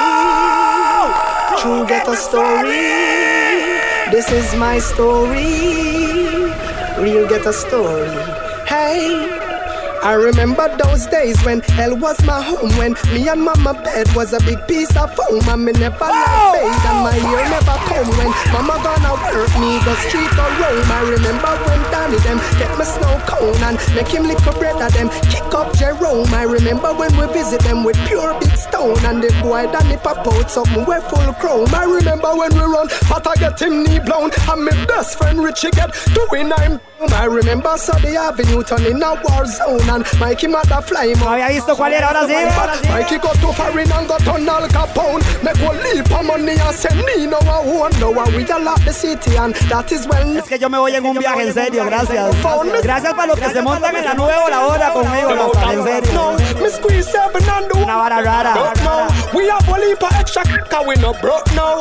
[1.58, 2.86] True ghetto story.
[4.14, 6.54] This is my story.
[7.02, 8.53] Real ghetto story.
[10.04, 14.34] I remember those days when hell was my home When me and mama bed was
[14.34, 18.08] a big piece of foam And me never like bathe and my ear never come
[18.16, 19.80] When mama gonna work me.
[19.84, 24.08] The street or roam I remember when Danny them get me snow cone And make
[24.08, 25.10] him lick a bread of them.
[25.28, 26.32] Kick up Jerome.
[26.34, 30.26] I remember when we visit them with pure big stone And the boy Danny pop
[30.28, 31.68] out something we full chrome.
[31.74, 35.44] I remember when we run but I get him knee blown And my best friend
[35.44, 36.80] Richie get doing I'm
[37.12, 41.76] I remember Sunday Avenue turning a war zone And Mikey mother fly No había visto
[41.76, 42.90] cuál era, ahora sí.
[42.90, 46.76] Mikey go to foreign and got on Al Capone Make one leap of money and
[46.76, 50.08] say me no I won't know I we a lot the city and that is
[50.08, 52.36] well Es que yo me voy en un viaje, en serio, gracias.
[52.84, 56.14] Gracias para los que se montan en la nube voladora conmigo, Pastor, en serio.
[56.14, 56.32] No,
[56.62, 58.54] me squeeze seven and do Una vara rara.
[58.84, 59.08] Now.
[59.34, 61.78] We have a leap of extra cause we no broke now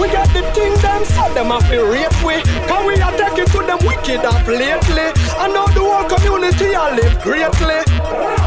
[0.00, 3.46] we got the thing them so them have to rape we Cause we are taking
[3.46, 5.08] to them wicked up lately
[5.38, 8.45] I know the whole community I live greatly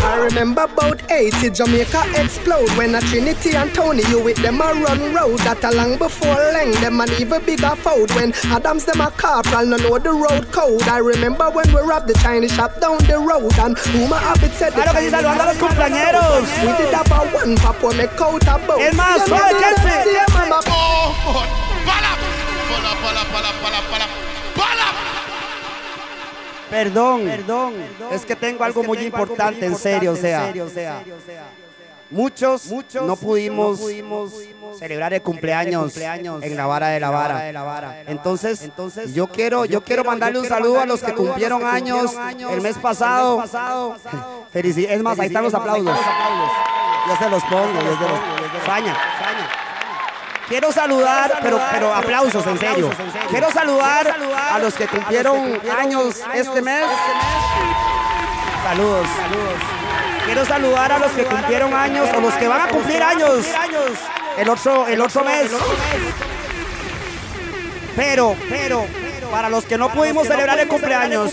[0.00, 4.72] I remember about 80 Jamaica explode when a Trinity and Tony you with them a
[4.72, 9.00] run road that a long before Lang them an even bigger fold when Adams them
[9.00, 12.80] a corporal no know the road code I remember when we robbed the Chinese shop
[12.80, 15.58] down the road and who my habit said the Claro que sí, saludando a los
[15.58, 16.46] cumpleañeros.
[16.62, 20.14] we did have a one pop when me coat a boat Es más, suave, Kelsey.
[20.70, 21.48] Oh, God.
[21.86, 22.16] Pala.
[22.68, 24.06] Pala, pala, pala, pala, pala.
[24.06, 24.27] Pala.
[26.70, 27.74] Perdón, perdón.
[28.12, 30.52] Es que tengo algo muy importante, en serio, o sea.
[32.10, 32.72] Muchos,
[33.02, 33.80] no pudimos,
[34.78, 38.02] celebrar el cumpleaños, en la vara de la vara.
[38.06, 38.70] Entonces,
[39.12, 42.14] yo quiero, yo quiero mandarle un saludo a los que cumplieron años
[42.50, 43.44] el mes pasado.
[44.52, 44.96] Felicidades.
[44.96, 45.98] Es más, ahí están los aplausos.
[47.08, 48.96] Yo se los pongo, se los Faña.
[50.48, 52.90] Quiero saludar, pero, pero aplausos, en serio.
[53.28, 54.16] Quiero saludar
[54.50, 56.86] a los que cumplieron años este mes.
[58.64, 59.06] Saludos.
[60.24, 63.46] Quiero saludar a los que cumplieron años o los que van a cumplir años
[64.38, 65.50] el otro, el otro mes.
[67.96, 68.86] Pero, pero,
[69.30, 71.32] para los que no pudimos celebrar el cumpleaños,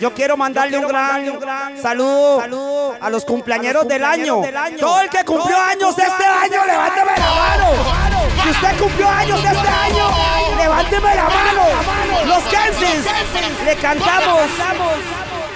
[0.00, 4.42] yo quiero mandarle un gran saludo a los cumpleañeros del año.
[4.78, 7.68] Todo el que cumplió años este año, levánteme la mano.
[8.42, 10.10] Si usted cumplió años este año,
[10.56, 11.62] levánteme la mano.
[12.26, 13.04] Los Kensis,
[13.64, 14.40] le cantamos,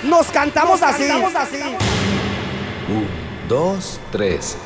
[0.03, 1.11] nos cantamos así.
[2.89, 3.09] Un,
[3.49, 4.57] dos, tres.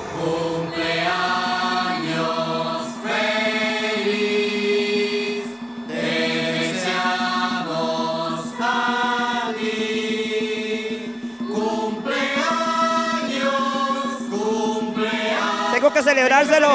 [15.96, 16.68] Que celebrárselo.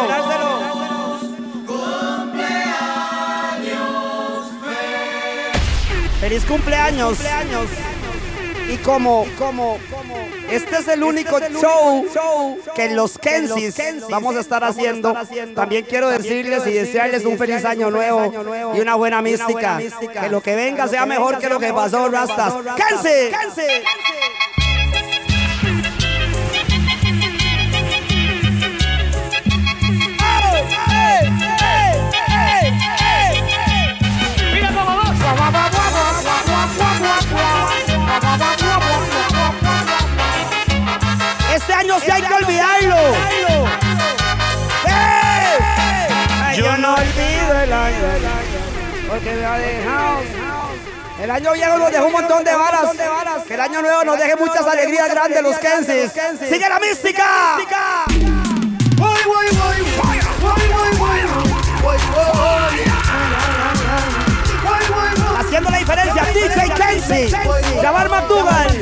[6.20, 7.20] Feliz cumpleaños.
[8.68, 9.78] Y como, como,
[10.50, 12.08] este es el único show
[12.74, 13.76] que los Kensis
[14.10, 15.14] vamos a estar haciendo,
[15.54, 19.80] también quiero decirles y desearles un feliz año nuevo y una buena mística.
[20.20, 22.54] Que lo que venga sea mejor que lo que pasó, Rastas.
[22.76, 23.36] ¡Kensi!
[41.62, 42.96] Este año sí hay que olvidarlo.
[46.58, 47.96] Yo no olvido el año,
[49.08, 50.22] porque me ha dejado.
[51.22, 52.90] El año viejo nos dejó un montón de varas.
[53.48, 56.12] Que el año nuevo nos deje muchas alegrías grandes los Kensis.
[56.40, 57.58] ¡Sigue la mística!
[65.38, 67.36] Haciendo la diferencia, DJ Kensi,
[67.82, 68.82] Jabal McDougal,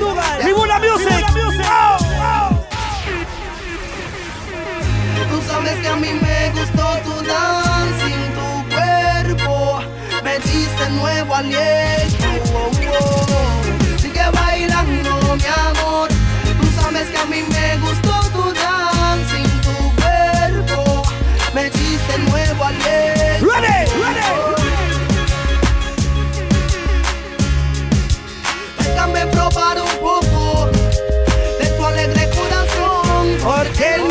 [5.60, 9.82] sabes que a mí me gustó tu dancing, tu cuerpo
[10.24, 12.28] me diste nuevo aliento.
[12.54, 12.72] oh,
[13.02, 14.00] oh.
[14.02, 16.08] Sigue bailando, mi amor.
[16.62, 21.04] Tú sabes que a mí me gustó tu dancing, tu cuerpo
[21.54, 23.46] me diste nuevo aliento.
[23.46, 23.90] Ready,
[28.78, 30.70] Déjame probar un poco
[31.60, 34.09] de tu alegre corazón, porque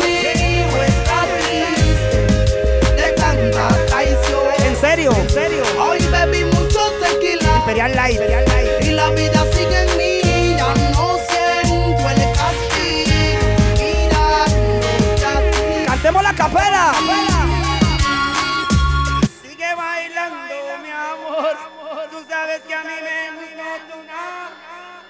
[7.73, 7.89] tequila.
[7.89, 8.19] Imperial Light.
[8.81, 10.21] Y la vida sigue en mí,
[10.57, 13.13] ya no siento el castigo.
[15.85, 16.93] Cantemos la capela.
[19.41, 21.57] Sigue bailando, mi amor.
[22.09, 23.79] Tú sabes que a mí me gusta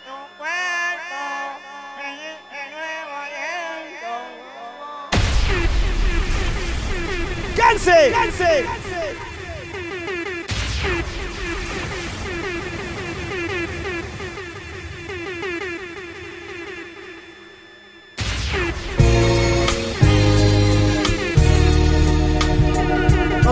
[0.06, 1.20] tu cuerpo.
[7.56, 8.12] ¡Canse!
[8.12, 8.89] ¡Canse!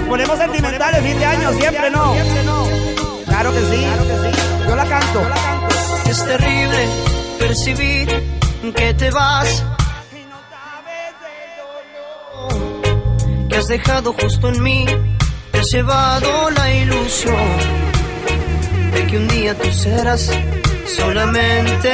[0.07, 2.15] Ponemos sentimentales fin de año, siempre no.
[3.25, 3.85] Claro que sí.
[4.67, 5.21] Yo la canto.
[6.09, 6.87] Es terrible
[7.39, 8.07] percibir
[8.75, 9.63] que te vas.
[13.49, 14.85] Que has dejado justo en mí,
[15.51, 17.35] te has llevado la ilusión
[18.93, 20.29] de que un día tú serás
[20.85, 21.91] solamente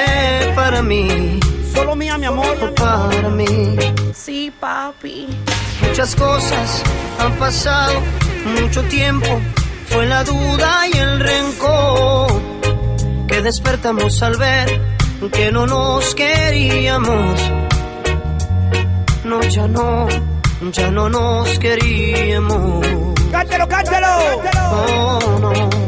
[0.56, 1.40] para mí.
[1.73, 2.73] Solo mía, mi amor.
[2.76, 3.77] Para mí.
[4.14, 5.27] Sí, papi.
[5.88, 6.84] Muchas cosas
[7.19, 8.01] han pasado,
[8.61, 9.41] mucho tiempo.
[9.88, 12.41] Fue la duda y el rencor
[13.27, 14.81] que despertamos al ver
[15.31, 17.51] que no nos queríamos.
[19.23, 20.07] No, ya no,
[20.72, 22.85] ya no nos queríamos.
[23.31, 24.07] ¡Cántelo, cántelo!
[24.72, 25.82] Oh, no.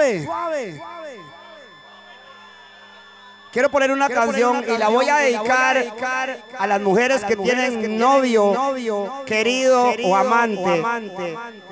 [0.00, 0.24] Mí.
[0.24, 0.80] Suave.
[3.52, 5.84] Quiero poner una canción y la voy a dedicar
[6.56, 8.54] a las mujeres que tienen novio,
[9.26, 10.84] querido o amante,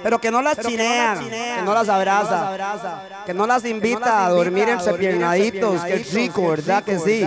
[0.03, 4.69] pero que no las chinean, que no las abraza, que no las invita a dormir
[4.69, 7.25] en piernaditos, que es rico, ¿verdad que sí?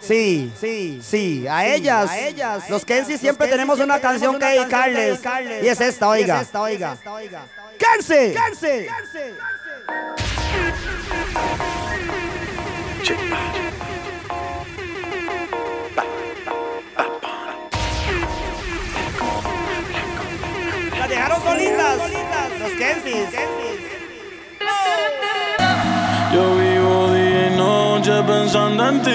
[0.00, 2.10] Sí, sí, sí, a ellas,
[2.68, 5.20] los Kensi siempre tenemos una canción que dedicarles
[5.62, 6.44] y es esta, oiga.
[7.78, 8.34] ¡Kensi!
[20.98, 21.96] Las dejaron solitas,
[22.60, 23.28] los Kensis.
[26.32, 29.10] Yo vivo día y noche pensando en ti.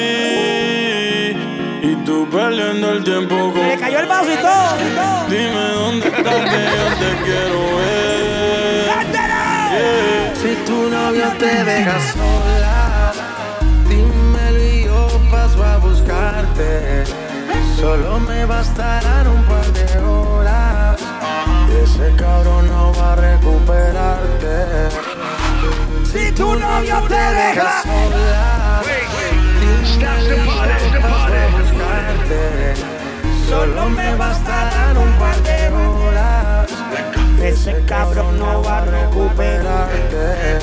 [1.87, 3.67] Y tú perdiendo el tiempo con.
[3.67, 5.27] Le cayó el vaso y todo.
[5.29, 8.03] Dime dónde estás que yo te quiero ver.
[9.73, 10.12] Yeah.
[10.43, 13.13] Si tu novio te deja sola,
[13.87, 17.05] dímelo y yo paso a buscarte.
[17.77, 20.99] Solo me bastarán un par de horas.
[21.69, 24.89] Y ese cabrón no va a recuperarte.
[26.11, 28.81] Si tu novio te deja sola,
[29.63, 32.73] dímelo y yo paso a buscarte.
[33.47, 37.22] Solo me bastarán un par de horas.
[37.43, 40.59] Ese cabrón no va a recuperarte.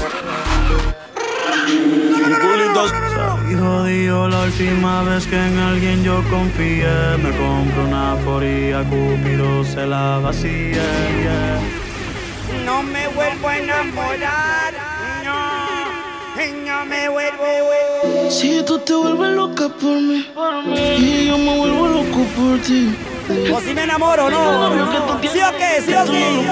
[3.51, 7.19] Y jodido la última vez que en alguien yo confié.
[7.23, 10.83] Me compro una foría, Cupido se la vacía.
[11.23, 11.61] yeah.
[12.65, 14.70] No me vuelvo a enamorar.
[16.41, 18.31] No, y no me vuelvo.
[18.31, 20.27] Si tú te vuelves loca por mí,
[20.99, 22.97] y yo me vuelvo loco por ti.
[23.53, 25.21] O si me enamoro, no.
[25.21, 25.83] ¿Sí o qué?
[25.85, 26.47] ¿Sí o sí?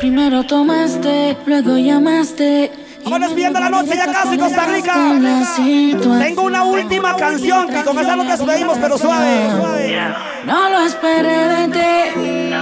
[0.00, 2.70] Primero tomaste, luego llamaste.
[3.04, 4.94] Vamos despidiendo la noche ya casi Costa Rica.
[6.18, 9.48] Tengo una última canción y con esa nos despedimos, pero suave.
[10.46, 12.54] No lo esperé de ti.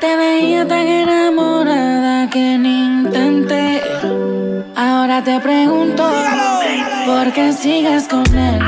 [0.00, 4.37] Te veía tan enamorada que ni intenté.
[4.80, 6.08] Ahora te pregunto
[7.04, 8.60] por qué sigues con él.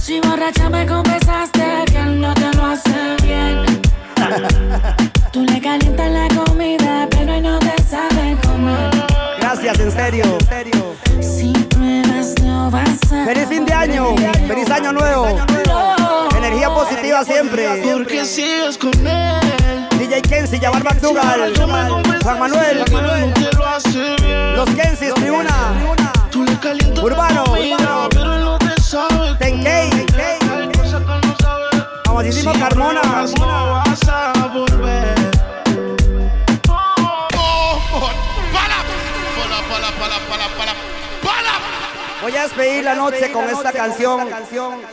[0.00, 3.64] Si borracha me confesaste que él no te lo hace bien.
[5.32, 8.90] Tú le calientas la comida, pero él no te sabe comer.
[9.40, 10.38] Gracias, en serio.
[11.20, 14.14] Si pruebas no vas a Feliz fin de año.
[14.46, 15.40] Feliz año nuevo.
[16.38, 17.82] Energía positiva siempre.
[17.82, 19.95] Porque sigues con él.
[20.16, 21.52] DJ Kensi, Yabar McDougall,
[22.22, 22.84] Juan Manuel,
[24.56, 25.50] los Kensis, Tribuna,
[27.02, 27.44] Urbano,
[29.38, 30.06] Tenkei,
[32.04, 33.02] famosísimo Si Carmona.
[42.26, 44.28] Voy a despedir la noche con esta canción.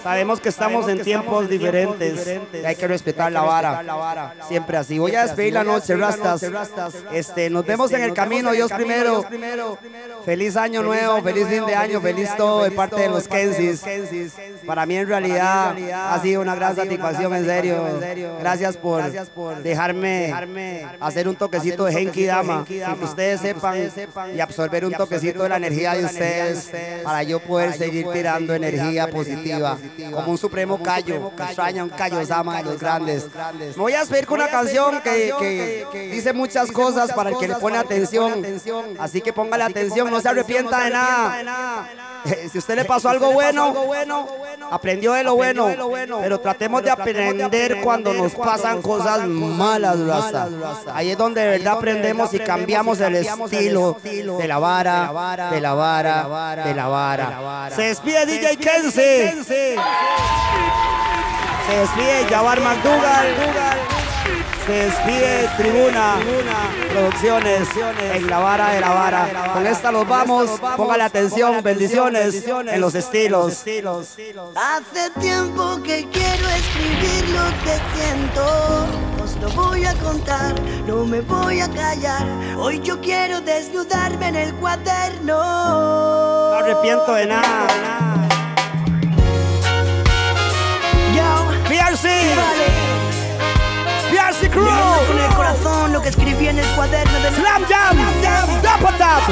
[0.04, 4.36] Sabemos que estamos en tiempos diferentes hay que respetar la vara.
[4.48, 5.00] Siempre así.
[5.00, 6.46] Voy a despedir la noche, Rastas.
[7.12, 9.26] Este, nos vemos en el camino, Dios primero.
[10.24, 13.84] Feliz año nuevo, feliz fin de año, feliz todo de parte de los Kensis.
[14.68, 18.38] Para mí en realidad ha sido una gran satisfacción, en serio.
[18.40, 19.02] Gracias por
[19.64, 23.92] dejarme hacer un toquecito de Genki Dama, sin que ustedes sepan
[24.36, 26.70] y absorber un toquecito de la energía de ustedes
[27.04, 29.78] para yo poder seguir tirando energía positiva,
[30.12, 33.28] como un supremo callo, que extraña un callo Sama de los grandes.
[33.76, 35.34] Me voy a despedir con una canción que,
[35.92, 38.46] que dice muchas cosas para el que le pone atención,
[39.00, 41.90] así que póngale atención, no se arrepienta de nada.
[42.52, 43.74] Si usted le pasó algo bueno,
[44.72, 45.68] aprendió de lo bueno,
[46.22, 49.98] pero tratemos de aprender cuando nos pasan cosas malas.
[50.94, 55.74] Ahí es donde de verdad aprendemos y cambiamos el estilo de la vara, de la
[55.74, 57.13] vara, de la vara.
[57.76, 59.44] Se despide DJ Kense.
[61.68, 64.03] Se despide Jawar McDougall.
[64.66, 66.16] Se despide Tribuna
[66.90, 67.68] Producciones
[68.14, 69.52] en la vara de la vara.
[69.54, 70.60] Con esta nos vamos.
[70.78, 71.62] Póngale atención.
[71.62, 73.64] Bendiciones en los estilos.
[74.56, 78.88] Hace tiempo que quiero escribir lo que siento.
[79.24, 80.54] Os lo voy a contar,
[80.88, 82.26] no me voy a callar.
[82.58, 85.40] Hoy yo quiero desnudarme en el cuaderno.
[85.40, 87.68] No arrepiento de nada.
[91.68, 92.08] PRC.
[92.08, 93.03] PRC
[94.54, 95.08] Crew.
[95.08, 97.98] Con el corazón lo que escribí en el cuaderno de Slam Jam.
[98.62, 99.28] Dapper Tap.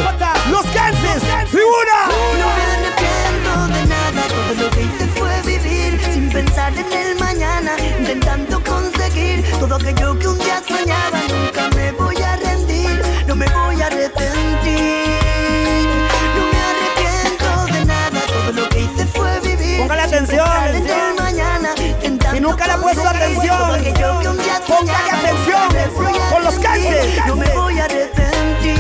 [0.50, 1.22] Los Kansas.
[1.50, 1.98] Tribuna.
[2.40, 7.20] No me arrepiento de nada, todo lo que hice fue vivir sin pensar en el
[7.20, 11.20] mañana, intentando conseguir todo aquello que un día soñaba.
[11.30, 14.51] Nunca me voy a rendir, no me voy a arrepentir.
[22.52, 23.58] Nunca le puesto atención.
[24.68, 25.70] Póngale atención
[26.30, 27.26] con los cánceres.
[27.26, 28.78] No me voy a arrepentir.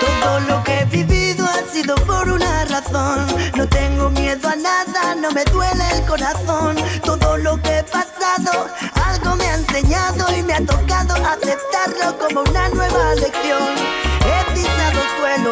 [0.00, 3.26] Todo lo que he vivido ha sido por una razón.
[3.56, 6.74] No tengo miedo a nada, no me duele el corazón.
[7.04, 8.68] Todo lo que he pasado,
[9.04, 13.76] algo me ha enseñado y me ha tocado aceptarlo como una nueva lección.
[14.26, 15.50] He pisado suelo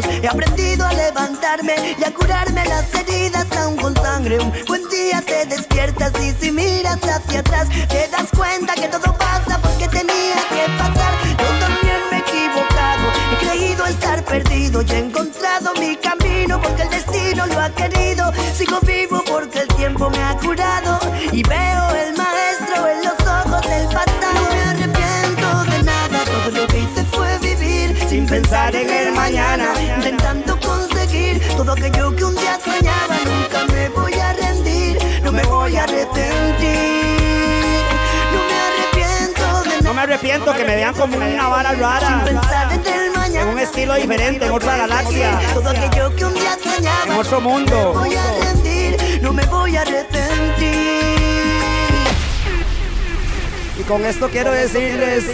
[0.00, 4.38] he aprendido a levantarme y a curarme las heridas aún con sangre.
[4.40, 9.16] Un buen día te despiertas y si miras hacia atrás te das cuenta que todo
[9.16, 11.14] pasa porque tenía que pasar.
[11.38, 16.82] Yo también me he equivocado, he creído estar perdido y he encontrado mi camino porque
[16.82, 18.32] el destino lo ha querido.
[18.56, 20.98] Sigo vivo porque el tiempo me ha curado
[21.32, 24.34] y veo el maestro en los ojos del pasado.
[24.34, 29.12] No me arrepiento de nada, todo lo que hice fue vivir sin pensar en el
[29.12, 29.63] mañana,
[40.24, 42.24] arrepiento que me vean como una vara rara.
[43.34, 45.38] En un estilo diferente, en otra galaxia.
[45.52, 47.04] Todo aquello que un día soñaba.
[47.06, 47.92] En otro mundo.
[47.94, 50.74] voy a rendir, no me voy a arrepentir.
[53.78, 55.24] Y con esto quiero decirles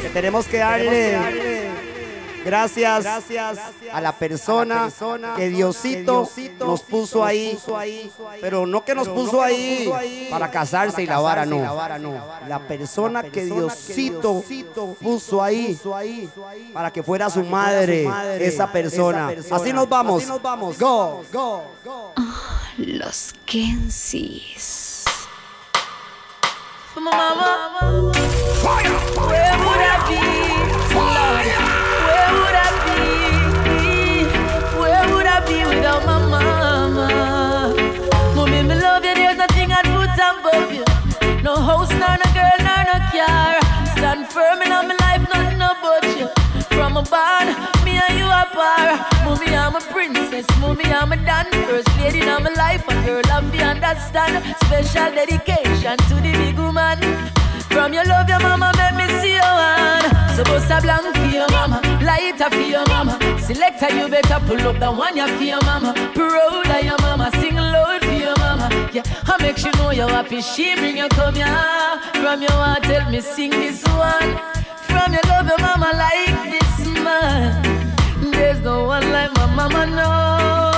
[0.00, 1.16] que tenemos que darle
[2.44, 3.06] gracias
[3.92, 4.90] a la persona
[5.36, 6.28] que Diosito
[6.58, 7.58] nos puso ahí.
[8.40, 9.92] Pero no que nos puso ahí
[10.30, 11.62] para casarse y la vara, no.
[12.48, 14.44] La persona que Diosito
[15.00, 15.78] puso ahí
[16.72, 18.08] para que fuera su madre,
[18.38, 19.32] esa persona.
[19.50, 20.28] Así nos vamos.
[20.78, 22.12] Go, go, go.
[22.78, 25.04] Los Kensis.
[26.94, 28.12] For my mama.
[28.62, 30.41] Where would I be?
[35.52, 37.08] Be without my mama?
[38.34, 39.14] Mommy, me love you.
[39.14, 40.84] There's nothing I'd put above you.
[41.42, 43.54] No house, nor no girl, nor no car.
[43.94, 46.28] Stand firm in all my life, nothing about you.
[46.76, 47.48] From a barn,
[47.84, 48.88] me and you are par.
[49.24, 50.46] Mommy, I'm a princess.
[50.60, 51.46] Mommy, I'm a dan.
[51.68, 54.34] First lady in my life, and girl, I feel understand.
[54.64, 56.98] Special dedication to the big woman.
[57.74, 59.81] From your love, your mama make me see your hand.
[60.36, 63.18] So bust a blank for your mama, lighter for your mama.
[63.38, 65.92] Selector, you better pull up the one you for your mama.
[66.14, 68.68] Proud of your mama, sing loud for your mama.
[68.92, 70.40] Yeah, I make sure know you're happy.
[70.40, 72.00] She bring you come here.
[72.14, 74.30] From your heart, tell me sing this one.
[74.88, 77.62] From your love, your mama like this man.
[78.32, 80.71] There's no one like my mama, no,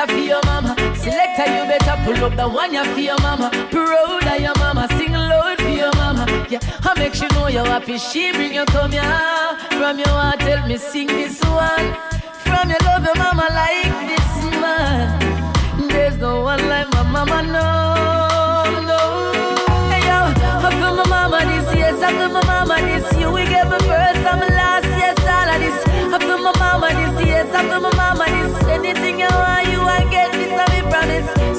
[0.00, 0.76] lighter for your mama.
[0.94, 3.50] Selector, you better pull up the one you for your mama.
[3.70, 6.26] Proud of your mama, sing loud for your mama.
[6.48, 7.98] Yeah, I make sure know you're happy.
[7.98, 9.02] She bring you come here.
[9.70, 11.94] From your heart, tell me sing this one.
[12.44, 15.88] From your love, your mama like this man.
[15.88, 17.64] There's no one like my mama, no,
[18.90, 19.00] no.
[19.90, 20.18] Hey yo,
[20.66, 23.18] I feel my mama this, yes, I feel my mama this.
[23.18, 25.84] You we get my first my last, yes, all of this.
[26.14, 28.68] I feel my mama this, yes, I feel my mama this.
[28.68, 29.59] Anything you want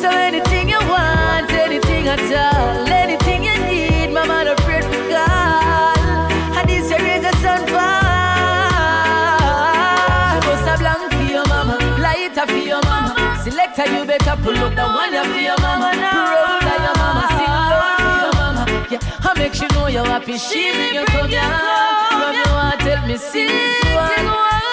[0.02, 6.32] So anything you want, anything at all, anything you need, my mother pray for God.
[6.58, 7.62] And this here is a sun.
[10.42, 13.14] Bust a blank for your mama, lighter for your mama.
[13.44, 15.92] Selector, you better pull up the one you for your mama.
[15.94, 18.64] Proud of your mama, sing loud for your mama.
[18.90, 20.36] Yeah, I make sure know you're happy.
[20.40, 21.42] She bring you come here.
[21.42, 23.50] From your heart, tell me sing
[23.94, 24.71] one.